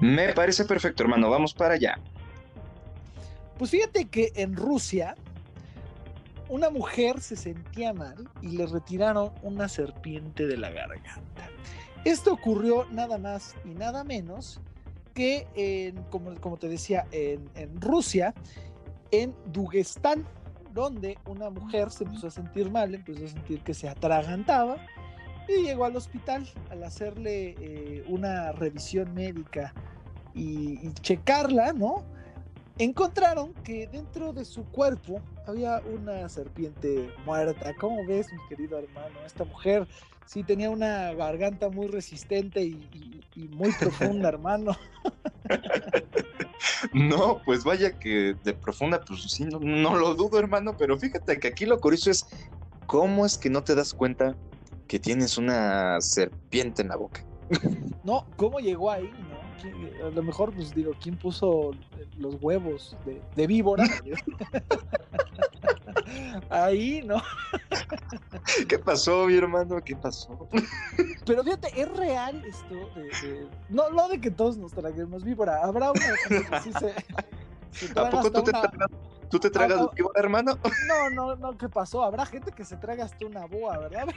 Me 0.00 0.32
parece 0.32 0.64
perfecto, 0.64 1.02
hermano. 1.02 1.28
Vamos 1.28 1.52
para 1.52 1.74
allá. 1.74 2.00
Pues 3.58 3.70
fíjate 3.70 4.06
que 4.06 4.32
en 4.36 4.56
Rusia 4.56 5.16
una 6.48 6.70
mujer 6.70 7.20
se 7.20 7.36
sentía 7.36 7.92
mal 7.92 8.30
y 8.40 8.56
le 8.56 8.64
retiraron 8.64 9.32
una 9.42 9.68
serpiente 9.68 10.46
de 10.46 10.56
la 10.56 10.70
garganta. 10.70 11.50
Esto 12.06 12.32
ocurrió 12.32 12.86
nada 12.90 13.18
más 13.18 13.54
y 13.66 13.74
nada 13.74 14.02
menos 14.02 14.62
que, 15.12 15.46
en, 15.56 16.04
como, 16.04 16.34
como, 16.36 16.56
te 16.56 16.68
decía, 16.68 17.06
en, 17.10 17.50
en 17.56 17.80
Rusia 17.80 18.34
en 19.10 19.34
Dugestán, 19.52 20.26
donde 20.72 21.18
una 21.26 21.50
mujer 21.50 21.90
se 21.90 22.04
empezó 22.04 22.28
a 22.28 22.30
sentir 22.30 22.70
mal, 22.70 22.94
empezó 22.94 23.24
a 23.24 23.28
sentir 23.28 23.60
que 23.62 23.74
se 23.74 23.88
atragantaba 23.88 24.76
y 25.48 25.62
llegó 25.62 25.86
al 25.86 25.96
hospital 25.96 26.46
al 26.70 26.84
hacerle 26.84 27.56
eh, 27.58 28.04
una 28.06 28.52
revisión 28.52 29.14
médica 29.14 29.72
y, 30.34 30.92
checarla, 31.00 31.72
¿no? 31.72 32.04
Encontraron 32.78 33.54
que 33.64 33.88
dentro 33.88 34.32
de 34.32 34.44
su 34.44 34.64
cuerpo 34.66 35.20
había 35.46 35.82
una 35.92 36.28
serpiente 36.28 37.10
muerta. 37.24 37.74
¿Cómo 37.80 38.06
ves, 38.06 38.32
mi 38.32 38.38
querido 38.48 38.78
hermano? 38.78 39.18
Esta 39.26 39.44
mujer 39.44 39.88
sí 40.28 40.44
tenía 40.44 40.68
una 40.68 41.14
garganta 41.14 41.70
muy 41.70 41.88
resistente 41.88 42.62
y, 42.62 43.24
y 43.34 43.48
muy 43.48 43.72
profunda, 43.72 44.28
hermano. 44.28 44.76
No, 46.92 47.40
pues 47.44 47.64
vaya 47.64 47.98
que 47.98 48.36
de 48.44 48.52
profunda, 48.52 49.00
pues 49.00 49.22
sí, 49.22 49.44
no, 49.46 49.96
lo 49.96 50.14
dudo, 50.14 50.38
hermano, 50.38 50.76
pero 50.76 50.98
fíjate 50.98 51.40
que 51.40 51.48
aquí 51.48 51.64
lo 51.64 51.80
curioso 51.80 52.10
es 52.10 52.26
cómo 52.86 53.24
es 53.24 53.38
que 53.38 53.48
no 53.48 53.64
te 53.64 53.74
das 53.74 53.94
cuenta 53.94 54.36
que 54.86 54.98
tienes 54.98 55.38
una 55.38 55.98
serpiente 56.00 56.82
en 56.82 56.88
la 56.88 56.96
boca. 56.96 57.24
No, 58.04 58.24
¿cómo 58.36 58.58
llegó 58.58 58.90
ahí? 58.90 59.10
A 60.02 60.08
lo 60.08 60.22
mejor, 60.22 60.54
pues 60.54 60.72
digo, 60.72 60.92
¿quién 61.02 61.18
puso 61.18 61.72
los 62.16 62.36
huevos 62.40 62.96
de, 63.34 63.46
víbora? 63.46 63.84
ahí, 66.50 67.02
¿no? 67.04 67.22
¿Qué 68.68 68.78
pasó, 68.78 69.26
mi 69.26 69.36
hermano? 69.36 69.80
¿Qué 69.84 69.96
pasó? 69.96 70.48
Pero 71.26 71.44
fíjate, 71.44 71.80
es 71.80 71.96
real 71.96 72.44
esto 72.44 72.74
no, 73.68 73.90
lo 73.90 74.08
de 74.08 74.20
que 74.20 74.30
todos 74.30 74.56
nos 74.56 74.72
traguemos 74.72 75.24
víbora. 75.24 75.60
Habrá 75.62 75.90
una 75.92 76.00
que 76.28 76.60
sí 76.62 76.72
se. 76.78 77.98
¿A 77.98 78.10
poco 78.10 78.30
tú 78.30 78.42
te, 78.42 78.50
tragas, 78.50 78.90
tú 79.28 79.38
te 79.38 79.50
tragas 79.50 79.80
ah, 79.80 79.90
víbora, 79.94 80.20
hermano? 80.20 80.58
No, 80.86 81.10
no, 81.10 81.36
no, 81.36 81.58
¿qué 81.58 81.68
pasó? 81.68 82.02
Habrá 82.02 82.24
gente 82.26 82.52
que 82.52 82.64
se 82.64 82.76
traga 82.76 83.04
hasta 83.04 83.26
una 83.26 83.46
boa, 83.46 83.78
¿verdad? 83.78 84.08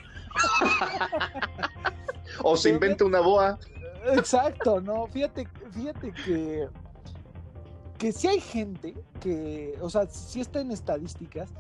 o 2.44 2.56
se 2.56 2.70
inventa 2.70 3.06
una 3.06 3.20
boa. 3.20 3.60
Exacto, 4.14 4.82
no, 4.82 5.06
fíjate, 5.08 5.48
fíjate 5.72 6.12
que 6.14 6.68
que 8.02 8.12
si 8.12 8.28
hay 8.28 8.40
gente 8.40 8.96
que, 9.20 9.78
o 9.80 9.88
sea, 9.88 10.08
si 10.08 10.42
está 10.42 10.60
en 10.60 10.72
estadísticas, 10.72 11.52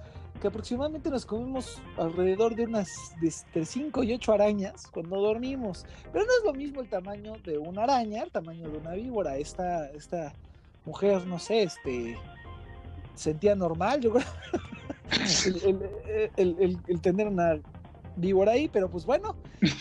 que 0.41 0.47
aproximadamente 0.47 1.09
nos 1.09 1.25
comemos 1.25 1.81
alrededor 1.97 2.55
de 2.55 2.65
unas 2.65 2.89
de 3.21 3.27
entre 3.27 3.65
5 3.65 4.03
y 4.03 4.13
8 4.13 4.33
arañas 4.33 4.87
cuando 4.87 5.21
dormimos. 5.21 5.85
Pero 6.11 6.25
no 6.25 6.31
es 6.31 6.43
lo 6.43 6.53
mismo 6.53 6.81
el 6.81 6.89
tamaño 6.89 7.35
de 7.45 7.57
una 7.57 7.83
araña, 7.83 8.23
el 8.23 8.31
tamaño 8.31 8.69
de 8.69 8.77
una 8.79 8.93
víbora. 8.93 9.37
Esta, 9.37 9.89
esta 9.91 10.33
mujer, 10.83 11.25
no 11.27 11.39
sé, 11.39 11.63
este 11.63 12.17
sentía 13.13 13.55
normal, 13.55 14.01
yo 14.01 14.13
creo, 14.13 14.25
el, 16.37 17.01
tener 17.01 17.27
una 17.27 17.59
víbora 18.15 18.53
ahí, 18.53 18.67
pero 18.67 18.89
pues 18.89 19.05
bueno, 19.05 19.35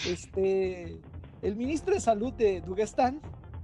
este, 0.06 1.00
el 1.40 1.56
ministro 1.56 1.94
de 1.94 2.00
salud 2.00 2.32
de 2.34 2.60
Dugestán 2.60 3.20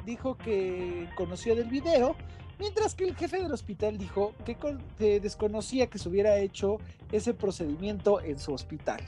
dijo 0.07 0.39
que 0.39 1.09
conoció 1.15 1.55
del 1.55 1.69
video 1.69 2.17
Mientras 2.59 2.95
que 2.95 3.05
el 3.05 3.15
jefe 3.15 3.43
del 3.43 3.53
hospital 3.53 3.99
dijo 3.99 4.33
que, 4.45 5.21
desconocía 5.21 5.89
que 5.89 5.99
se 5.99 6.09
hubiera 6.09 6.39
hecho 6.39 6.79
ese 7.13 7.35
procedimiento 7.35 8.21
en 8.21 8.39
su 8.39 8.53
hospital. 8.53 9.01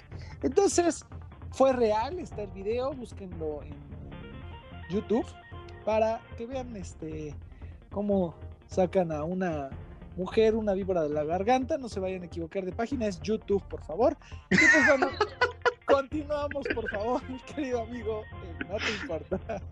Entonces, 0.42 1.04
fue 1.50 1.72
real, 1.72 2.18
está 2.18 2.42
el 2.42 2.50
video, 2.50 2.92
búsquenlo 2.92 3.62
en 3.62 3.74
YouTube 4.90 5.26
para 5.84 6.20
que 6.36 6.46
vean 6.46 6.76
este 6.76 7.34
cómo 7.90 8.34
sacan 8.66 9.10
a 9.12 9.24
una 9.24 9.70
mujer 10.18 10.56
una 10.56 10.74
víbora 10.74 11.02
de 11.04 11.10
la 11.10 11.24
garganta, 11.24 11.78
no 11.78 11.88
se 11.88 12.00
vayan 12.00 12.22
a 12.22 12.26
equivocar 12.26 12.64
de 12.64 12.72
página, 12.72 13.06
es 13.06 13.20
YouTube, 13.22 13.62
por 13.68 13.82
favor. 13.84 14.16
Y 14.50 14.56
pues 14.56 14.86
bueno, 14.86 15.08
continuamos, 15.88 16.66
por 16.74 16.90
favor, 16.90 17.22
mi 17.28 17.38
querido 17.40 17.82
amigo, 17.82 18.22
no 18.68 18.76
te 18.76 18.92
importa. 19.02 19.62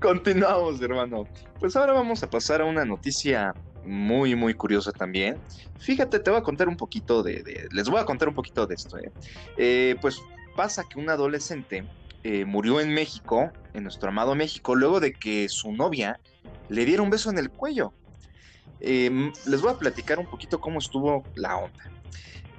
Continuamos, 0.00 0.80
hermano. 0.80 1.26
Pues 1.60 1.76
ahora 1.76 1.92
vamos 1.92 2.22
a 2.22 2.30
pasar 2.30 2.60
a 2.60 2.64
una 2.64 2.84
noticia 2.84 3.54
muy, 3.84 4.34
muy 4.34 4.54
curiosa 4.54 4.92
también. 4.92 5.38
Fíjate, 5.78 6.18
te 6.18 6.30
voy 6.30 6.40
a 6.40 6.42
contar 6.42 6.68
un 6.68 6.76
poquito 6.76 7.22
de, 7.22 7.68
les 7.70 7.88
voy 7.88 8.00
a 8.00 8.04
contar 8.04 8.28
un 8.28 8.34
poquito 8.34 8.66
de 8.66 8.74
esto. 8.74 8.98
¿eh? 8.98 9.12
Eh, 9.56 9.96
pues 10.00 10.20
pasa 10.56 10.84
que 10.88 10.98
un 10.98 11.08
adolescente 11.10 11.84
eh, 12.24 12.44
murió 12.44 12.80
en 12.80 12.94
México, 12.94 13.50
en 13.74 13.84
nuestro 13.84 14.08
amado 14.08 14.34
México, 14.34 14.74
luego 14.74 15.00
de 15.00 15.12
que 15.12 15.48
su 15.48 15.72
novia 15.72 16.20
le 16.68 16.84
diera 16.84 17.02
un 17.02 17.10
beso 17.10 17.30
en 17.30 17.38
el 17.38 17.50
cuello. 17.50 17.92
Em, 18.80 19.32
les 19.46 19.60
voy 19.60 19.72
a 19.72 19.78
platicar 19.78 20.18
un 20.18 20.26
poquito 20.26 20.60
cómo 20.60 20.78
estuvo 20.78 21.24
la 21.34 21.56
onda. 21.56 21.90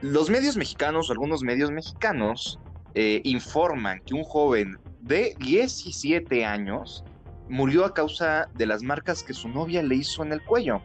Los 0.02 0.30
medios 0.30 0.58
mexicanos, 0.58 1.10
algunos 1.10 1.44
medios 1.44 1.72
mexicanos, 1.72 2.60
informan 2.96 4.02
que 4.06 4.14
un 4.14 4.24
joven 4.24 4.78
de 5.02 5.36
17 5.40 6.46
años 6.46 7.04
murió 7.50 7.86
a 7.86 7.94
causa 7.94 8.50
de 8.56 8.66
las 8.66 8.82
marcas 8.84 9.24
que 9.24 9.34
su 9.34 9.50
novia 9.50 9.84
le 9.84 9.96
hizo 9.96 10.24
en 10.24 10.34
el 10.34 10.44
cuello. 10.44 10.82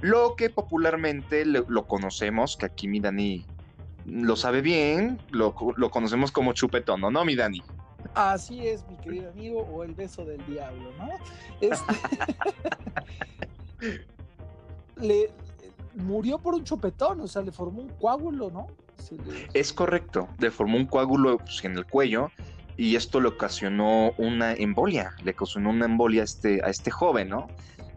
Lo 0.00 0.36
que 0.36 0.50
popularmente 0.50 1.44
lo, 1.46 1.86
conocemos, 1.86 2.56
que 2.56 2.66
aquí 2.66 2.86
mi 2.86 3.00
Dani 3.00 3.46
lo 4.04 4.36
sabe 4.36 4.60
bien, 4.60 5.20
lo, 5.30 5.54
conocemos 5.54 6.30
como 6.30 6.52
chupetón, 6.52 7.00
¿no, 7.00 7.24
mi 7.24 7.34
Dani? 7.34 7.62
Así 8.14 8.66
es, 8.66 8.86
mi 8.88 8.96
querido 8.96 9.30
amigo, 9.30 9.60
o 9.62 9.82
el 9.82 9.94
beso 9.94 10.24
del 10.24 10.44
diablo, 10.46 10.92
¿no? 10.98 11.08
Este, 11.60 11.94
le 14.96 15.30
murió 15.94 16.38
por 16.38 16.54
un 16.54 16.62
chupetón, 16.62 17.20
o 17.20 17.26
sea, 17.26 17.42
le 17.42 17.50
formó 17.50 17.80
un 17.80 17.88
coágulo, 17.88 18.50
¿no? 18.50 18.68
Es 19.54 19.72
correcto, 19.72 20.28
le 20.38 20.50
formó 20.50 20.76
un 20.76 20.86
coágulo 20.86 21.38
pues, 21.38 21.64
en 21.64 21.76
el 21.76 21.86
cuello 21.86 22.30
y 22.76 22.96
esto 22.96 23.20
le 23.20 23.28
ocasionó 23.28 24.12
una 24.18 24.52
embolia, 24.52 25.14
le 25.22 25.30
ocasionó 25.32 25.70
una 25.70 25.86
embolia 25.86 26.22
a 26.22 26.24
este, 26.24 26.60
a 26.64 26.68
este 26.68 26.90
joven, 26.90 27.28
¿no? 27.28 27.48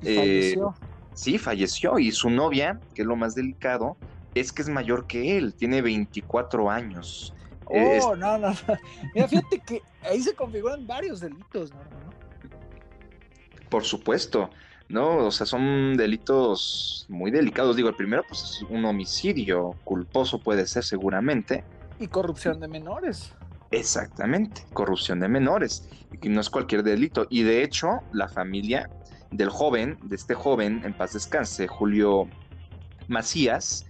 Eh, 0.03 0.15
falleció. 0.15 0.75
Sí, 1.13 1.37
falleció 1.37 1.99
y 1.99 2.11
su 2.11 2.29
novia, 2.29 2.79
que 2.93 3.01
es 3.01 3.07
lo 3.07 3.17
más 3.17 3.35
delicado, 3.35 3.97
es 4.35 4.53
que 4.53 4.61
es 4.61 4.69
mayor 4.69 5.05
que 5.05 5.37
él, 5.37 5.53
tiene 5.53 5.81
24 5.81 6.69
años. 6.69 7.33
Oh, 7.65 8.15
no, 8.15 8.37
no, 8.37 8.53
Mira, 9.13 9.27
fíjate 9.27 9.59
que 9.59 9.81
ahí 10.01 10.21
se 10.21 10.33
configuran 10.33 10.87
varios 10.87 11.19
delitos, 11.19 11.71
¿no? 11.71 11.79
Por 13.69 13.83
supuesto, 13.83 14.49
¿no? 14.89 15.27
O 15.27 15.31
sea, 15.31 15.45
son 15.45 15.95
delitos 15.95 17.05
muy 17.09 17.31
delicados. 17.31 17.75
Digo, 17.75 17.89
el 17.89 17.95
primero, 17.95 18.23
pues 18.27 18.43
es 18.43 18.65
un 18.69 18.83
homicidio 18.85 19.75
culposo, 19.83 20.39
puede 20.39 20.67
ser 20.67 20.83
seguramente. 20.83 21.63
Y 21.99 22.07
corrupción 22.07 22.59
de 22.59 22.67
menores. 22.67 23.33
Exactamente, 23.71 24.65
corrupción 24.73 25.19
de 25.19 25.27
menores, 25.27 25.87
que 26.19 26.29
no 26.29 26.41
es 26.41 26.49
cualquier 26.49 26.81
delito. 26.83 27.27
Y 27.29 27.43
de 27.43 27.63
hecho, 27.63 27.99
la 28.11 28.27
familia 28.27 28.89
del 29.31 29.49
joven, 29.49 29.97
de 30.03 30.15
este 30.15 30.33
joven, 30.33 30.81
en 30.83 30.93
paz 30.93 31.13
descanse, 31.13 31.67
Julio 31.67 32.27
Macías, 33.07 33.85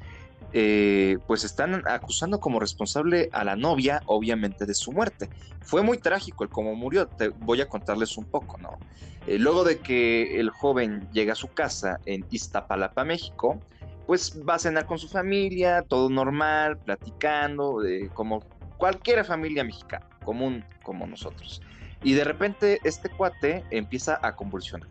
eh, 0.52 1.18
pues 1.28 1.44
están 1.44 1.84
acusando 1.86 2.40
como 2.40 2.60
responsable 2.60 3.30
a 3.32 3.44
la 3.44 3.56
novia, 3.56 4.02
obviamente, 4.06 4.66
de 4.66 4.74
su 4.74 4.92
muerte. 4.92 5.30
Fue 5.62 5.82
muy 5.84 5.98
trágico 5.98 6.44
el 6.44 6.50
cómo 6.50 6.76
murió, 6.76 7.08
te 7.08 7.30
voy 7.30 7.62
a 7.62 7.68
contarles 7.68 8.18
un 8.18 8.26
poco, 8.26 8.58
¿no? 8.58 8.80
Eh, 9.28 9.38
luego 9.38 9.64
de 9.64 9.80
que 9.80 10.40
el 10.40 10.50
joven 10.50 11.08
llega 11.12 11.34
a 11.34 11.36
su 11.36 11.50
casa 11.50 12.00
en 12.06 12.26
Iztapalapa, 12.30 13.04
México, 13.04 13.62
pues 14.08 14.42
va 14.48 14.56
a 14.56 14.60
cenar 14.60 14.86
con 14.86 14.98
su 14.98 15.08
familia, 15.08 15.84
todo 15.84 16.10
normal, 16.10 16.80
platicando, 16.80 17.78
como 18.14 18.40
cualquier 18.78 19.24
familia 19.24 19.64
mexicana, 19.64 20.08
común 20.24 20.66
como 20.82 21.06
nosotros. 21.06 21.62
Y 22.02 22.14
de 22.14 22.24
repente 22.24 22.80
este 22.84 23.10
cuate 23.10 23.64
empieza 23.70 24.20
a 24.22 24.36
convulsionar. 24.36 24.90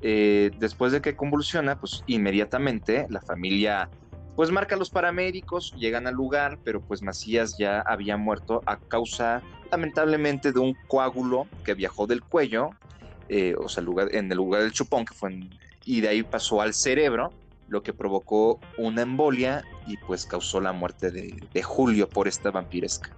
Eh, 0.00 0.50
después 0.58 0.92
de 0.92 1.02
que 1.02 1.16
convulsiona, 1.16 1.78
pues 1.78 2.02
inmediatamente 2.06 3.06
la 3.10 3.20
familia 3.20 3.90
pues 4.40 4.50
marca 4.50 4.74
a 4.74 4.78
los 4.78 4.88
paramédicos, 4.88 5.74
llegan 5.76 6.06
al 6.06 6.14
lugar, 6.14 6.58
pero 6.64 6.80
pues 6.80 7.02
Macías 7.02 7.58
ya 7.58 7.82
había 7.82 8.16
muerto 8.16 8.62
a 8.64 8.78
causa 8.78 9.42
lamentablemente 9.70 10.50
de 10.50 10.60
un 10.60 10.74
coágulo 10.88 11.46
que 11.62 11.74
viajó 11.74 12.06
del 12.06 12.22
cuello, 12.22 12.70
eh, 13.28 13.54
o 13.58 13.68
sea, 13.68 13.82
lugar, 13.82 14.08
en 14.14 14.32
el 14.32 14.38
lugar 14.38 14.62
del 14.62 14.72
chupón, 14.72 15.04
que 15.04 15.12
fue 15.12 15.38
y 15.84 16.00
de 16.00 16.08
ahí 16.08 16.22
pasó 16.22 16.62
al 16.62 16.72
cerebro, 16.72 17.34
lo 17.68 17.82
que 17.82 17.92
provocó 17.92 18.58
una 18.78 19.02
embolia 19.02 19.62
y 19.86 19.98
pues 19.98 20.24
causó 20.24 20.58
la 20.58 20.72
muerte 20.72 21.10
de, 21.10 21.62
Julio 21.62 22.08
por 22.08 22.26
esta 22.26 22.50
vampiresca. 22.50 23.14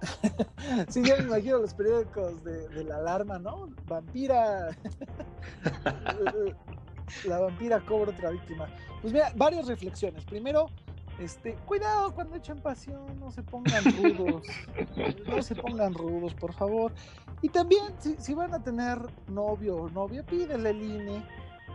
sí, 0.90 1.02
yo 1.02 1.16
me 1.16 1.24
imagino 1.24 1.58
los 1.58 1.74
periódicos 1.74 2.44
de, 2.44 2.68
de 2.68 2.84
la 2.84 2.98
alarma, 2.98 3.40
¿no? 3.40 3.68
Vampira. 3.88 4.68
la 7.24 7.38
vampira 7.38 7.80
cobra 7.80 8.10
otra 8.10 8.30
víctima. 8.30 8.68
Pues 9.00 9.12
mira, 9.12 9.32
varias 9.36 9.66
reflexiones. 9.66 10.24
Primero, 10.24 10.68
este, 11.18 11.54
cuidado 11.66 12.14
cuando 12.14 12.36
echen 12.36 12.60
pasión, 12.60 13.18
no 13.18 13.30
se 13.30 13.42
pongan 13.42 13.84
rudos. 14.02 14.42
no 15.26 15.42
se 15.42 15.54
pongan 15.54 15.94
rudos, 15.94 16.34
por 16.34 16.52
favor. 16.52 16.92
Y 17.42 17.48
también, 17.48 17.82
si, 18.18 18.34
van 18.34 18.54
a 18.54 18.62
tener 18.62 18.98
novio 19.28 19.76
o 19.76 19.90
novia, 19.90 20.24
pídele 20.24 20.70
el 20.70 20.82
INE. 20.82 21.22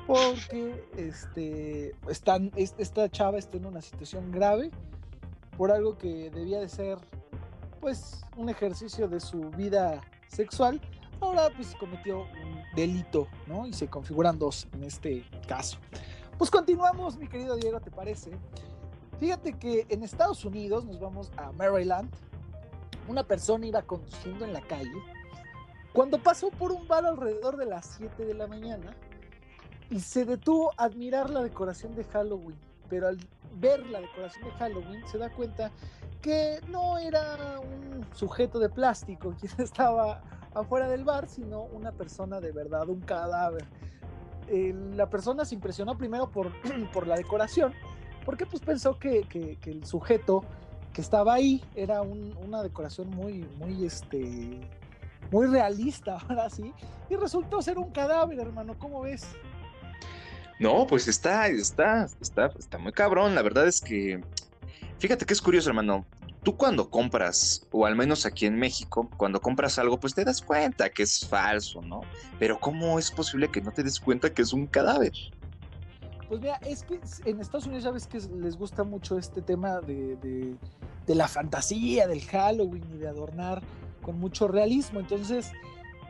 Porque 0.07 0.83
este, 0.97 1.95
están, 2.09 2.51
esta 2.55 3.07
chava 3.09 3.37
está 3.37 3.57
en 3.57 3.67
una 3.67 3.81
situación 3.81 4.31
grave 4.31 4.71
por 5.57 5.71
algo 5.71 5.95
que 5.95 6.31
debía 6.31 6.59
de 6.59 6.67
ser 6.67 6.97
pues 7.79 8.25
un 8.35 8.49
ejercicio 8.49 9.07
de 9.07 9.19
su 9.19 9.51
vida 9.51 10.01
sexual 10.27 10.81
ahora 11.21 11.49
pues 11.55 11.75
cometió 11.75 12.25
delito, 12.75 13.27
¿no? 13.47 13.65
Y 13.67 13.73
se 13.73 13.87
configuran 13.87 14.39
dos 14.39 14.67
en 14.73 14.83
este 14.83 15.25
caso. 15.47 15.77
Pues 16.37 16.49
continuamos, 16.49 17.17
mi 17.17 17.27
querido 17.27 17.55
Diego, 17.55 17.79
¿te 17.79 17.91
parece? 17.91 18.31
Fíjate 19.19 19.53
que 19.53 19.85
en 19.89 20.03
Estados 20.03 20.43
Unidos, 20.45 20.85
nos 20.85 20.99
vamos 20.99 21.31
a 21.37 21.51
Maryland, 21.51 22.09
una 23.07 23.23
persona 23.23 23.67
iba 23.67 23.81
conduciendo 23.81 24.45
en 24.45 24.53
la 24.53 24.61
calle 24.61 24.91
cuando 25.93 26.17
pasó 26.19 26.49
por 26.51 26.71
un 26.71 26.87
bar 26.87 27.05
alrededor 27.05 27.57
de 27.57 27.65
las 27.65 27.97
7 27.97 28.25
de 28.25 28.33
la 28.33 28.47
mañana 28.47 28.95
y 29.89 29.99
se 29.99 30.23
detuvo 30.25 30.71
a 30.77 30.85
admirar 30.85 31.29
la 31.29 31.43
decoración 31.43 31.95
de 31.95 32.05
Halloween, 32.05 32.57
pero 32.89 33.09
al 33.09 33.17
ver 33.55 33.85
la 33.87 33.99
decoración 33.99 34.45
de 34.45 34.51
Halloween 34.51 35.05
se 35.07 35.17
da 35.17 35.29
cuenta 35.29 35.69
que 36.21 36.61
no 36.67 36.97
era 36.97 37.59
un 37.59 38.05
sujeto 38.13 38.59
de 38.59 38.69
plástico 38.69 39.35
quien 39.39 39.51
estaba 39.57 40.21
afuera 40.53 40.87
del 40.87 41.03
bar, 41.03 41.27
sino 41.27 41.63
una 41.63 41.91
persona 41.91 42.39
de 42.39 42.51
verdad, 42.51 42.87
un 42.89 43.01
cadáver. 43.01 43.65
la 44.47 45.09
persona 45.09 45.45
se 45.45 45.55
impresionó 45.55 45.97
primero 45.97 46.29
por, 46.29 46.51
por 46.93 47.07
la 47.07 47.15
decoración, 47.15 47.73
porque 48.25 48.45
pues 48.45 48.61
pensó 48.61 48.97
que, 48.99 49.25
el 49.65 49.85
sujeto 49.85 50.43
que 50.93 51.01
estaba 51.01 51.33
ahí 51.33 51.63
era 51.75 52.01
una 52.01 52.61
decoración 52.61 53.09
muy, 53.09 53.47
muy, 53.57 53.85
este, 53.85 54.59
muy 55.31 55.47
realista, 55.47 56.17
ahora 56.29 56.49
sí, 56.49 56.73
y 57.09 57.15
resultó 57.15 57.61
ser 57.61 57.77
un 57.77 57.91
cadáver, 57.91 58.39
hermano, 58.39 58.77
¿cómo 58.77 59.01
ves? 59.01 59.25
No, 60.59 60.85
pues 60.85 61.07
está, 61.07 61.47
está, 61.47 62.07
está, 62.19 62.51
está 62.59 62.77
muy 62.77 62.91
cabrón. 62.91 63.33
La 63.33 63.41
verdad 63.41 63.65
es 63.65 63.81
que, 63.81 64.21
fíjate 65.01 65.25
que 65.25 65.33
es 65.33 65.41
curioso, 65.41 65.69
hermano 65.69 66.05
tú 66.43 66.57
cuando 66.57 66.89
compras, 66.89 67.67
o 67.71 67.85
al 67.85 67.95
menos 67.95 68.25
aquí 68.25 68.45
en 68.45 68.57
México, 68.57 69.09
cuando 69.17 69.41
compras 69.41 69.77
algo, 69.77 69.99
pues 69.99 70.15
te 70.15 70.23
das 70.23 70.41
cuenta 70.41 70.89
que 70.89 71.03
es 71.03 71.27
falso, 71.27 71.81
¿no? 71.81 72.01
Pero 72.39 72.59
¿cómo 72.59 72.97
es 72.97 73.11
posible 73.11 73.49
que 73.49 73.61
no 73.61 73.71
te 73.71 73.83
des 73.83 73.99
cuenta 73.99 74.33
que 74.33 74.41
es 74.41 74.53
un 74.53 74.65
cadáver? 74.67 75.13
Pues 76.27 76.41
mira, 76.41 76.55
es 76.65 76.83
que 76.83 76.99
en 77.25 77.41
Estados 77.41 77.65
Unidos 77.65 77.83
ya 77.83 77.91
ves 77.91 78.07
que 78.07 78.19
les 78.41 78.57
gusta 78.57 78.83
mucho 78.83 79.17
este 79.17 79.41
tema 79.41 79.81
de, 79.81 80.55
la 81.07 81.27
fantasía, 81.27 82.07
del 82.07 82.21
Halloween 82.21 82.85
y 82.93 82.97
de 82.97 83.07
adornar 83.07 83.61
con 84.01 84.17
mucho 84.17 84.47
realismo. 84.47 85.01
Entonces, 85.01 85.51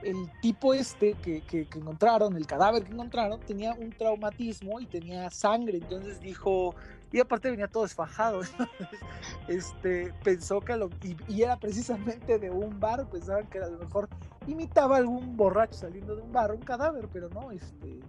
el 0.03 0.15
tipo 0.41 0.73
este 0.73 1.13
que, 1.13 1.67
encontraron, 1.75 2.37
el 2.37 2.45
cadáver 2.45 2.83
que 2.83 2.93
encontraron, 2.93 3.39
tenía 3.41 3.73
un 3.73 3.89
traumatismo 3.91 4.79
y 4.79 4.85
tenía 4.85 5.29
sangre. 5.31 5.79
Entonces 5.79 6.21
dijo, 6.21 6.75
y 7.11 7.19
aparte 7.19 7.49
venía 7.49 7.67
todo 7.67 7.83
desfajado. 7.83 8.41
este, 9.47 10.13
pensó 10.23 10.61
que 10.61 10.75
lo. 10.75 10.89
Y, 11.27 11.41
era 11.41 11.57
precisamente 11.57 12.39
de 12.39 12.49
un 12.49 12.79
bar, 12.79 13.07
pensaban 13.09 13.47
que 13.47 13.59
a 13.59 13.67
lo 13.67 13.77
mejor 13.79 14.09
imitaba 14.47 14.97
algún 14.97 15.35
borracho 15.35 15.73
saliendo 15.73 16.15
de 16.15 16.21
un 16.21 16.31
bar, 16.31 16.51
un 16.51 16.61
cadáver, 16.61 17.09
pero 17.11 17.29
no, 17.29 17.51
este. 17.51 17.99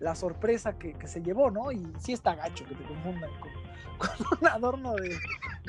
La 0.00 0.14
sorpresa 0.14 0.76
que, 0.76 0.94
se 1.06 1.22
llevó, 1.22 1.50
¿no? 1.50 1.72
Y 1.72 1.86
sí 1.98 2.12
está 2.12 2.34
gacho 2.34 2.64
que 2.66 2.74
te 2.74 2.84
confundan 2.84 3.30
con, 3.98 4.10
un 4.40 4.48
adorno 4.48 4.94
de, 4.94 5.16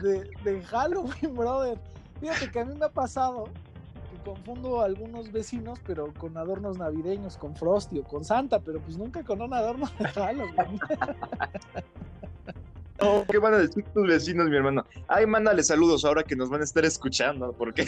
de, 0.02 0.30
de 0.44 0.64
Halloween, 0.64 1.36
brother. 1.36 1.80
Fíjate 2.20 2.52
que 2.52 2.60
a 2.60 2.66
mí 2.66 2.76
me 2.76 2.86
ha 2.86 2.90
pasado 2.90 3.46
confundo 4.26 4.82
a 4.82 4.86
algunos 4.86 5.32
vecinos, 5.32 5.80
pero 5.86 6.12
con 6.18 6.36
adornos 6.38 6.78
navideños, 6.78 7.38
con 7.38 7.56
Frosty 7.56 8.00
o 8.00 8.04
con 8.04 8.26
Santa, 8.26 8.60
pero 8.60 8.82
pues 8.82 8.98
nunca 8.98 9.24
con 9.24 9.42
un 9.42 9.54
adorno 9.54 9.88
de 10.00 10.08
Halloween. 10.10 10.80
Oh, 13.00 13.26
¿qué 13.30 13.40
van 13.40 13.54
a 13.54 13.58
decir 13.58 13.84
tus 13.94 14.08
vecinos, 14.08 14.48
mi 14.50 14.56
hermano? 14.56 14.86
Ay, 15.08 15.26
mándale 15.26 15.64
saludos 15.64 16.06
ahora 16.06 16.24
que 16.24 16.36
nos 16.36 16.50
van 16.50 16.62
a 16.62 16.64
estar 16.64 16.86
escuchando, 16.86 17.52
porque 17.52 17.86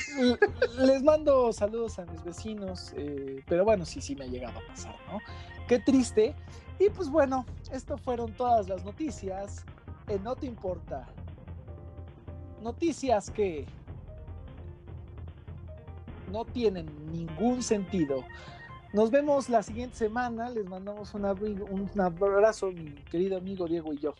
Les 0.80 1.02
mando 1.02 1.54
saludos 1.54 1.98
a 2.00 2.06
mis 2.06 2.24
vecinos, 2.24 2.94
eh, 2.98 3.42
pero 3.48 3.64
bueno, 3.64 3.86
sí, 3.86 4.02
sí 4.02 4.16
me 4.16 4.26
ha 4.26 4.28
llegado 4.28 4.60
a 4.60 4.68
pasar, 4.68 4.96
¿no? 5.10 5.20
Qué 5.68 5.80
triste. 5.80 6.36
Y 6.80 6.90
pues 6.90 7.10
bueno, 7.10 7.46
esto 7.72 7.98
fueron 7.98 8.34
todas 8.34 8.68
las 8.68 8.84
noticias. 8.84 9.66
No 10.24 10.36
te 10.36 10.46
importa. 10.46 11.08
Noticias 12.62 13.30
que 13.32 13.66
no 16.32 16.46
tienen 16.46 16.88
ningún 17.12 17.64
sentido. 17.64 18.24
Nos 18.94 19.12
vemos 19.12 19.50
la 19.50 19.64
siguiente 19.64 19.96
semana. 19.96 20.50
Les 20.50 20.66
mandamos 20.66 21.14
un, 21.14 21.26
un 21.26 22.02
abrazo, 22.02 22.72
mi 22.72 22.92
querido 23.10 23.38
amigo 23.38 23.68
Diego 23.68 23.94
y 23.94 24.00
yo. 24.00 24.14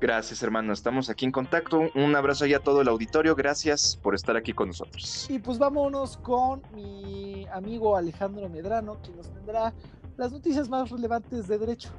Gracias, 0.00 0.42
hermano. 0.42 0.72
Estamos 0.72 1.08
aquí 1.08 1.24
en 1.24 1.32
contacto. 1.32 1.90
Un 1.94 2.14
abrazo 2.16 2.46
ya 2.46 2.58
a 2.58 2.60
todo 2.60 2.82
el 2.82 2.88
auditorio. 2.88 3.34
Gracias 3.34 3.96
por 4.02 4.14
estar 4.14 4.36
aquí 4.36 4.52
con 4.52 4.68
nosotros. 4.68 5.26
Y 5.30 5.38
pues 5.38 5.58
vámonos 5.58 6.16
con 6.18 6.62
mi 6.74 7.46
amigo 7.52 7.96
Alejandro 7.96 8.48
Medrano, 8.48 8.98
quien 9.02 9.16
nos 9.16 9.32
tendrá 9.32 9.72
las 10.16 10.32
noticias 10.32 10.68
más 10.68 10.90
relevantes 10.90 11.48
de 11.48 11.58
derecho. 11.58 11.90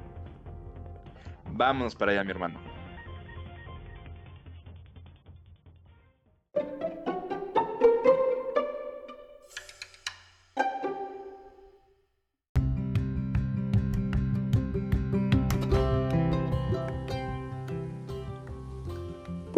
Vámonos 1.52 1.94
para 1.94 2.12
allá, 2.12 2.24
mi 2.24 2.30
hermano. 2.30 2.60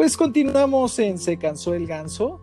Pues 0.08 0.16
continuamos 0.16 0.98
en 1.00 1.18
Se 1.18 1.36
cansó 1.36 1.74
el 1.74 1.86
ganso. 1.86 2.40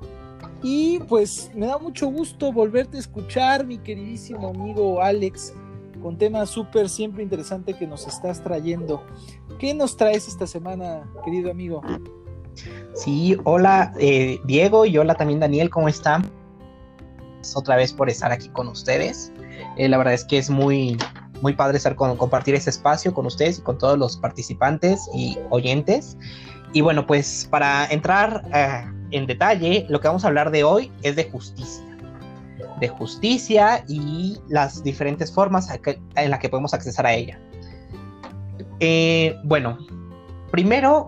Y 0.62 1.00
pues 1.00 1.50
me 1.56 1.66
da 1.66 1.80
mucho 1.80 2.06
gusto 2.06 2.52
volverte 2.52 2.98
a 2.98 3.00
escuchar, 3.00 3.66
mi 3.66 3.80
queridísimo 3.80 4.50
amigo 4.50 5.02
Alex, 5.02 5.52
con 6.00 6.16
temas 6.16 6.52
súper 6.52 6.90
siempre 6.90 7.24
interesante 7.24 7.74
que 7.74 7.88
nos 7.88 8.06
estás 8.06 8.44
trayendo. 8.44 9.04
¿Qué 9.58 9.74
nos 9.74 9.98
traes 9.98 10.28
esta 10.28 10.46
semana, 10.46 11.12
querido 11.26 11.50
amigo? 11.50 11.82
Sí, 12.94 13.36
hola 13.46 13.96
eh, 13.98 14.40
Diego 14.46 14.86
y 14.86 15.00
hola 15.00 15.16
también 15.16 15.40
Daniel, 15.40 15.72
¿cómo 15.72 15.90
están? 15.90 16.30
Otra 17.56 17.78
vez 17.78 17.94
por 17.94 18.12
estar 18.12 18.32
aquí 18.32 18.50
con 18.50 18.68
ustedes. 18.68 19.34
Eh, 19.78 19.90
la 19.90 19.98
verdad 19.98 20.14
es 20.14 20.24
que 20.24 20.38
es 20.38 20.52
muy, 20.52 21.00
muy 21.42 21.54
padre 21.54 21.78
estar 21.78 21.96
con, 21.96 22.16
compartir 22.18 22.56
este 22.56 22.70
espacio 22.70 23.14
con 23.14 23.26
ustedes 23.26 23.60
y 23.60 23.62
con 23.62 23.78
todos 23.78 23.98
los 23.98 24.18
participantes 24.18 25.10
y 25.14 25.38
oyentes. 25.50 26.18
Y 26.74 26.82
bueno, 26.82 27.06
pues 27.06 27.48
para 27.50 27.86
entrar 27.86 28.44
eh, 28.54 28.84
en 29.12 29.26
detalle, 29.28 29.86
lo 29.90 30.00
que 30.00 30.08
vamos 30.08 30.26
a 30.26 30.28
hablar 30.28 30.52
de 30.52 30.64
hoy 30.64 30.92
es 31.04 31.16
de 31.16 31.30
justicia. 31.30 31.84
de 32.80 32.90
justicia 32.90 33.86
y 33.88 34.38
las 34.50 34.84
diferentes 34.84 35.32
formas 35.32 35.70
en 36.16 36.30
las 36.30 36.40
que 36.40 36.50
podemos 36.50 36.74
acceder 36.74 37.06
a 37.06 37.14
ella. 37.14 37.40
Eh, 38.82 39.38
bueno, 39.46 39.78
primero 40.52 41.08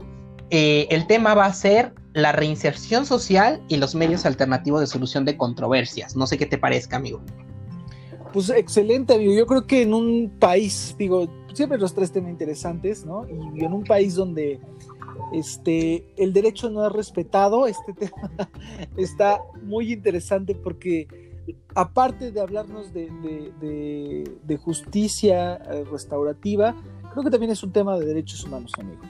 eh, 0.49 0.87
el 0.89 1.07
tema 1.07 1.33
va 1.33 1.45
a 1.45 1.53
ser 1.53 1.93
la 2.13 2.31
reinserción 2.31 3.05
social 3.05 3.61
y 3.67 3.77
los 3.77 3.95
medios 3.95 4.25
alternativos 4.25 4.79
de 4.79 4.87
solución 4.87 5.25
de 5.25 5.37
controversias. 5.37 6.15
No 6.15 6.25
sé 6.25 6.37
qué 6.37 6.45
te 6.45 6.57
parezca, 6.57 6.95
amigo. 6.95 7.21
Pues 8.33 8.49
excelente, 8.49 9.15
amigo. 9.15 9.33
Yo 9.33 9.45
creo 9.45 9.65
que 9.65 9.81
en 9.81 9.93
un 9.93 10.31
país, 10.39 10.95
digo, 10.97 11.27
siempre 11.53 11.77
los 11.77 11.93
tres 11.93 12.11
temas 12.11 12.31
interesantes, 12.31 13.05
¿no? 13.05 13.25
Y 13.55 13.63
en 13.63 13.73
un 13.73 13.83
país 13.83 14.15
donde 14.15 14.59
este, 15.33 16.05
el 16.17 16.33
derecho 16.33 16.69
no 16.69 16.85
es 16.85 16.91
respetado, 16.91 17.67
este 17.67 17.93
tema 17.93 18.31
está 18.97 19.41
muy 19.63 19.91
interesante 19.91 20.55
porque 20.55 21.07
aparte 21.75 22.31
de 22.31 22.39
hablarnos 22.41 22.93
de, 22.93 23.09
de 24.43 24.57
justicia 24.57 25.55
eh, 25.55 25.83
restaurativa, 25.89 26.75
creo 27.11 27.23
que 27.23 27.31
también 27.31 27.51
es 27.51 27.63
un 27.63 27.71
tema 27.71 27.97
de 27.97 28.05
derechos 28.05 28.43
humanos, 28.43 28.71
amigo. 28.77 29.01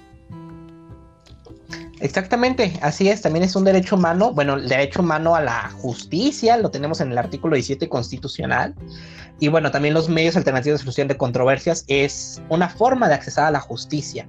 Exactamente, 1.99 2.77
así 2.83 3.09
es, 3.09 3.21
también 3.21 3.43
es 3.43 3.55
un 3.55 3.63
derecho 3.63 3.95
humano, 3.95 4.31
bueno, 4.31 4.53
el 4.53 4.69
derecho 4.69 5.01
humano 5.01 5.33
a 5.33 5.41
la 5.41 5.71
justicia, 5.81 6.55
lo 6.57 6.69
tenemos 6.69 7.01
en 7.01 7.11
el 7.11 7.17
artículo 7.17 7.55
17 7.55 7.89
constitucional, 7.89 8.75
y 9.39 9.47
bueno, 9.47 9.71
también 9.71 9.95
los 9.95 10.07
medios 10.07 10.37
alternativos 10.37 10.79
de 10.79 10.83
solución 10.83 11.07
de 11.07 11.17
controversias 11.17 11.85
es 11.87 12.39
una 12.49 12.69
forma 12.69 13.07
de 13.07 13.15
acceder 13.15 13.45
a 13.45 13.51
la 13.51 13.59
justicia. 13.59 14.27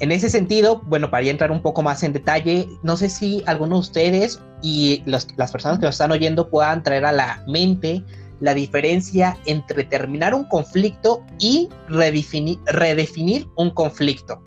En 0.00 0.12
ese 0.12 0.30
sentido, 0.30 0.80
bueno, 0.86 1.10
para 1.10 1.26
entrar 1.26 1.50
un 1.50 1.60
poco 1.60 1.82
más 1.82 2.02
en 2.02 2.14
detalle, 2.14 2.66
no 2.82 2.96
sé 2.96 3.10
si 3.10 3.42
alguno 3.46 3.76
de 3.76 3.80
ustedes 3.80 4.40
y 4.62 5.02
las 5.06 5.26
personas 5.52 5.78
que 5.78 5.86
nos 5.86 5.94
están 5.94 6.10
oyendo 6.10 6.48
puedan 6.48 6.82
traer 6.82 7.04
a 7.04 7.12
la 7.12 7.44
mente 7.46 8.02
la 8.40 8.54
diferencia 8.54 9.36
entre 9.46 9.84
terminar 9.84 10.34
un 10.34 10.44
conflicto 10.44 11.24
y 11.38 11.68
redefinir 11.88 13.48
un 13.56 13.70
conflicto. 13.70 14.42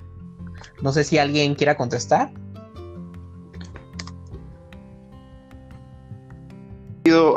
No 0.81 0.91
sé 0.91 1.03
si 1.03 1.17
alguien 1.17 1.55
quiera 1.55 1.75
contestar. 1.75 2.31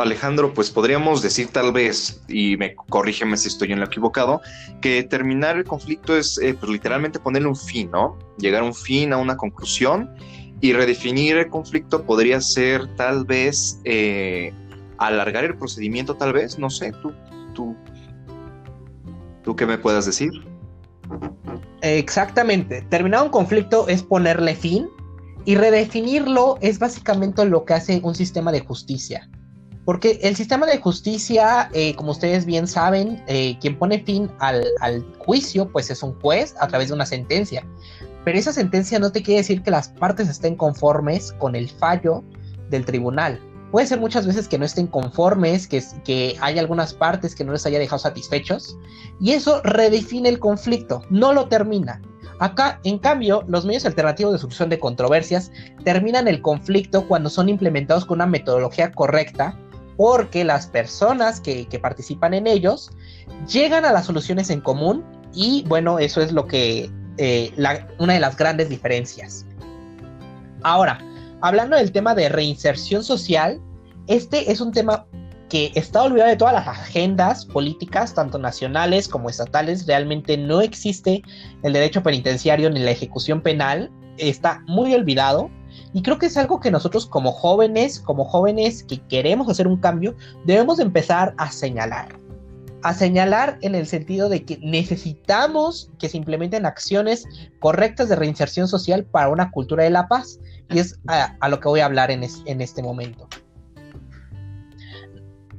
Alejandro, 0.01 0.55
pues 0.55 0.71
podríamos 0.71 1.23
decir 1.23 1.49
tal 1.49 1.73
vez, 1.73 2.23
y 2.29 2.57
me 2.57 2.75
corrígeme 2.75 3.37
si 3.37 3.49
estoy 3.49 3.73
en 3.73 3.81
lo 3.81 3.87
equivocado, 3.87 4.41
que 4.81 5.03
terminar 5.03 5.57
el 5.57 5.65
conflicto 5.65 6.17
es 6.17 6.39
eh, 6.39 6.55
pues, 6.59 6.71
literalmente 6.71 7.19
ponerle 7.19 7.49
un 7.49 7.57
fin, 7.57 7.91
¿no? 7.91 8.19
Llegar 8.39 8.63
a 8.63 8.65
un 8.65 8.75
fin, 8.75 9.13
a 9.13 9.19
una 9.19 9.37
conclusión, 9.37 10.11
y 10.61 10.73
redefinir 10.73 11.37
el 11.37 11.49
conflicto 11.49 12.05
podría 12.05 12.41
ser 12.41 12.87
tal 12.97 13.25
vez 13.25 13.81
eh, 13.85 14.53
alargar 14.99 15.45
el 15.45 15.57
procedimiento, 15.57 16.17
tal 16.17 16.33
vez, 16.33 16.59
no 16.59 16.71
sé, 16.71 16.93
tú, 17.03 17.13
tú, 17.55 17.77
tú 19.45 19.55
qué 19.55 19.67
me 19.67 19.79
puedas 19.79 20.07
decir. 20.07 20.31
Exactamente. 21.83 22.83
Terminar 22.91 23.23
un 23.23 23.31
conflicto 23.31 23.89
es 23.89 24.03
ponerle 24.03 24.55
fin 24.55 24.89
y 25.45 25.55
redefinirlo 25.55 26.59
es 26.61 26.79
básicamente 26.79 27.45
lo 27.45 27.65
que 27.65 27.75
hace 27.75 28.01
un 28.03 28.15
sistema 28.15 28.53
de 28.53 28.61
justicia. 28.61 29.29
Porque 29.85 30.19
el 30.23 30.37
sistema 30.37 30.67
de 30.67 30.79
justicia, 30.79 31.71
eh, 31.73 31.95
como 31.95 32.11
ustedes 32.11 32.45
bien 32.45 32.67
saben, 32.67 33.23
eh, 33.27 33.57
quien 33.59 33.79
pone 33.79 34.01
fin 34.01 34.31
al, 34.39 34.67
al, 34.81 35.03
juicio, 35.19 35.71
pues 35.73 35.91
es 35.91 36.03
un 36.03 36.13
juez 36.21 36.55
a 36.61 36.69
través 36.69 36.89
de 36.89 36.95
una 36.95 37.07
sentencia. 37.07 37.65
Pero 38.25 38.39
esa 38.39 38.53
sentencia 38.53 38.99
no 38.99 39.11
te 39.11 39.23
quiere 39.23 39.41
decir 39.41 39.63
que 39.63 39.71
las 39.71 39.89
partes 39.89 40.29
estén 40.29 40.57
conformes 40.57 41.33
con 41.39 41.57
el 41.57 41.71
fallo 41.71 42.23
del 42.69 42.85
tribunal. 42.85 43.41
Puede 43.71 43.87
ser 43.87 44.01
muchas 44.01 44.27
veces 44.27 44.49
que 44.49 44.59
no 44.59 44.65
estén 44.65 44.87
conformes, 44.87 45.67
que, 45.67 45.83
que 46.05 46.37
hay 46.41 46.59
algunas 46.59 46.95
partes 46.95 47.35
que 47.35 47.45
no 47.45 47.53
les 47.53 47.67
haya 47.67 47.79
dejado 47.79 47.99
satisfechos, 47.99 48.79
y 49.21 49.33
eso 49.33 49.61
redefine 49.63 50.29
el 50.29 50.39
conflicto, 50.39 51.03
no 51.11 51.33
lo 51.33 51.49
termina. 51.49 52.01
Acá, 52.39 52.81
en 52.85 52.99
cambio, 52.99 53.45
los 53.49 53.65
medios 53.65 53.85
alternativos 53.85 54.33
de 54.33 54.39
solución 54.39 54.69
de 54.69 54.79
controversias 54.79 55.51
terminan 55.85 56.29
el 56.29 56.41
conflicto 56.41 57.07
cuando 57.09 57.31
son 57.31 57.49
implementados 57.49 58.05
con 58.05 58.19
una 58.19 58.27
metodología 58.27 58.93
correcta, 58.93 59.59
porque 59.97 60.45
las 60.45 60.69
personas 60.69 61.41
que, 61.41 61.67
participan 61.83 62.33
en 62.33 62.47
ellos 62.47 62.91
llegan 63.49 63.85
a 63.85 63.93
las 63.93 64.07
soluciones 64.07 64.51
en 64.51 64.61
común 64.61 65.05
y 65.35 65.65
bueno, 65.67 65.99
eso 65.99 66.21
es 66.23 66.33
lo 66.33 66.47
que, 66.47 66.91
eh, 67.17 67.53
una 67.99 68.13
de 68.13 68.21
las 68.21 68.37
grandes 68.37 68.69
diferencias. 68.69 69.45
Ahora, 70.63 71.01
hablando 71.41 71.77
del 71.77 71.93
tema 71.93 72.15
de 72.15 72.29
reinserción 72.29 73.05
social, 73.05 73.61
este 74.07 74.51
es 74.51 74.61
un 74.61 74.73
tema 74.73 75.07
que 75.49 75.73
está 75.75 76.03
olvidado 76.03 76.31
de 76.31 76.37
todas 76.37 76.55
las 76.55 76.69
agendas 76.69 77.47
políticas, 77.47 78.15
tanto 78.15 78.39
nacionales 78.39 79.09
como 79.09 79.31
estatales. 79.31 79.87
Realmente 79.87 80.37
no 80.37 80.61
existe 80.61 81.23
el 81.63 81.73
derecho 81.73 82.03
penitenciario 82.03 82.71
ni 82.71 82.81
la 82.81 82.91
ejecución 82.91 83.41
penal. 83.41 83.91
Está 84.19 84.63
muy 84.67 84.95
olvidado. 84.95 85.51
Y 85.95 86.03
creo 86.03 86.19
que 86.19 86.27
es 86.27 86.37
algo 86.37 86.61
que 86.61 86.71
nosotros 86.71 87.07
como 87.07 87.33
jóvenes, 87.33 87.99
como 88.01 88.25
jóvenes 88.25 88.83
que 88.83 88.99
queremos 89.09 89.49
hacer 89.49 89.67
un 89.67 89.79
cambio, 89.79 90.15
debemos 90.45 90.81
empezar 90.81 91.35
a 91.39 91.51
señalar. 91.51 92.28
A 92.83 92.95
señalar 92.95 93.59
en 93.63 93.75
el 93.75 93.87
sentido 93.87 94.29
de 94.29 94.45
que 94.45 94.59
necesitamos 94.63 95.91
que 95.99 96.09
se 96.09 96.17
implementen 96.17 96.65
acciones 96.65 97.25
correctas 97.59 98.09
de 98.09 98.17
reinserción 98.17 98.69
social 98.69 99.05
para 99.05 99.29
una 99.29 99.51
cultura 99.51 99.85
de 99.85 99.91
la 99.91 100.07
paz. 100.07 100.39
Y 100.71 100.79
es 100.79 100.99
a, 101.09 101.49
lo 101.49 101.61
que 101.61 101.69
voy 101.69 101.81
a 101.81 101.87
hablar 101.87 102.11
en, 102.11 102.25
en 102.47 102.61
este 102.61 102.83
momento. 102.83 103.29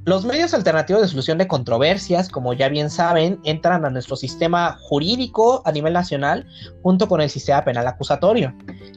Los 0.05 0.25
medios 0.25 0.53
alternativos 0.53 1.03
de 1.03 1.07
solución 1.07 1.37
de 1.37 1.47
controversias, 1.47 2.29
como 2.29 2.53
ya 2.53 2.69
bien 2.69 2.89
saben, 2.89 3.39
entran 3.43 3.85
a 3.85 3.89
nuestro 3.91 4.15
sistema 4.15 4.77
jurídico 4.81 5.61
a 5.65 5.71
nivel 5.71 5.93
nacional 5.93 6.47
junto 6.81 7.07
con 7.07 7.21
el 7.21 7.29
sistema 7.29 7.63
penal 7.63 7.85
acusatorio. 7.85 8.55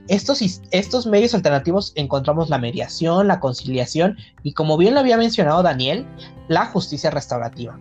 Estos, 0.09 0.41
estos 0.71 1.07
medios 1.07 1.35
alternativos 1.35 1.93
encontramos 1.97 2.49
la 2.49 2.57
mediación, 2.59 3.29
la 3.29 3.41
conciliación 3.41 4.17
y, 4.43 4.55
como 4.55 4.79
bien 4.79 4.95
lo 4.95 5.01
había 5.01 5.17
mencionado 5.17 5.63
Daniel, 5.63 6.07
la 6.49 6.67
justicia 6.67 7.11
restaurativa. 7.11 7.79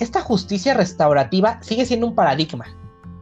Esta 0.00 0.20
justicia 0.20 0.74
restaurativa 0.74 1.58
sigue 1.62 1.84
siendo 1.84 2.06
un 2.06 2.14
paradigma, 2.14 2.66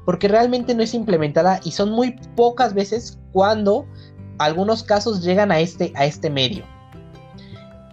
porque 0.05 0.29
realmente 0.29 0.74
no 0.74 0.83
es 0.83 0.95
implementada 0.95 1.61
y 1.64 1.72
son 1.72 1.91
muy 1.91 2.12
pocas 2.37 2.74
veces 2.74 3.18
cuando 3.33 3.87
algunos 4.39 4.83
casos 4.83 5.22
llegan 5.22 5.51
a 5.51 5.61
este, 5.61 5.93
a 5.97 6.05
este 6.05 6.31
medio. 6.31 6.64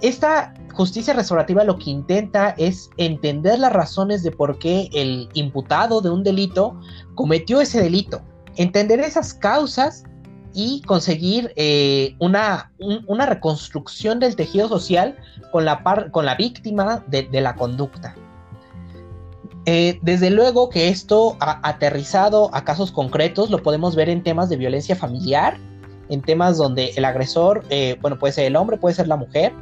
Esta 0.01 0.53
justicia 0.73 1.13
restaurativa 1.13 1.63
lo 1.63 1.77
que 1.77 1.91
intenta 1.91 2.49
es 2.57 2.89
entender 2.97 3.59
las 3.59 3.71
razones 3.71 4.23
de 4.23 4.31
por 4.31 4.59
qué 4.59 4.89
el 4.93 5.29
imputado 5.33 6.01
de 6.01 6.09
un 6.09 6.23
delito 6.23 6.77
cometió 7.15 7.61
ese 7.61 7.81
delito, 7.81 8.21
entender 8.57 8.99
esas 8.99 9.33
causas 9.33 10.03
y 10.53 10.81
conseguir 10.81 11.51
eh, 11.55 12.15
una, 12.19 12.71
una, 13.07 13.25
reconstrucción 13.25 14.19
del 14.19 14.35
tejido 14.35 14.67
social 14.67 15.17
con 15.51 15.65
la, 15.65 15.81
con 16.11 16.25
la 16.25 16.35
víctima 16.35 17.03
de, 17.07 17.27
la 17.41 17.55
conducta. 17.55 18.15
Eh, 19.65 19.99
desde 20.01 20.29
luego 20.29 20.69
que 20.69 20.89
esto 20.89 21.37
aterrizado 21.39 22.49
a 22.53 22.65
casos 22.65 22.91
concretos 22.91 23.49
lo 23.49 23.63
podemos 23.63 23.95
ver 23.95 24.09
en 24.09 24.21
temas 24.21 24.49
de 24.49 24.57
violencia 24.57 24.95
familiar, 24.95 25.57
en 26.09 26.21
temas 26.21 26.57
donde 26.57 26.91
el 26.97 27.05
agresor, 27.05 27.63
eh, 27.69 27.97
bueno, 28.01 28.19
puede 28.19 28.33
ser 28.33 28.45
el 28.45 28.57
hombre, 28.57 28.77
puede 28.77 28.95
ser 28.95 29.07
la 29.07 29.15
mujer, 29.15 29.53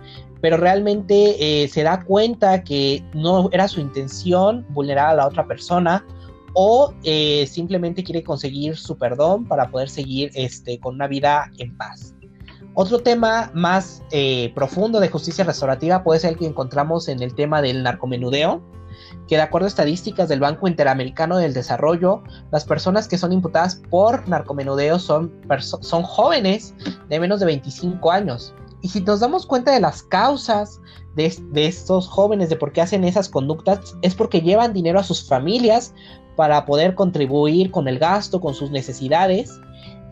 pero 0.42 0.58
realmente 0.58 1.64
eh, 1.64 1.68
se 1.68 1.84
da 1.84 2.04
cuenta 2.04 2.64
que 2.64 3.04
no 3.14 3.50
era 3.52 3.68
su 3.68 3.80
intención 3.80 4.66
vulnerar 4.70 5.10
a 5.10 5.14
la 5.14 5.28
otra 5.28 5.46
persona 5.46 6.04
o 6.54 6.94
simplemente 7.48 8.04
quiere 8.04 8.24
conseguir 8.24 8.76
su 8.76 8.98
perdón 8.98 9.46
para 9.46 9.70
poder 9.70 9.88
seguir 9.88 10.32
este, 10.34 10.80
con 10.80 10.96
una 10.96 11.08
vida 11.08 11.50
en 11.60 11.78
paz. 11.78 12.14
Otro 12.74 13.00
tema 13.00 13.52
más 13.54 14.04
profundo 14.54 15.00
de 15.00 15.08
justicia 15.08 15.46
restaurativa 15.46 16.04
puede 16.04 16.20
ser 16.20 16.32
el 16.32 16.38
que 16.38 16.48
encontramos 16.48 17.08
en 17.08 17.22
el 17.22 17.36
tema 17.36 17.62
del 17.62 17.84
narcomenudeo, 17.84 18.62
que 19.28 19.36
de 19.36 19.42
acuerdo 19.42 19.66
a 19.66 19.70
estadísticas 19.70 20.30
del 20.30 20.40
Banco 20.40 20.68
Interamericano 20.68 21.38
del 21.38 21.54
Desarrollo, 21.54 22.24
las 22.52 22.66
personas 22.66 23.08
que 23.08 23.18
son 23.18 23.32
imputadas 23.32 23.82
por 23.90 24.28
narcomenudeo 24.28 25.00
son, 25.00 25.32
son 25.82 26.04
jóvenes 26.04 26.74
de 27.10 27.20
menos 27.20 27.40
de 27.40 27.46
25 27.46 28.12
años. 28.12 28.54
Y 28.82 28.90
si 28.90 29.02
nos 29.02 29.20
damos 29.20 29.46
cuenta 29.46 29.72
de 29.72 29.80
las 29.80 30.02
causas 30.04 30.82
de, 31.16 31.34
de, 31.52 31.68
estos 31.68 32.08
jóvenes, 32.08 32.50
de 32.50 32.56
por 32.56 32.72
qué 32.72 32.82
hacen 32.82 33.04
esas 33.04 33.30
conductas, 33.30 33.96
es 34.02 34.16
porque 34.16 34.42
llevan 34.42 34.74
dinero 34.74 35.00
a 35.00 35.04
sus 35.04 35.28
familias 35.28 35.94
para 36.36 36.66
poder 36.66 36.96
contribuir 36.96 37.72
con 37.72 37.88
el 37.88 38.00
gasto, 38.00 38.42
con 38.42 38.56
sus 38.56 38.72
necesidades. 38.72 39.60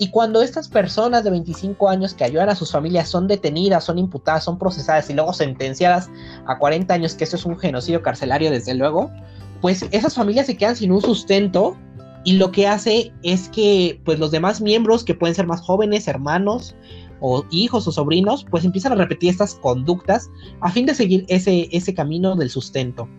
Y 0.01 0.11
cuando 0.11 0.41
estas 0.41 0.69
personas 0.69 1.25
de 1.25 1.29
25 1.29 1.89
años 1.89 2.13
que 2.13 2.23
ayudan 2.23 2.47
a 2.47 2.55
sus 2.55 2.71
familias 2.71 3.09
son 3.09 3.27
detenidas, 3.27 3.83
son 3.83 3.99
imputadas, 3.99 4.45
son 4.45 4.57
procesadas 4.57 5.09
y 5.09 5.13
luego 5.13 5.33
sentenciadas 5.33 6.09
a 6.47 6.57
40 6.57 6.93
años, 6.93 7.15
que 7.15 7.25
eso 7.25 7.35
es 7.35 7.45
un 7.45 7.59
genocidio 7.59 8.01
carcelario 8.01 8.49
desde 8.49 8.73
luego, 8.75 9.11
pues 9.59 9.85
esas 9.91 10.15
familias 10.15 10.45
se 10.45 10.55
quedan 10.55 10.77
sin 10.77 10.93
un 10.93 11.01
sustento 11.01 11.75
y 12.23 12.33
lo 12.33 12.49
que 12.49 12.65
hace 12.65 13.11
es 13.23 13.49
que 13.49 14.01
pues 14.05 14.19
los 14.19 14.31
demás 14.31 14.61
miembros 14.61 15.03
que 15.03 15.15
pueden 15.15 15.35
ser 15.35 15.47
más 15.47 15.59
jóvenes, 15.59 16.07
hermanos 16.07 16.75
o 17.19 17.43
hijos 17.51 17.85
o 17.85 17.91
sobrinos, 17.91 18.45
pues 18.49 18.63
empiezan 18.63 18.93
a 18.93 18.95
repetir 18.95 19.29
estas 19.29 19.55
conductas 19.55 20.29
a 20.61 20.71
fin 20.71 20.85
de 20.85 20.95
seguir 20.95 21.25
ese, 21.27 21.67
ese 21.73 21.93
camino 21.93 22.37
del 22.37 22.49
sustento 22.49 23.09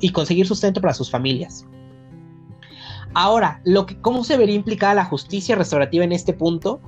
y 0.00 0.08
conseguir 0.08 0.46
sustento 0.46 0.80
para 0.80 0.94
sus 0.94 1.10
familias. 1.10 1.66
Ahora, 3.14 3.60
lo 3.64 3.86
que, 3.86 4.00
¿cómo 4.00 4.24
se 4.24 4.36
vería 4.36 4.54
implicada 4.54 4.94
la 4.94 5.04
justicia 5.04 5.56
restaurativa 5.56 6.04
en 6.04 6.12
este 6.12 6.32
punto? 6.32 6.80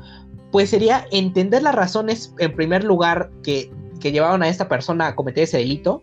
Pues 0.50 0.70
sería 0.70 1.06
entender 1.10 1.62
las 1.62 1.74
razones, 1.74 2.34
en 2.38 2.54
primer 2.54 2.84
lugar, 2.84 3.30
que, 3.42 3.70
que 4.00 4.12
llevaron 4.12 4.42
a 4.42 4.48
esta 4.48 4.68
persona 4.68 5.08
a 5.08 5.16
cometer 5.16 5.44
ese 5.44 5.58
delito, 5.58 6.02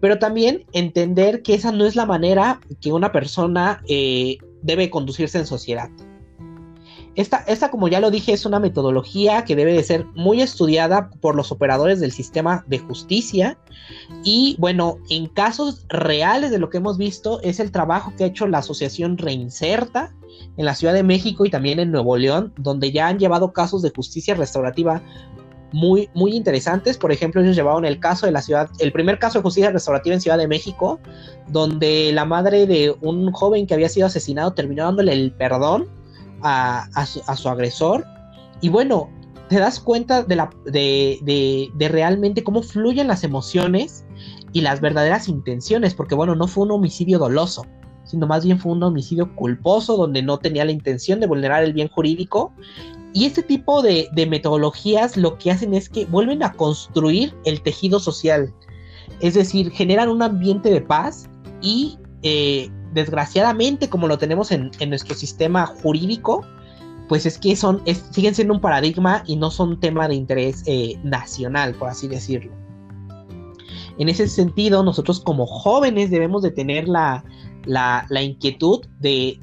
pero 0.00 0.18
también 0.18 0.64
entender 0.72 1.42
que 1.42 1.54
esa 1.54 1.72
no 1.72 1.86
es 1.86 1.96
la 1.96 2.04
manera 2.04 2.60
que 2.80 2.92
una 2.92 3.10
persona 3.12 3.82
eh, 3.88 4.36
debe 4.62 4.90
conducirse 4.90 5.38
en 5.38 5.46
sociedad. 5.46 5.88
Esta, 7.16 7.44
esta, 7.46 7.70
como 7.70 7.86
ya 7.88 8.00
lo 8.00 8.10
dije, 8.10 8.32
es 8.32 8.44
una 8.44 8.58
metodología 8.58 9.44
que 9.44 9.54
debe 9.54 9.72
de 9.72 9.84
ser 9.84 10.04
muy 10.14 10.42
estudiada 10.42 11.10
por 11.20 11.36
los 11.36 11.52
operadores 11.52 12.00
del 12.00 12.10
sistema 12.10 12.64
de 12.66 12.80
justicia. 12.80 13.56
Y 14.24 14.56
bueno, 14.58 14.98
en 15.10 15.26
casos 15.26 15.84
reales 15.88 16.50
de 16.50 16.58
lo 16.58 16.70
que 16.70 16.78
hemos 16.78 16.98
visto, 16.98 17.40
es 17.42 17.60
el 17.60 17.70
trabajo 17.70 18.12
que 18.16 18.24
ha 18.24 18.28
hecho 18.28 18.48
la 18.48 18.58
Asociación 18.58 19.16
Reinserta 19.16 20.12
en 20.56 20.64
la 20.64 20.74
Ciudad 20.74 20.94
de 20.94 21.04
México 21.04 21.46
y 21.46 21.50
también 21.50 21.78
en 21.78 21.92
Nuevo 21.92 22.16
León, 22.16 22.52
donde 22.56 22.90
ya 22.90 23.06
han 23.06 23.18
llevado 23.18 23.52
casos 23.52 23.82
de 23.82 23.90
justicia 23.90 24.34
restaurativa 24.34 25.00
muy, 25.72 26.08
muy 26.14 26.34
interesantes. 26.34 26.96
Por 26.96 27.12
ejemplo, 27.12 27.42
ellos 27.42 27.54
llevaron 27.56 27.84
el 27.84 28.00
caso 28.00 28.26
de 28.26 28.32
la 28.32 28.42
ciudad, 28.42 28.70
el 28.78 28.92
primer 28.92 29.20
caso 29.20 29.38
de 29.38 29.42
justicia 29.42 29.70
restaurativa 29.70 30.14
en 30.14 30.20
Ciudad 30.20 30.38
de 30.38 30.48
México, 30.48 30.98
donde 31.48 32.12
la 32.12 32.24
madre 32.24 32.66
de 32.66 32.94
un 33.02 33.30
joven 33.32 33.66
que 33.66 33.74
había 33.74 33.88
sido 33.88 34.06
asesinado 34.06 34.52
terminó 34.52 34.84
dándole 34.84 35.12
el 35.12 35.32
perdón 35.32 35.88
a, 36.44 37.06
su, 37.06 37.48
agresor. 37.48 38.04
Y 38.60 38.68
bueno, 38.68 39.10
te 39.48 39.58
das 39.58 39.80
cuenta 39.80 40.22
de, 40.22 40.36
la, 40.36 40.50
de, 40.64 41.18
de, 41.74 41.88
realmente 41.88 42.44
cómo 42.44 42.62
fluyen 42.62 43.08
las 43.08 43.24
emociones 43.24 44.04
y 44.52 44.60
las 44.60 44.80
verdaderas 44.80 45.28
intenciones, 45.28 45.94
porque 45.94 46.14
bueno, 46.14 46.34
no 46.36 46.46
fue 46.46 46.64
un 46.64 46.70
homicidio 46.70 47.18
doloso, 47.18 47.66
sino 48.04 48.26
más 48.26 48.44
bien 48.44 48.58
fue 48.58 48.72
un 48.72 48.82
homicidio 48.82 49.34
culposo 49.34 49.96
donde 49.96 50.22
no 50.22 50.38
tenía 50.38 50.64
la 50.64 50.72
intención 50.72 51.20
de 51.20 51.26
vulnerar 51.26 51.64
el 51.64 51.72
bien 51.72 51.88
jurídico. 51.88 52.52
Y 53.12 53.26
este 53.26 53.42
tipo 53.42 53.80
de, 53.80 54.08
de 54.12 54.26
metodologías 54.26 55.16
lo 55.16 55.38
que 55.38 55.50
hacen 55.50 55.72
es 55.72 55.88
que 55.88 56.04
vuelven 56.06 56.42
a 56.42 56.52
construir 56.52 57.34
el 57.44 57.62
tejido 57.62 58.00
social, 58.00 58.52
es 59.20 59.34
decir, 59.34 59.70
generan 59.70 60.08
un 60.08 60.22
ambiente 60.22 60.70
de 60.70 60.80
paz 60.80 61.28
y 61.60 61.98
eh, 62.22 62.70
desgraciadamente, 62.94 63.90
como 63.90 64.08
lo 64.08 64.18
tenemos 64.18 64.52
en, 64.52 64.70
nuestro 64.88 65.14
sistema 65.14 65.66
jurídico, 65.66 66.46
pues 67.08 67.26
es 67.26 67.36
que 67.38 67.56
son, 67.56 67.82
siguen 68.12 68.34
siendo 68.34 68.54
un 68.54 68.60
paradigma 68.60 69.24
y 69.26 69.36
no 69.36 69.50
son 69.50 69.78
tema 69.80 70.08
de 70.08 70.14
interés 70.14 70.62
eh, 70.66 70.98
nacional, 71.02 71.74
por 71.74 71.88
así 71.88 72.08
decirlo. 72.08 72.52
En 73.98 74.08
ese 74.08 74.26
sentido, 74.28 74.82
nosotros 74.82 75.20
como 75.20 75.46
jóvenes 75.46 76.10
debemos 76.10 76.42
de 76.42 76.50
tener 76.50 76.88
la, 76.88 77.24
inquietud 78.22 78.86
de, 79.00 79.38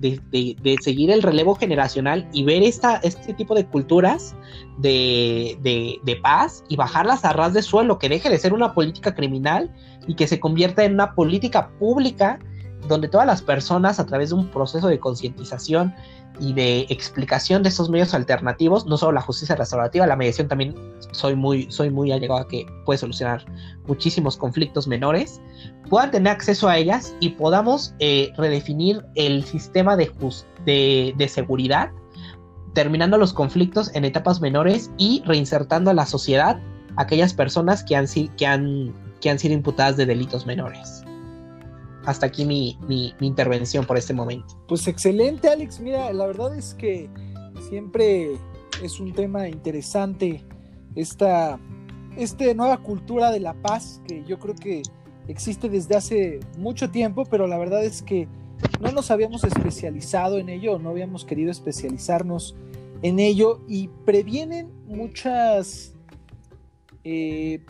seguir 0.82 1.12
el 1.12 1.22
relevo 1.22 1.56
generacional 1.56 2.28
y 2.34 2.44
ver 2.44 2.64
este 2.64 3.34
tipo 3.34 3.54
de 3.54 3.66
culturas 3.66 4.36
de, 4.78 5.58
de, 5.62 6.16
paz 6.18 6.64
y 6.68 6.76
bajarlas 6.78 7.24
a 7.26 7.34
ras 7.34 7.54
de 7.54 7.62
suelo, 7.62 8.00
que 8.00 8.10
deje 8.10 8.30
de 8.30 8.40
ser 8.40 8.54
una 8.54 8.74
política 8.74 9.14
criminal 9.14 9.72
y 10.08 10.16
que 10.16 10.28
se 10.28 10.40
convierta 10.40 10.84
en 10.84 10.94
una 10.96 11.16
política 11.16 11.70
pública 11.80 12.40
donde 12.92 13.08
todas 13.08 13.26
las 13.26 13.42
personas 13.42 14.00
a 14.00 14.06
través 14.06 14.30
de 14.30 14.36
un 14.36 14.48
proceso 14.48 14.88
de 14.88 15.00
concientización 15.00 15.94
y 16.40 16.54
de 16.54 16.82
explicación 16.90 17.64
de 17.64 17.70
estos 17.70 17.90
medios 17.90 18.14
alternativos, 18.14 18.86
no 18.86 18.98
solo 18.98 19.14
la 19.14 19.22
justicia 19.22 19.56
restaurativa, 19.56 20.06
la 20.06 20.18
mediación 20.18 20.50
también 20.50 20.76
soy 21.12 21.36
muy, 21.36 21.72
soy 21.72 21.90
muy 21.90 22.12
allegado 22.12 22.42
a 22.42 22.48
que 22.48 22.66
puede 22.86 22.98
solucionar 22.98 23.46
muchísimos 23.88 24.36
conflictos 24.36 24.88
menores, 24.88 25.42
puedan 25.90 26.12
tener 26.12 26.34
acceso 26.34 26.68
a 26.68 26.78
ellas 26.78 27.16
y 27.22 27.30
podamos 27.30 27.96
eh, 28.00 28.34
redefinir 28.38 29.06
el 29.16 29.46
sistema 29.46 29.96
de, 29.96 30.12
de, 30.66 31.28
seguridad, 31.30 31.92
terminando 32.74 33.18
los 33.18 33.32
conflictos 33.32 33.90
en 33.96 34.04
etapas 34.04 34.42
menores 34.42 34.92
y 34.98 35.24
reinsertando 35.26 35.92
a 35.92 35.94
la 35.94 36.06
sociedad 36.06 36.60
aquellas 36.98 37.34
personas 37.34 37.86
que 37.86 37.96
han, 37.96 38.08
que 38.36 38.46
han, 38.46 38.94
que 39.22 39.30
han 39.30 39.40
sido 39.40 39.54
imputadas 39.54 39.96
de 39.96 40.06
delitos 40.06 40.46
menores 40.46 41.06
hasta 42.06 42.26
aquí 42.26 42.46
mi, 42.46 42.78
intervención 43.20 43.86
por 43.86 43.98
este 43.98 44.14
momento. 44.14 44.58
Pues 44.68 44.88
excelente, 44.88 45.50
Alex. 45.50 45.80
Mira, 45.80 46.12
la 46.14 46.26
verdad 46.26 46.56
es 46.56 46.74
que 46.74 47.10
siempre 47.70 48.38
es 48.84 49.00
un 49.00 49.14
tema 49.14 49.48
interesante 49.48 50.44
esta, 50.96 51.60
esta 52.18 52.54
nueva 52.54 52.78
cultura 52.78 53.32
de 53.32 53.40
la 53.40 53.54
paz 53.54 54.02
que 54.08 54.24
yo 54.26 54.40
creo 54.40 54.56
que 54.56 54.82
existe 55.28 55.70
desde 55.70 55.96
hace 55.96 56.40
mucho 56.58 56.90
tiempo, 56.90 57.26
pero 57.26 57.48
la 57.48 57.58
verdad 57.58 57.84
es 57.84 58.02
que 58.02 58.28
no 58.80 58.92
nos 58.92 59.12
habíamos 59.12 59.44
especializado 59.44 60.40
en 60.40 60.50
ello, 60.50 60.80
no 60.80 60.90
habíamos 60.90 61.26
querido 61.26 61.52
especializarnos 61.52 62.56
en 63.02 63.20
ello 63.20 63.62
y 63.68 63.88
previenen 64.06 64.72
muchas 64.86 65.94
eh, 67.04 67.64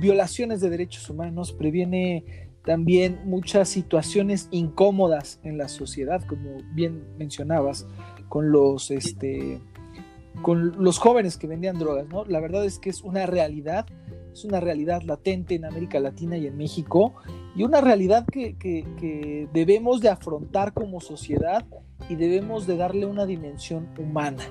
violaciones 0.00 0.60
de 0.60 0.70
derechos 0.70 1.08
humanos, 1.10 1.52
previene 1.52 2.41
también 2.64 3.20
muchas 3.24 3.68
situaciones 3.68 4.48
incómodas 4.50 5.40
en 5.42 5.58
la 5.58 5.68
sociedad, 5.68 6.22
como 6.22 6.58
bien 6.74 7.04
mencionabas, 7.18 7.86
con 8.28 8.52
los, 8.52 8.90
este, 8.90 9.60
con 10.42 10.82
los 10.82 10.98
jóvenes 10.98 11.36
que 11.36 11.46
vendían 11.46 11.78
drogas, 11.78 12.08
¿no? 12.08 12.24
La 12.24 12.40
verdad 12.40 12.64
es 12.64 12.78
que 12.78 12.90
es 12.90 13.02
una 13.02 13.26
realidad, 13.26 13.86
es 14.32 14.44
una 14.44 14.60
realidad 14.60 15.02
latente 15.02 15.54
en 15.54 15.64
América 15.64 16.00
Latina 16.00 16.36
y 16.36 16.46
en 16.46 16.56
México, 16.56 17.14
y 17.54 17.64
una 17.64 17.80
realidad 17.80 18.26
que, 18.26 18.56
que 18.56 19.48
debemos 19.52 20.00
de 20.00 20.08
afrontar 20.08 20.72
como 20.72 21.00
sociedad 21.00 21.66
y 22.08 22.14
debemos 22.14 22.66
de 22.66 22.76
darle 22.76 23.06
una 23.06 23.26
dimensión 23.26 23.88
humana. 23.98 24.42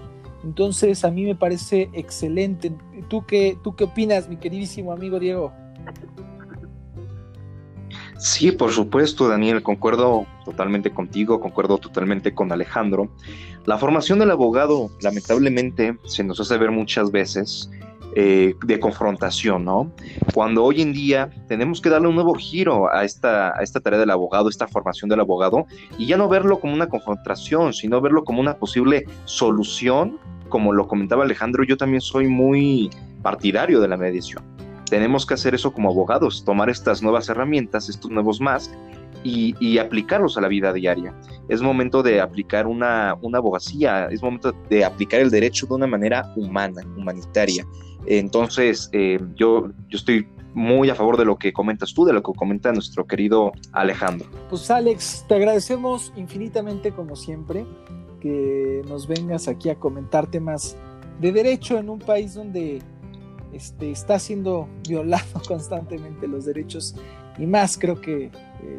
Entonces, 0.43 1.05
a 1.05 1.11
mí 1.11 1.25
me 1.25 1.35
parece 1.35 1.89
excelente. 1.93 2.71
¿Tú 3.09 3.25
qué, 3.25 3.57
tú 3.63 3.75
qué 3.75 3.85
opinas, 3.85 4.27
mi 4.27 4.37
queridísimo 4.37 4.91
amigo 4.91 5.19
Diego? 5.19 5.53
Sí, 8.21 8.51
por 8.51 8.71
supuesto, 8.71 9.27
Daniel, 9.27 9.63
concuerdo 9.63 10.27
totalmente 10.45 10.91
contigo, 10.91 11.39
concuerdo 11.39 11.79
totalmente 11.79 12.35
con 12.35 12.51
Alejandro. 12.51 13.09
La 13.65 13.79
formación 13.79 14.19
del 14.19 14.29
abogado, 14.29 14.91
lamentablemente, 15.01 15.97
se 16.05 16.23
nos 16.23 16.39
hace 16.39 16.55
ver 16.59 16.69
muchas 16.69 17.09
veces 17.09 17.71
eh, 18.15 18.53
de 18.63 18.79
confrontación, 18.79 19.65
¿no? 19.65 19.91
Cuando 20.35 20.63
hoy 20.63 20.83
en 20.83 20.93
día 20.93 21.31
tenemos 21.47 21.81
que 21.81 21.89
darle 21.89 22.09
un 22.09 22.13
nuevo 22.13 22.35
giro 22.35 22.93
a 22.93 23.05
esta, 23.05 23.57
a 23.57 23.63
esta 23.63 23.79
tarea 23.79 23.99
del 23.99 24.11
abogado, 24.11 24.49
esta 24.49 24.67
formación 24.67 25.09
del 25.09 25.21
abogado, 25.21 25.65
y 25.97 26.05
ya 26.05 26.15
no 26.15 26.29
verlo 26.29 26.59
como 26.59 26.75
una 26.75 26.89
confrontación, 26.89 27.73
sino 27.73 28.01
verlo 28.01 28.23
como 28.23 28.39
una 28.39 28.55
posible 28.57 29.03
solución, 29.25 30.19
como 30.47 30.73
lo 30.73 30.87
comentaba 30.87 31.23
Alejandro, 31.23 31.63
yo 31.63 31.75
también 31.75 32.01
soy 32.01 32.27
muy 32.27 32.91
partidario 33.23 33.79
de 33.79 33.87
la 33.87 33.97
mediación 33.97 34.50
tenemos 34.91 35.25
que 35.25 35.35
hacer 35.35 35.55
eso 35.55 35.71
como 35.71 35.89
abogados, 35.89 36.43
tomar 36.43 36.69
estas 36.69 37.01
nuevas 37.01 37.29
herramientas, 37.29 37.87
estos 37.87 38.11
nuevos 38.11 38.41
más, 38.41 38.69
y, 39.23 39.77
aplicarlos 39.77 40.37
a 40.37 40.41
la 40.41 40.49
vida 40.49 40.73
diaria. 40.73 41.15
Es 41.47 41.61
momento 41.61 42.03
de 42.03 42.19
aplicar 42.19 42.67
una, 42.67 43.11
abogacía, 43.11 44.07
es 44.07 44.21
momento 44.21 44.53
de 44.69 44.83
aplicar 44.83 45.21
el 45.21 45.29
derecho 45.29 45.65
de 45.65 45.75
una 45.75 45.87
manera 45.87 46.33
humana, 46.35 46.81
humanitaria. 46.97 47.65
Entonces, 48.05 48.89
eh, 48.91 49.17
yo, 49.35 49.69
yo 49.87 49.97
estoy 49.97 50.27
muy 50.53 50.89
a 50.89 50.95
favor 50.95 51.15
de 51.15 51.23
lo 51.23 51.37
que 51.37 51.53
comentas 51.53 51.93
tú, 51.93 52.03
de 52.03 52.11
lo 52.11 52.21
que 52.21 52.33
comenta 52.33 52.73
nuestro 52.73 53.07
querido 53.07 53.53
Alejandro. 53.71 54.27
Pues 54.49 54.69
Alex, 54.69 55.23
te 55.25 55.35
agradecemos 55.35 56.11
infinitamente 56.17 56.91
como 56.91 57.15
siempre 57.15 57.65
que 58.19 58.81
nos 58.89 59.07
vengas 59.07 59.47
aquí 59.47 59.69
a 59.69 59.75
comentar 59.75 60.27
temas 60.27 60.75
de 61.21 61.31
derecho 61.31 61.77
en 61.77 61.89
un 61.89 61.99
país 61.99 62.33
donde 62.33 62.81
este, 63.53 63.91
está 63.91 64.19
siendo 64.19 64.67
violado 64.87 65.41
constantemente 65.47 66.27
los 66.27 66.45
derechos 66.45 66.95
y 67.37 67.45
más 67.45 67.77
creo 67.77 68.01
que 68.01 68.25
eh, 68.25 68.31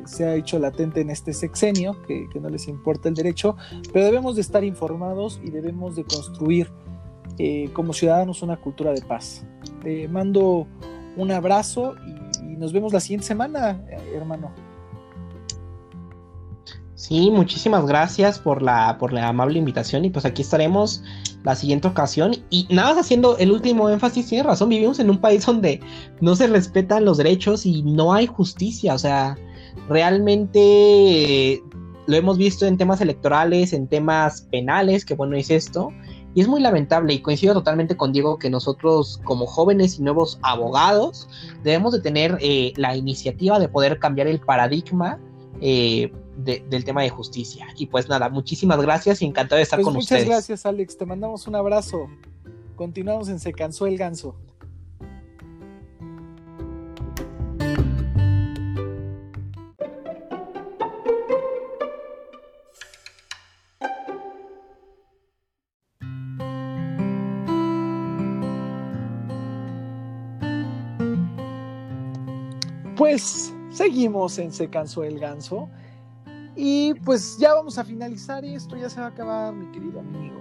se 0.04 0.24
ha 0.24 0.34
hecho 0.34 0.58
latente 0.58 1.00
en 1.00 1.10
este 1.10 1.32
sexenio, 1.32 2.00
que, 2.06 2.28
no 2.40 2.48
les 2.48 2.68
importa 2.68 3.08
el 3.08 3.14
derecho, 3.14 3.56
pero 3.92 4.04
debemos 4.04 4.36
de 4.36 4.42
estar 4.42 4.62
informados 4.64 5.40
y 5.42 5.50
debemos 5.50 5.96
de 5.96 6.04
construir 6.04 6.70
eh, 7.38 7.70
como 7.72 7.92
ciudadanos 7.92 8.42
una 8.42 8.56
cultura 8.56 8.92
de 8.92 9.02
paz. 9.02 9.44
Te 9.82 10.06
mando 10.08 10.66
un 11.16 11.30
abrazo 11.30 11.94
y, 12.06 12.52
y 12.52 12.56
nos 12.56 12.72
vemos 12.72 12.92
la 12.92 13.00
siguiente 13.00 13.26
semana, 13.26 13.82
hermano. 14.14 14.71
Sí, 17.02 17.32
muchísimas 17.32 17.84
gracias 17.84 18.38
por 18.38 18.62
la, 18.62 18.96
por 18.96 19.12
la 19.12 19.26
amable 19.26 19.58
invitación 19.58 20.04
y 20.04 20.10
pues 20.10 20.24
aquí 20.24 20.42
estaremos 20.42 21.02
la 21.42 21.56
siguiente 21.56 21.88
ocasión. 21.88 22.36
Y 22.48 22.68
nada 22.70 22.90
más 22.90 23.04
haciendo 23.04 23.36
el 23.38 23.50
último 23.50 23.90
énfasis, 23.90 24.28
tiene 24.28 24.44
razón, 24.44 24.68
vivimos 24.68 25.00
en 25.00 25.10
un 25.10 25.18
país 25.18 25.44
donde 25.44 25.80
no 26.20 26.36
se 26.36 26.46
respetan 26.46 27.04
los 27.04 27.16
derechos 27.16 27.66
y 27.66 27.82
no 27.82 28.12
hay 28.12 28.28
justicia, 28.28 28.94
o 28.94 28.98
sea, 28.98 29.36
realmente 29.88 31.60
lo 32.06 32.16
hemos 32.16 32.38
visto 32.38 32.66
en 32.66 32.78
temas 32.78 33.00
electorales, 33.00 33.72
en 33.72 33.88
temas 33.88 34.42
penales, 34.52 35.04
que 35.04 35.14
bueno 35.14 35.34
es 35.34 35.50
esto, 35.50 35.88
Y 36.36 36.40
es 36.40 36.46
muy 36.46 36.60
lamentable 36.60 37.14
y 37.14 37.18
coincido 37.18 37.52
totalmente 37.52 37.96
con 37.96 38.12
Diego 38.12 38.38
que 38.38 38.48
nosotros 38.48 39.20
como 39.24 39.46
jóvenes 39.46 39.98
y 39.98 40.02
nuevos 40.02 40.38
abogados 40.42 41.28
debemos 41.64 41.94
de 41.94 42.00
tener 42.00 42.38
eh, 42.40 42.72
la 42.76 42.94
iniciativa 42.96 43.58
de 43.58 43.68
poder 43.68 43.98
cambiar 43.98 44.28
el 44.28 44.38
paradigma 44.38 45.18
eh, 45.60 46.12
del 46.44 46.84
tema 46.84 47.02
de 47.02 47.10
justicia. 47.10 47.66
Y 47.76 47.86
pues 47.86 48.08
nada, 48.08 48.28
muchísimas 48.28 48.80
gracias 48.80 49.22
y 49.22 49.26
encantado 49.26 49.56
de 49.56 49.62
estar 49.62 49.78
pues 49.78 49.86
con 49.86 49.96
ustedes. 49.96 50.24
Muchas 50.24 50.36
gracias 50.36 50.66
Alex, 50.66 50.96
te 50.96 51.06
mandamos 51.06 51.46
un 51.46 51.54
abrazo. 51.54 52.08
Continuamos 52.76 53.28
en 53.28 53.38
Se 53.38 53.52
cansó 53.52 53.86
el 53.86 53.96
ganso. 53.96 54.34
Pues 72.96 73.52
seguimos 73.70 74.38
en 74.38 74.52
Se 74.52 74.68
cansó 74.68 75.04
el 75.04 75.18
ganso. 75.18 75.68
Y 76.54 76.94
pues 77.04 77.38
ya 77.38 77.54
vamos 77.54 77.78
a 77.78 77.84
finalizar 77.84 78.44
esto, 78.44 78.76
ya 78.76 78.90
se 78.90 79.00
va 79.00 79.06
a 79.06 79.10
acabar, 79.10 79.54
mi 79.54 79.70
querido 79.72 80.00
amigo. 80.00 80.40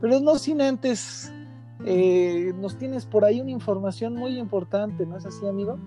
Pero 0.00 0.20
no 0.20 0.36
sin 0.38 0.60
antes, 0.60 1.32
eh, 1.84 2.52
nos 2.56 2.76
tienes 2.76 3.06
por 3.06 3.24
ahí 3.24 3.40
una 3.40 3.50
información 3.50 4.14
muy 4.14 4.38
importante, 4.38 5.06
¿no 5.06 5.16
es 5.16 5.26
así, 5.26 5.46
amigo? 5.46 5.78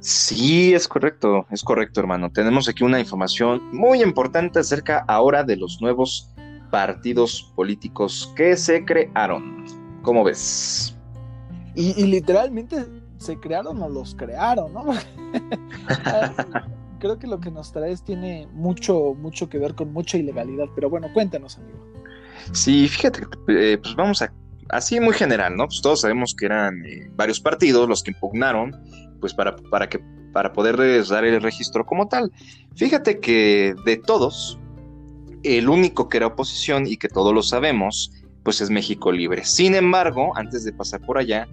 Sí, 0.00 0.74
es 0.74 0.86
correcto, 0.86 1.46
es 1.50 1.62
correcto, 1.62 2.00
hermano. 2.00 2.30
Tenemos 2.30 2.68
aquí 2.68 2.84
una 2.84 3.00
información 3.00 3.60
muy 3.72 4.02
importante 4.02 4.60
acerca 4.60 5.04
ahora 5.08 5.42
de 5.42 5.56
los 5.56 5.80
nuevos 5.80 6.30
partidos 6.70 7.52
políticos 7.56 8.32
que 8.36 8.56
se 8.56 8.84
crearon. 8.84 9.64
¿Cómo 10.02 10.22
ves? 10.22 10.94
Y, 11.74 12.00
y 12.00 12.06
literalmente 12.06 12.86
se 13.16 13.38
crearon 13.40 13.82
o 13.82 13.88
los 13.88 14.14
crearon, 14.14 14.72
¿no? 14.72 14.84
Creo 16.98 17.18
que 17.18 17.26
lo 17.26 17.40
que 17.40 17.50
nos 17.50 17.72
traes 17.72 18.02
tiene 18.02 18.48
mucho, 18.52 19.14
mucho 19.14 19.48
que 19.48 19.58
ver 19.58 19.74
con 19.74 19.92
mucha 19.92 20.18
ilegalidad, 20.18 20.66
pero 20.74 20.90
bueno, 20.90 21.08
cuéntanos, 21.12 21.58
amigo. 21.58 21.78
Sí, 22.52 22.88
fíjate, 22.88 23.22
eh, 23.48 23.78
pues 23.80 23.94
vamos 23.94 24.22
a, 24.22 24.32
así 24.70 24.98
muy 25.00 25.14
general, 25.14 25.56
¿no? 25.56 25.66
Pues 25.66 25.80
todos 25.80 26.00
sabemos 26.00 26.34
que 26.34 26.46
eran 26.46 26.84
eh, 26.84 27.10
varios 27.14 27.40
partidos 27.40 27.88
los 27.88 28.02
que 28.02 28.12
impugnaron, 28.12 28.74
pues 29.20 29.34
para, 29.34 29.56
para, 29.56 29.88
que, 29.88 30.00
para 30.32 30.52
poderles 30.52 31.08
dar 31.08 31.24
el 31.24 31.40
registro 31.42 31.84
como 31.86 32.08
tal. 32.08 32.32
Fíjate 32.76 33.20
que 33.20 33.74
de 33.84 33.96
todos, 33.96 34.58
el 35.42 35.68
único 35.68 36.08
que 36.08 36.18
era 36.18 36.26
oposición 36.26 36.86
y 36.86 36.96
que 36.96 37.08
todos 37.08 37.34
lo 37.34 37.42
sabemos, 37.42 38.12
pues 38.42 38.60
es 38.60 38.70
México 38.70 39.12
Libre. 39.12 39.44
Sin 39.44 39.74
embargo, 39.74 40.32
antes 40.36 40.64
de 40.64 40.72
pasar 40.72 41.00
por 41.00 41.18
allá, 41.18 41.48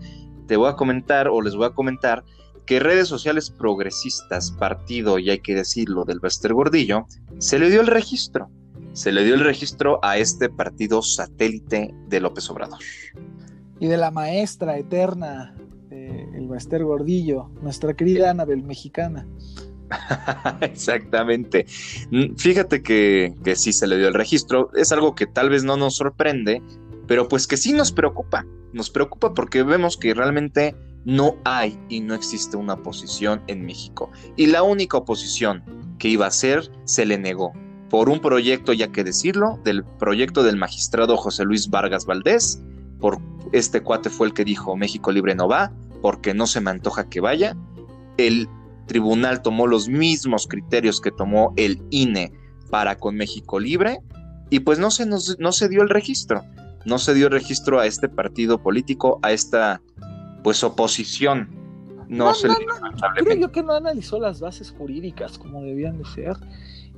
te 0.47 0.57
voy 0.57 0.69
a 0.69 0.75
comentar 0.75 1.27
o 1.27 1.41
les 1.41 1.55
voy 1.55 1.65
a 1.65 1.71
comentar 1.71 2.23
que 2.65 2.79
redes 2.79 3.07
sociales 3.07 3.49
progresistas, 3.49 4.51
partido, 4.51 5.19
y 5.19 5.29
hay 5.29 5.39
que 5.39 5.55
decirlo, 5.55 6.03
del 6.03 6.19
Bester 6.19 6.53
Gordillo, 6.53 7.07
se 7.37 7.59
le 7.59 7.69
dio 7.69 7.81
el 7.81 7.87
registro. 7.87 8.49
Se 8.93 9.11
le 9.11 9.25
dio 9.25 9.35
el 9.35 9.41
registro 9.41 9.99
a 10.03 10.17
este 10.17 10.49
partido 10.49 11.01
satélite 11.01 11.93
de 12.07 12.19
López 12.21 12.49
Obrador. 12.49 12.79
Y 13.79 13.87
de 13.87 13.97
la 13.97 14.09
maestra 14.09 14.77
eterna, 14.77 15.53
el 15.91 16.47
Bester 16.47 16.83
Gordillo, 16.83 17.49
nuestra 17.61 17.93
querida 17.93 18.31
Anabel 18.31 18.63
mexicana. 18.63 19.27
Exactamente. 20.61 21.65
Mm, 22.11 22.35
fíjate 22.35 22.81
que, 22.81 23.35
que 23.43 23.55
sí 23.55 23.73
se 23.73 23.87
le 23.87 23.97
dio 23.97 24.07
el 24.07 24.13
registro. 24.13 24.71
Es 24.75 24.91
algo 24.91 25.15
que 25.15 25.27
tal 25.27 25.49
vez 25.49 25.63
no 25.63 25.77
nos 25.77 25.95
sorprende, 25.95 26.61
pero 27.07 27.27
pues 27.27 27.47
que 27.47 27.57
sí 27.57 27.73
nos 27.73 27.91
preocupa. 27.91 28.45
Nos 28.73 28.89
preocupa 28.89 29.33
porque 29.33 29.63
vemos 29.63 29.97
que 29.97 30.13
realmente 30.13 30.75
no 31.05 31.37
hay 31.45 31.79
y 31.87 32.01
no 32.01 32.15
existe 32.15 32.57
una 32.57 32.73
oposición 32.73 33.41
en 33.47 33.65
México. 33.65 34.11
Y 34.35 34.47
la 34.47 34.63
única 34.63 34.97
oposición 34.97 35.63
que 35.99 36.09
iba 36.09 36.27
a 36.27 36.31
ser 36.31 36.71
se 36.83 37.05
le 37.05 37.17
negó 37.17 37.53
por 37.89 38.09
un 38.09 38.19
proyecto, 38.19 38.73
ya 38.73 38.91
que 38.91 39.03
decirlo, 39.03 39.59
del 39.63 39.83
proyecto 39.83 40.43
del 40.43 40.57
magistrado 40.57 41.15
José 41.15 41.45
Luis 41.45 41.69
Vargas 41.69 42.05
Valdés. 42.05 42.61
Por 42.99 43.19
este 43.53 43.81
cuate 43.81 44.09
fue 44.09 44.27
el 44.27 44.33
que 44.33 44.43
dijo 44.43 44.75
México 44.75 45.11
Libre 45.11 45.35
no 45.35 45.47
va, 45.47 45.71
porque 46.01 46.33
no 46.33 46.47
se 46.47 46.59
me 46.59 46.71
antoja 46.71 47.07
que 47.07 47.21
vaya. 47.21 47.55
El 48.17 48.49
tribunal 48.87 49.41
tomó 49.41 49.67
los 49.67 49.87
mismos 49.87 50.47
criterios 50.47 50.99
que 50.99 51.11
tomó 51.11 51.53
el 51.55 51.81
INE 51.91 52.33
para 52.69 52.97
con 52.97 53.15
México 53.15 53.59
Libre 53.59 53.99
y 54.49 54.59
pues 54.59 54.79
no 54.79 54.91
se, 54.91 55.05
nos, 55.05 55.37
no 55.39 55.51
se 55.51 55.69
dio 55.69 55.81
el 55.83 55.89
registro. 55.89 56.43
No 56.85 56.99
se 56.99 57.13
dio 57.13 57.27
el 57.27 57.33
registro 57.33 57.79
a 57.79 57.87
este 57.87 58.09
partido 58.09 58.61
político, 58.61 59.19
a 59.23 59.31
esta 59.31 59.81
pues 60.45 60.63
oposición. 60.63 61.49
No, 62.07 62.35
se 62.35 62.47
no, 62.47 62.53
Creo 63.15 63.35
yo 63.35 63.51
que 63.51 63.63
no 63.63 63.73
analizó 63.73 64.19
las 64.19 64.39
bases 64.39 64.69
jurídicas 64.77 65.39
como 65.39 65.63
debían 65.63 65.97
de 65.97 66.05
ser. 66.05 66.37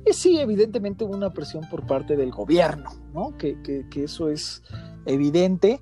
Y 0.06 0.12
sí, 0.12 0.38
evidentemente 0.38 1.04
hubo 1.04 1.16
una 1.16 1.32
presión 1.32 1.66
por 1.70 1.86
parte 1.86 2.14
del 2.14 2.30
gobierno, 2.30 2.90
¿no? 3.14 3.34
Que, 3.38 3.56
que, 3.62 4.04
eso 4.04 4.28
es 4.28 4.62
evidente. 5.06 5.80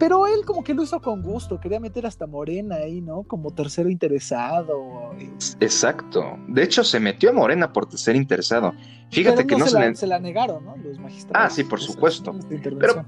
Pero 0.00 0.26
él 0.26 0.44
como 0.44 0.64
que 0.64 0.74
lo 0.74 0.82
hizo 0.82 1.00
con 1.00 1.22
gusto, 1.22 1.60
quería 1.60 1.78
meter 1.78 2.06
hasta 2.06 2.26
Morena 2.26 2.74
ahí, 2.74 3.00
¿no? 3.00 3.22
Como 3.22 3.52
tercero 3.52 3.88
interesado. 3.88 5.14
Exacto. 5.60 6.36
De 6.48 6.64
hecho, 6.64 6.82
se 6.82 6.98
metió 6.98 7.30
a 7.30 7.34
Morena 7.34 7.72
por 7.72 7.86
tercer 7.86 8.16
interesado. 8.16 8.74
Fíjate 9.12 9.46
que 9.46 9.54
no 9.54 9.68
se, 9.68 9.78
la, 9.78 9.94
se 9.94 10.08
la 10.08 10.18
negaron, 10.18 10.64
¿no? 10.64 10.76
Los 10.76 10.98
magistrados. 10.98 11.52
Ah, 11.52 11.54
sí, 11.54 11.62
por 11.62 11.80
supuesto. 11.80 12.34
Pero, 12.80 13.06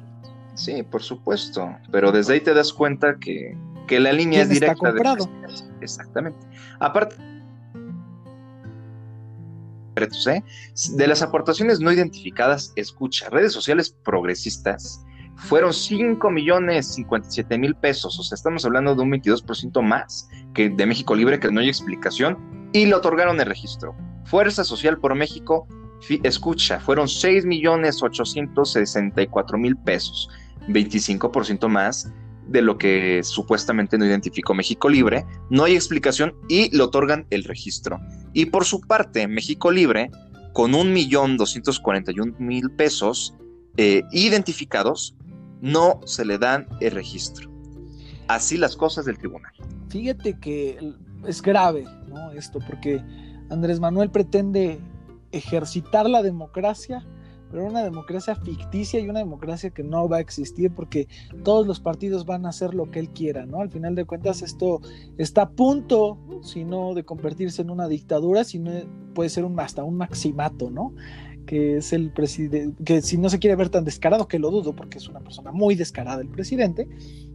sí, 0.54 0.84
por 0.84 1.02
supuesto. 1.02 1.68
Pero 1.90 2.12
desde 2.12 2.34
ahí 2.34 2.40
te 2.40 2.54
das 2.54 2.72
cuenta 2.72 3.18
que 3.18 3.56
que 3.88 3.98
la 3.98 4.12
línea 4.12 4.42
es 4.42 4.50
directa 4.50 4.92
de 4.92 5.02
exactamente. 5.80 6.46
Aparte 6.78 7.16
¿eh? 10.28 10.42
de 10.92 11.06
las 11.06 11.22
aportaciones 11.22 11.80
no 11.80 11.90
identificadas, 11.90 12.72
escucha, 12.76 13.28
redes 13.30 13.52
sociales 13.52 13.96
progresistas 14.04 15.04
fueron 15.36 15.72
5 15.72 16.30
millones 16.30 16.94
57 16.94 17.58
mil 17.58 17.74
pesos, 17.74 18.18
o 18.18 18.22
sea, 18.22 18.34
estamos 18.34 18.64
hablando 18.64 18.94
de 18.94 19.02
un 19.02 19.10
22% 19.10 19.82
más 19.82 20.28
que 20.54 20.68
de 20.68 20.86
México 20.86 21.14
Libre, 21.14 21.38
que 21.38 21.50
no 21.50 21.60
hay 21.60 21.68
explicación, 21.68 22.38
y 22.72 22.86
le 22.86 22.94
otorgaron 22.94 23.40
el 23.40 23.46
registro. 23.46 23.94
Fuerza 24.24 24.64
Social 24.64 24.98
por 24.98 25.14
México, 25.14 25.66
escucha, 26.22 26.80
fueron 26.80 27.08
6 27.08 27.46
millones 27.46 28.02
864 28.02 29.58
mil 29.58 29.76
pesos, 29.76 30.28
25% 30.68 31.68
más 31.68 32.12
de 32.48 32.62
lo 32.62 32.78
que 32.78 33.22
supuestamente 33.22 33.98
no 33.98 34.06
identificó 34.06 34.54
México 34.54 34.88
Libre, 34.88 35.24
no 35.50 35.64
hay 35.64 35.74
explicación 35.74 36.34
y 36.48 36.74
le 36.74 36.82
otorgan 36.82 37.26
el 37.30 37.44
registro. 37.44 38.00
Y 38.32 38.46
por 38.46 38.64
su 38.64 38.80
parte, 38.80 39.28
México 39.28 39.70
Libre, 39.70 40.10
con 40.54 40.74
un 40.74 40.92
millón 40.92 41.36
doscientos 41.36 41.78
cuarenta 41.78 42.10
y 42.12 42.20
un 42.20 42.34
mil 42.38 42.70
pesos 42.70 43.34
eh, 43.76 44.02
identificados, 44.12 45.14
no 45.60 46.00
se 46.04 46.24
le 46.24 46.38
dan 46.38 46.66
el 46.80 46.92
registro. 46.92 47.50
Así 48.28 48.56
las 48.56 48.76
cosas 48.76 49.04
del 49.04 49.18
tribunal. 49.18 49.52
Fíjate 49.88 50.38
que 50.38 50.94
es 51.26 51.42
grave 51.42 51.84
esto, 52.34 52.58
porque 52.66 53.02
Andrés 53.50 53.80
Manuel 53.80 54.10
pretende 54.10 54.78
ejercitar 55.32 56.08
la 56.08 56.22
democracia 56.22 57.04
pero 57.50 57.66
una 57.66 57.82
democracia 57.82 58.34
ficticia 58.34 59.00
y 59.00 59.08
una 59.08 59.20
democracia 59.20 59.70
que 59.70 59.82
no 59.82 60.08
va 60.08 60.18
a 60.18 60.20
existir 60.20 60.70
porque 60.72 61.08
todos 61.44 61.66
los 61.66 61.80
partidos 61.80 62.26
van 62.26 62.46
a 62.46 62.50
hacer 62.50 62.74
lo 62.74 62.90
que 62.90 63.00
él 63.00 63.10
quiera, 63.10 63.46
¿no? 63.46 63.60
Al 63.60 63.70
final 63.70 63.94
de 63.94 64.04
cuentas 64.04 64.42
esto 64.42 64.80
está 65.16 65.42
a 65.42 65.50
punto, 65.50 66.18
si 66.42 66.64
no 66.64 66.94
de 66.94 67.04
convertirse 67.04 67.62
en 67.62 67.70
una 67.70 67.88
dictadura, 67.88 68.44
sino 68.44 68.72
puede 69.14 69.30
ser 69.30 69.44
un, 69.44 69.58
hasta 69.60 69.84
un 69.84 69.96
maximato, 69.96 70.70
¿no? 70.70 70.92
Que 71.48 71.78
es 71.78 71.94
el 71.94 72.10
presidente, 72.10 72.84
que 72.84 73.00
si 73.00 73.16
no 73.16 73.30
se 73.30 73.38
quiere 73.38 73.56
ver 73.56 73.70
tan 73.70 73.82
descarado, 73.82 74.28
que 74.28 74.38
lo 74.38 74.50
dudo 74.50 74.76
porque 74.76 74.98
es 74.98 75.08
una 75.08 75.20
persona 75.20 75.50
muy 75.50 75.74
descarada 75.76 76.20
el 76.20 76.28
presidente, 76.28 76.86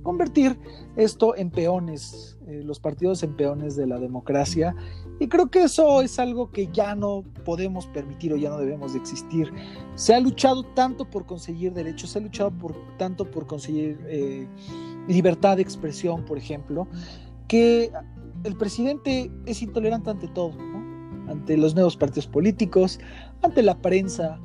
convertir 0.03 0.55
esto 0.95 1.36
en 1.36 1.49
peones, 1.49 2.38
eh, 2.45 2.61
los 2.64 2.80
partidos 2.80 3.24
en 3.24 3.36
peones 3.36 3.76
de 3.76 3.88
la 3.88 3.97
democracia. 3.97 4.76
Y 5.20 5.30
creo 5.30 5.49
que 5.49 5.64
eso 5.64 6.03
es 6.03 6.20
algo 6.20 6.51
que 6.51 6.70
ya 6.72 6.93
no 6.93 7.24
podemos 7.43 7.88
permitir 7.88 8.32
o 8.34 8.38
ya 8.38 8.51
no 8.51 8.59
debemos 8.59 8.93
de 8.93 8.99
existir. 8.99 9.51
Se 9.95 10.14
ha 10.14 10.20
luchado 10.20 10.61
tanto 10.61 11.09
por 11.09 11.26
conseguir 11.26 11.74
derechos, 11.74 12.11
se 12.11 12.20
ha 12.20 12.22
luchado 12.22 12.51
por, 12.51 12.76
tanto 12.97 13.32
por 13.32 13.47
conseguir 13.47 13.99
eh, 14.05 14.47
libertad 15.07 15.55
de 15.55 15.64
expresión, 15.64 16.24
por 16.24 16.38
ejemplo, 16.38 16.88
que 17.47 17.91
el 18.43 18.55
presidente 18.57 19.32
es 19.47 19.64
intolerante 19.64 20.11
ante 20.11 20.28
todo, 20.28 20.53
ante 21.28 21.57
los 21.57 21.74
nuevos 21.74 21.97
partidos 21.97 22.28
políticos, 22.28 22.99
ante 23.44 23.62
la 23.62 23.78
prensa, 23.78 24.39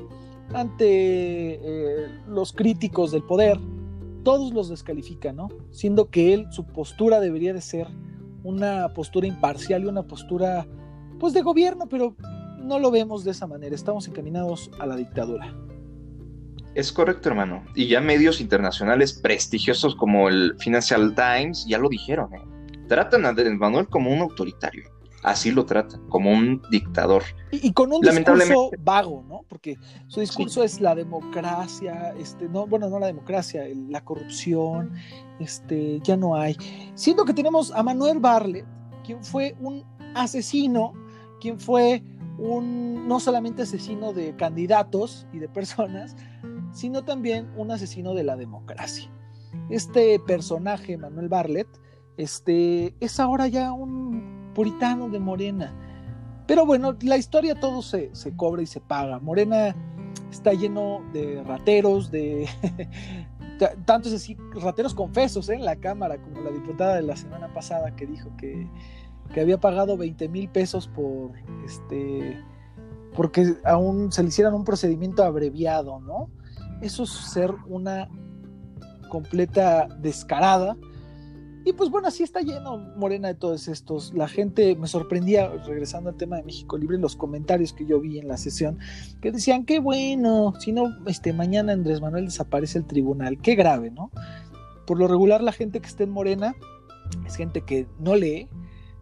ante 0.53 1.55
eh, 1.55 2.09
los 2.29 2.53
críticos 2.53 3.13
del 3.13 3.23
poder, 3.23 3.59
todos 4.25 4.53
los 4.53 4.69
descalifican, 4.69 5.37
¿no? 5.37 5.49
Siendo 5.71 6.11
que 6.11 6.35
él, 6.35 6.47
su 6.51 6.67
postura 6.67 7.21
debería 7.21 7.55
de 7.55 7.61
ser 7.61 7.87
una 8.43 8.93
postura 8.93 9.27
imparcial 9.27 9.85
y 9.85 9.87
una 9.87 10.03
postura, 10.03 10.67
pues, 11.19 11.33
de 11.33 11.43
gobierno, 11.43 11.89
pero 11.89 12.15
no 12.59 12.79
lo 12.79 12.91
vemos 12.91 13.25
de 13.25 13.31
esa 13.31 13.47
manera, 13.47 13.75
estamos 13.75 14.07
encaminados 14.09 14.71
a 14.79 14.87
la 14.87 14.97
dictadura. 14.97 15.55
Es 16.75 16.93
correcto, 16.93 17.29
hermano. 17.31 17.65
Y 17.75 17.89
ya 17.89 18.01
medios 18.01 18.41
internacionales 18.41 19.13
prestigiosos 19.13 19.97
como 19.97 20.29
el 20.29 20.55
Financial 20.59 21.15
Times 21.15 21.67
ya 21.67 21.79
lo 21.79 21.89
dijeron. 21.89 22.35
¿eh? 22.35 22.43
Tratan 22.89 23.25
a 23.25 23.31
Andrés 23.31 23.53
Manuel 23.59 23.89
como 23.89 24.13
un 24.13 24.21
autoritario. 24.21 24.85
Así 25.23 25.51
lo 25.51 25.67
tratan, 25.67 26.07
como 26.09 26.31
un 26.31 26.63
dictador. 26.71 27.25
Y, 27.51 27.73
con 27.73 27.93
un 27.93 28.01
discurso 28.01 28.71
vago, 28.79 29.25
¿no? 29.29 29.43
Porque 29.49 29.77
su 30.07 30.21
discurso 30.21 30.63
es 30.63 30.81
la 30.81 30.95
democracia, 30.95 32.15
este, 32.19 32.49
no, 32.49 32.67
bueno, 32.67 32.89
no 32.89 33.01
la 33.01 33.09
democracia, 33.09 33.65
la 33.89 34.05
corrupción, 34.05 34.93
este, 35.41 36.01
ya 36.05 36.17
no 36.17 36.37
hay. 36.37 36.57
Siendo 36.95 37.25
que 37.25 37.35
tenemos 37.35 37.73
a 37.73 37.83
Manuel 37.83 38.21
Barlet, 38.21 38.65
quien 39.05 39.25
fue 39.25 39.57
un 39.61 39.85
asesino, 40.15 40.93
quien 41.41 41.59
fue 41.59 42.03
un 42.39 43.09
no 43.09 43.19
solamente 43.19 43.63
asesino 43.63 44.13
de 44.13 44.37
candidatos 44.37 45.27
y 45.33 45.39
de 45.39 45.49
personas, 45.49 46.15
sino 46.73 47.05
también 47.05 47.51
un 47.57 47.73
asesino 47.73 48.15
de 48.15 48.23
la 48.23 48.37
democracia. 48.37 49.11
Este 49.71 50.21
personaje, 50.21 50.97
Manuel 50.97 51.29
Barlet, 51.29 51.69
este, 52.17 52.95
es 53.01 53.19
ahora 53.19 53.49
ya 53.49 53.73
un 53.73 54.48
puritano 54.59 55.09
de 55.09 55.21
Morena. 55.21 55.73
Pero 56.49 56.67
bueno, 56.67 56.97
la 57.03 57.17
historia 57.17 57.55
todo 57.55 57.81
se, 57.81 58.13
se 58.13 58.35
cobra 58.35 58.61
y 58.61 58.67
se 58.67 58.81
paga. 58.81 59.21
Morena 59.21 59.73
está 60.33 60.53
lleno 60.53 61.01
de 61.13 61.45
rateros, 61.45 62.11
de 62.11 62.49
tantos 63.85 64.13
así, 64.13 64.37
rateros 64.61 64.97
confesos 64.97 65.49
¿eh? 65.49 65.55
en 65.55 65.65
la 65.65 65.77
Cámara, 65.77 66.21
como 66.21 66.41
la 66.41 66.51
diputada 66.51 66.97
de 66.97 67.03
la 67.03 67.15
semana 67.15 67.55
pasada 67.55 67.95
que 67.95 68.05
dijo 68.09 68.37
que, 68.37 68.69
que 69.33 69.41
había 69.41 69.61
pagado 69.61 69.97
20 69.97 70.29
mil 70.29 70.49
pesos 70.49 70.89
por 70.89 71.31
este 71.65 72.43
porque 73.15 73.55
aún 73.65 74.11
se 74.11 74.25
le 74.25 74.31
hicieran 74.31 74.55
un 74.55 74.65
procedimiento 74.65 75.23
abreviado, 75.23 76.01
¿no? 76.01 76.31
Eso 76.83 77.05
es 77.05 77.11
ser 77.11 77.55
una 77.69 78.09
completa 79.09 79.87
descarada. 80.01 80.77
Y 81.69 81.75
pues 81.75 81.91
bueno, 81.91 82.09
así 82.09 82.23
está 82.23 82.41
lleno 82.41 82.79
Morena 82.97 83.29
de 83.29 83.35
todos 83.35 83.69
estos. 83.69 84.15
La 84.15 84.27
gente 84.27 84.75
me 84.77 84.87
sorprendía, 84.87 85.49
regresando 85.67 86.09
al 86.09 86.17
tema 86.17 86.37
de 86.37 86.43
México 86.43 86.79
Libre, 86.79 86.97
los 86.97 87.15
comentarios 87.15 87.75
que 87.75 87.85
yo 87.85 88.01
vi 88.01 88.19
en 88.19 88.27
la 88.27 88.39
sesión, 88.39 88.79
que 89.21 89.33
decían, 89.33 89.67
qué 89.67 89.79
bueno, 89.79 90.55
si 90.61 90.73
no, 90.73 90.97
este, 91.07 91.35
mañana 91.35 91.75
Andrés 91.75 92.01
Manuel 92.01 92.25
desaparece 92.25 92.79
el 92.79 92.87
tribunal, 92.87 93.37
qué 93.43 93.55
grave, 93.55 93.91
¿no? 93.91 94.11
Por 94.87 94.99
lo 94.99 95.09
regular 95.09 95.43
la 95.43 95.53
gente 95.53 95.81
que 95.81 95.89
está 95.89 96.05
en 96.05 96.11
Morena 96.11 96.57
es 97.27 97.37
gente 97.37 97.61
que 97.61 97.87
no 97.99 98.17
lee, 98.17 98.49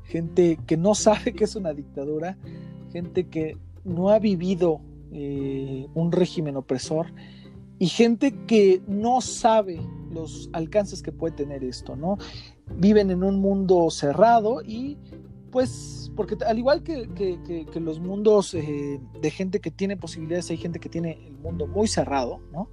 gente 0.02 0.58
que 0.66 0.76
no 0.76 0.96
sabe 0.96 1.34
que 1.34 1.44
es 1.44 1.54
una 1.54 1.72
dictadura, 1.72 2.36
gente 2.92 3.28
que 3.28 3.56
no 3.84 4.08
ha 4.08 4.18
vivido 4.18 4.80
eh, 5.12 5.86
un 5.94 6.10
régimen 6.10 6.56
opresor 6.56 7.12
y 7.78 7.86
gente 7.86 8.34
que 8.48 8.82
no 8.88 9.20
sabe 9.20 9.80
los 10.10 10.50
alcances 10.52 11.02
que 11.02 11.12
puede 11.12 11.36
tener 11.36 11.62
esto, 11.62 11.94
¿no? 11.94 12.18
Viven 12.74 13.10
en 13.10 13.22
un 13.22 13.40
mundo 13.40 13.90
cerrado 13.90 14.62
y 14.62 14.98
pues, 15.50 16.10
porque 16.16 16.36
al 16.44 16.58
igual 16.58 16.82
que, 16.82 17.66
los 17.80 18.00
mundos 18.00 18.52
eh, 18.54 19.00
de 19.20 19.30
gente 19.30 19.60
que 19.60 19.70
tiene 19.70 19.96
posibilidades, 19.96 20.50
hay 20.50 20.56
gente 20.56 20.78
que 20.80 20.88
tiene 20.88 21.18
el 21.26 21.38
mundo 21.38 21.66
muy 21.66 21.88
cerrado, 21.88 22.40
¿no? 22.52 22.68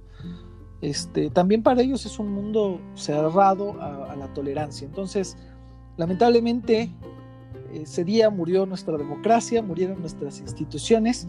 Este, 0.80 1.30
también 1.30 1.62
para 1.62 1.80
ellos 1.80 2.04
es 2.04 2.18
un 2.18 2.30
mundo 2.32 2.80
cerrado 2.94 3.80
a 3.80 4.14
la 4.16 4.34
tolerancia. 4.34 4.86
Entonces, 4.86 5.38
lamentablemente, 5.96 6.90
ese 7.72 8.04
día 8.04 8.30
murió 8.30 8.66
nuestra 8.66 8.96
democracia, 8.96 9.62
murieron 9.62 10.00
nuestras 10.00 10.40
instituciones 10.40 11.26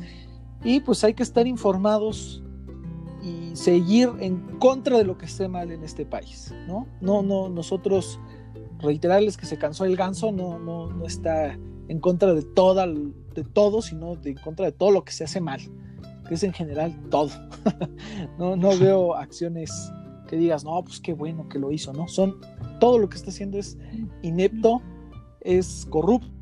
y 0.63 0.79
pues 0.79 1.03
hay 1.03 1.13
que 1.13 1.23
estar 1.23 1.47
informados 1.47 2.43
y 3.23 3.55
seguir 3.55 4.11
en 4.19 4.41
contra 4.59 4.97
de 4.97 5.03
lo 5.03 5.17
que 5.17 5.25
esté 5.25 5.47
mal 5.47 5.71
en 5.71 5.83
este 5.83 6.05
país, 6.05 6.53
¿no? 6.67 6.87
No, 7.01 7.23
no, 7.23 7.49
nosotros 7.49 8.19
reiterarles 8.85 9.37
que 9.37 9.45
se 9.45 9.57
cansó 9.57 9.85
el 9.85 9.95
ganso 9.95 10.31
no, 10.31 10.59
no, 10.59 10.89
no 10.91 11.05
está 11.05 11.57
en 11.87 11.99
contra 11.99 12.33
de, 12.33 12.41
toda, 12.41 12.87
de 12.87 13.43
todo, 13.53 13.81
sino 13.81 14.15
de, 14.15 14.31
en 14.31 14.37
contra 14.37 14.65
de 14.65 14.71
todo 14.71 14.91
lo 14.91 15.03
que 15.03 15.11
se 15.11 15.23
hace 15.23 15.41
mal, 15.41 15.59
que 16.27 16.35
es 16.35 16.43
en 16.43 16.53
general 16.53 16.97
todo. 17.09 17.29
no, 18.39 18.55
no 18.55 18.77
veo 18.77 19.15
acciones 19.17 19.91
que 20.27 20.37
digas, 20.37 20.63
no, 20.63 20.83
pues 20.83 20.99
qué 20.99 21.13
bueno 21.13 21.47
que 21.49 21.59
lo 21.59 21.71
hizo, 21.71 21.93
¿no? 21.93 22.07
Son, 22.07 22.39
todo 22.79 22.97
lo 22.97 23.09
que 23.09 23.17
está 23.17 23.29
haciendo 23.29 23.57
es 23.57 23.77
inepto, 24.21 24.81
es 25.41 25.85
corrupto 25.89 26.35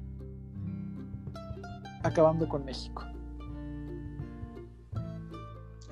acabando 2.03 2.47
con 2.47 2.65
México. 2.65 3.05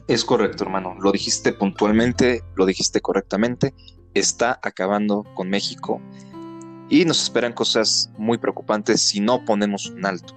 Es 0.08 0.26
correcto, 0.26 0.66
hermano. 0.66 0.96
Lo 1.00 1.12
dijiste 1.12 1.54
puntualmente, 1.54 2.44
lo 2.56 2.66
dijiste 2.66 3.02
correctamente. 3.02 3.74
Está 4.14 4.60
acabando 4.62 5.24
con 5.36 5.50
México 5.50 6.02
y 6.92 7.06
nos 7.06 7.24
esperan 7.24 7.54
cosas 7.54 8.12
muy 8.18 8.38
preocupantes 8.38 9.02
si 9.02 9.22
no 9.22 9.46
ponemos 9.46 9.90
un 9.90 10.06
alto. 10.06 10.36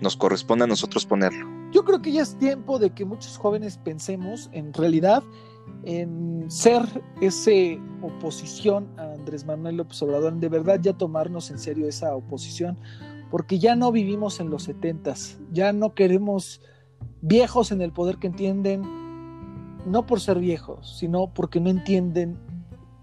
Nos 0.00 0.16
corresponde 0.16 0.64
a 0.64 0.66
nosotros 0.66 1.04
ponerlo. 1.04 1.46
Yo 1.72 1.84
creo 1.84 2.00
que 2.00 2.10
ya 2.10 2.22
es 2.22 2.36
tiempo 2.38 2.78
de 2.78 2.90
que 2.90 3.04
muchos 3.04 3.36
jóvenes 3.36 3.76
pensemos 3.76 4.48
en 4.52 4.72
realidad 4.72 5.22
en 5.84 6.50
ser 6.50 6.82
ese 7.20 7.78
oposición 8.00 8.88
a 8.96 9.12
Andrés 9.12 9.44
Manuel 9.44 9.76
López 9.76 10.02
Obrador, 10.02 10.32
de 10.34 10.48
verdad 10.48 10.80
ya 10.80 10.94
tomarnos 10.94 11.50
en 11.50 11.58
serio 11.58 11.86
esa 11.86 12.16
oposición, 12.16 12.78
porque 13.30 13.58
ya 13.58 13.76
no 13.76 13.92
vivimos 13.92 14.40
en 14.40 14.48
los 14.48 14.64
setentas, 14.64 15.38
ya 15.52 15.74
no 15.74 15.94
queremos 15.94 16.62
viejos 17.20 17.72
en 17.72 17.82
el 17.82 17.92
poder 17.92 18.16
que 18.16 18.28
entienden, 18.28 18.82
no 19.84 20.06
por 20.06 20.20
ser 20.20 20.38
viejos, 20.38 20.98
sino 20.98 21.32
porque 21.34 21.60
no 21.60 21.68
entienden 21.68 22.38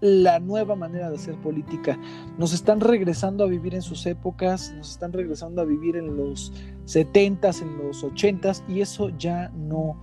la 0.00 0.38
nueva 0.38 0.76
manera 0.76 1.10
de 1.10 1.16
hacer 1.16 1.34
política. 1.40 1.98
Nos 2.38 2.52
están 2.52 2.80
regresando 2.80 3.44
a 3.44 3.48
vivir 3.48 3.74
en 3.74 3.82
sus 3.82 4.06
épocas, 4.06 4.72
nos 4.76 4.92
están 4.92 5.12
regresando 5.12 5.62
a 5.62 5.64
vivir 5.64 5.96
en 5.96 6.16
los 6.16 6.52
setentas, 6.84 7.60
en 7.60 7.78
los 7.78 8.04
ochentas, 8.04 8.62
y 8.68 8.80
eso 8.80 9.10
ya 9.18 9.48
no 9.50 10.02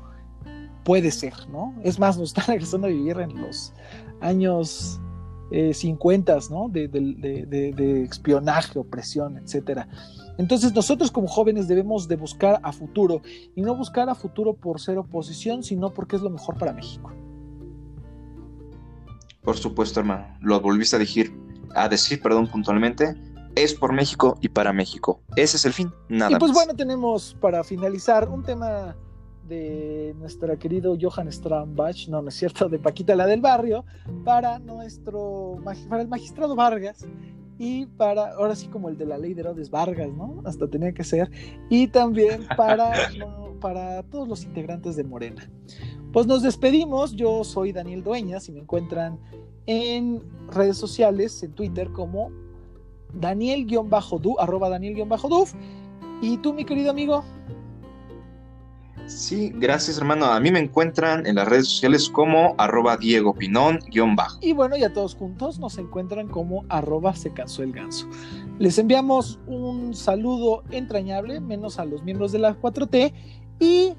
puede 0.84 1.12
ser, 1.12 1.34
¿no? 1.50 1.74
Es 1.84 2.00
más, 2.00 2.18
nos 2.18 2.30
están 2.30 2.46
regresando 2.48 2.88
a 2.88 2.90
vivir 2.90 3.20
en 3.20 3.42
los 3.42 3.74
años 4.22 5.00
50, 5.52 6.34
eh, 6.34 6.40
¿no? 6.50 6.70
De, 6.70 6.88
de, 6.88 8.04
espionaje, 8.04 8.80
opresión, 8.80 9.38
etcétera. 9.38 9.88
Entonces 10.38 10.74
nosotros 10.74 11.12
como 11.12 11.28
jóvenes 11.28 11.68
debemos 11.68 12.08
de 12.08 12.18
buscar 12.18 12.60
a 12.62 12.72
futuro 12.72 13.22
y 13.56 13.62
no 13.62 13.76
buscar 13.76 14.10
a 14.10 14.16
futuro 14.16 14.54
por 14.54 14.82
ser 14.82 14.98
oposición, 14.98 15.64
sino 15.64 15.94
porque 15.94 16.18
es 16.18 16.22
lo 16.22 16.30
mejor 16.30 16.58
para 16.58 16.74
México. 16.74 17.14
Por 19.46 19.58
supuesto, 19.58 20.00
hermano. 20.00 20.28
Lo 20.42 20.60
volviste 20.60 20.96
a 20.96 21.00
decir, 21.00 21.34
a 21.76 21.88
decir, 21.88 22.22
perdón, 22.22 22.48
puntualmente. 22.48 23.16
Es 23.56 23.74
por 23.74 23.94
México 23.94 24.38
y 24.42 24.50
para 24.50 24.74
México. 24.74 25.22
Ese 25.38 25.56
es 25.56 25.66
el 25.66 25.72
fin. 25.72 25.94
Nada 26.10 26.32
y 26.32 26.36
pues 26.36 26.52
bueno, 26.52 26.74
tenemos 26.76 27.38
para 27.40 27.64
finalizar 27.64 28.28
un 28.28 28.44
tema 28.44 28.98
de 29.48 30.14
nuestra 30.18 30.58
querido 30.58 30.98
Johann 31.00 31.32
Strambach, 31.32 32.08
no, 32.10 32.22
no 32.22 32.30
es 32.30 32.36
cierto, 32.36 32.68
de 32.68 32.80
Paquita 32.80 33.16
la 33.16 33.28
del 33.28 33.42
barrio, 33.42 33.86
para 34.24 34.60
nuestro, 34.60 35.60
para 35.88 36.02
el 36.02 36.08
magistrado 36.08 36.56
Vargas 36.56 37.06
y 37.58 37.86
para, 37.86 38.34
ahora 38.34 38.56
sí 38.56 38.68
como 38.68 38.90
el 38.90 38.98
de 38.98 39.06
la 39.06 39.18
ley 39.18 39.34
de 39.34 39.42
Herodes 39.42 39.70
Vargas, 39.70 40.10
¿no? 40.12 40.42
Hasta 40.46 40.68
tenía 40.68 40.94
que 40.94 41.04
ser, 41.04 41.30
y 41.70 41.88
también 41.88 42.46
para, 42.58 42.92
para 43.62 44.04
todos 44.04 44.28
los 44.28 44.44
integrantes 44.44 44.96
de 44.96 45.04
Morena. 45.04 45.50
Pues 46.12 46.28
nos 46.28 46.44
despedimos, 46.44 47.16
yo 47.16 47.44
soy 47.44 47.72
Daniel 47.72 48.04
Dueñas 48.04 48.48
y 48.48 48.52
me 48.52 48.62
encuentran 48.62 49.20
en 49.66 50.24
redes 50.50 50.78
sociales, 50.78 51.42
en 51.44 51.52
Twitter 51.54 51.92
como 51.92 52.32
Daniel-Du, 53.14 54.40
arroba 54.40 54.70
Daniel-Duf. 54.70 55.54
¿Y 56.22 56.38
tú, 56.38 56.54
mi 56.54 56.64
querido 56.64 56.92
amigo? 56.92 57.24
Sí, 59.08 59.52
gracias 59.56 59.98
hermano. 59.98 60.26
A 60.26 60.40
mí 60.40 60.52
me 60.52 60.60
encuentran 60.60 61.26
en 61.26 61.36
las 61.36 61.48
redes 61.48 61.68
sociales 61.68 62.10
como 62.10 62.56
arroba 62.58 62.98
Diego 62.98 63.34
Pinón 63.34 63.80
bajo. 64.16 64.40
Y 64.42 64.54
bueno, 64.54 64.76
ya 64.76 64.92
todos 64.92 65.16
juntos 65.16 65.60
nos 65.60 65.78
encuentran 65.78 66.28
como 66.28 66.66
arroba 66.70 67.16
se 67.16 67.32
cansó 67.32 67.64
el 67.64 67.72
ganso. 67.72 68.10
Les 68.58 68.78
enviamos 68.80 69.40
un 69.48 69.94
saludo 69.94 70.64
entrañable, 70.72 71.40
menos 71.40 71.78
a 71.80 71.86
los 71.86 72.04
miembros 72.04 72.32
de 72.32 72.40
la 72.40 72.60
4T. 72.60 73.14
Y 73.60 73.94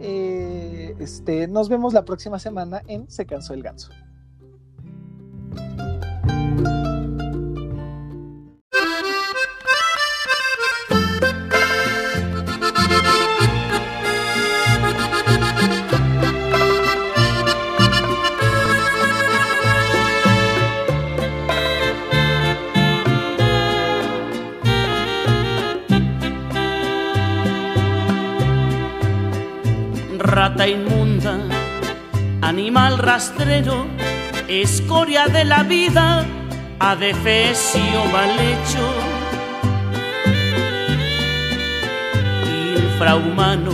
eh, 0.00 0.94
este, 0.98 1.46
nos 1.46 1.68
vemos 1.68 1.92
la 1.92 2.04
próxima 2.04 2.38
semana 2.38 2.82
en 2.86 3.10
Se 3.10 3.26
cansó 3.26 3.54
el 3.54 3.62
ganso. 3.62 3.90
Rastrero, 33.00 33.86
escoria 34.48 35.26
de 35.26 35.44
la 35.44 35.62
vida, 35.62 36.24
adefesio 36.78 38.04
mal 38.12 38.30
hecho. 38.38 38.86
Infrahumano, 42.76 43.72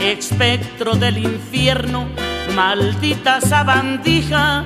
espectro 0.00 0.94
del 0.94 1.18
infierno, 1.18 2.08
maldita 2.54 3.40
sabandija, 3.40 4.64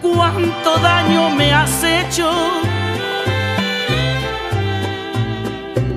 cuánto 0.00 0.78
daño 0.78 1.30
me 1.30 1.52
has 1.52 1.82
hecho. 1.82 2.30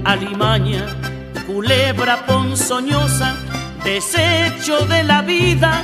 Alimaña, 0.03 0.85
culebra 1.45 2.25
ponzoñosa, 2.25 3.35
desecho 3.83 4.85
de 4.87 5.03
la 5.03 5.21
vida, 5.21 5.83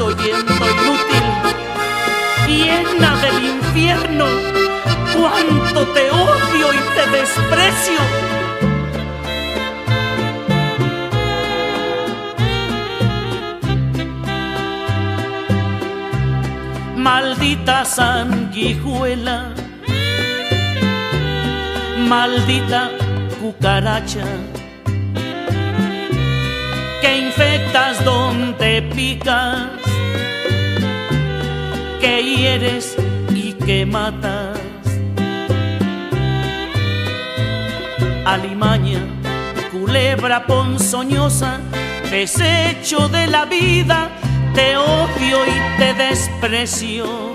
Oyendo 0.00 0.52
inútil, 0.52 1.26
llena 2.48 3.16
del 3.16 3.44
infierno, 3.44 4.26
cuánto 5.14 5.86
te 5.88 6.10
odio 6.10 6.72
y 6.72 6.80
te 6.94 7.10
desprecio. 7.16 8.00
Maldita 16.96 17.84
sanguijuela, 17.84 19.52
maldita 21.98 22.90
cucaracha 23.40 24.24
que 27.04 27.18
infectas 27.18 28.02
donde 28.02 28.80
picas, 28.94 29.83
que 32.04 32.22
hieres 32.22 32.96
y 33.34 33.54
que 33.54 33.86
matas. 33.86 34.58
Alimaña, 38.26 39.00
culebra 39.72 40.46
ponzoñosa, 40.46 41.60
desecho 42.10 43.08
de 43.08 43.26
la 43.26 43.46
vida, 43.46 44.10
te 44.54 44.76
odio 44.76 45.38
y 45.46 45.78
te 45.78 45.94
desprecio. 45.94 47.33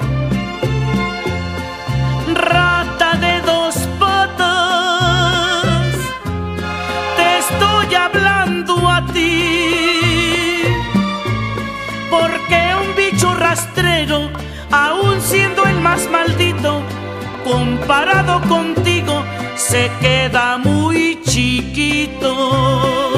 Comparado 17.89 18.39
contigo, 18.47 19.23
se 19.55 19.89
queda 19.99 20.59
muy 20.59 21.19
chiquito. 21.23 23.08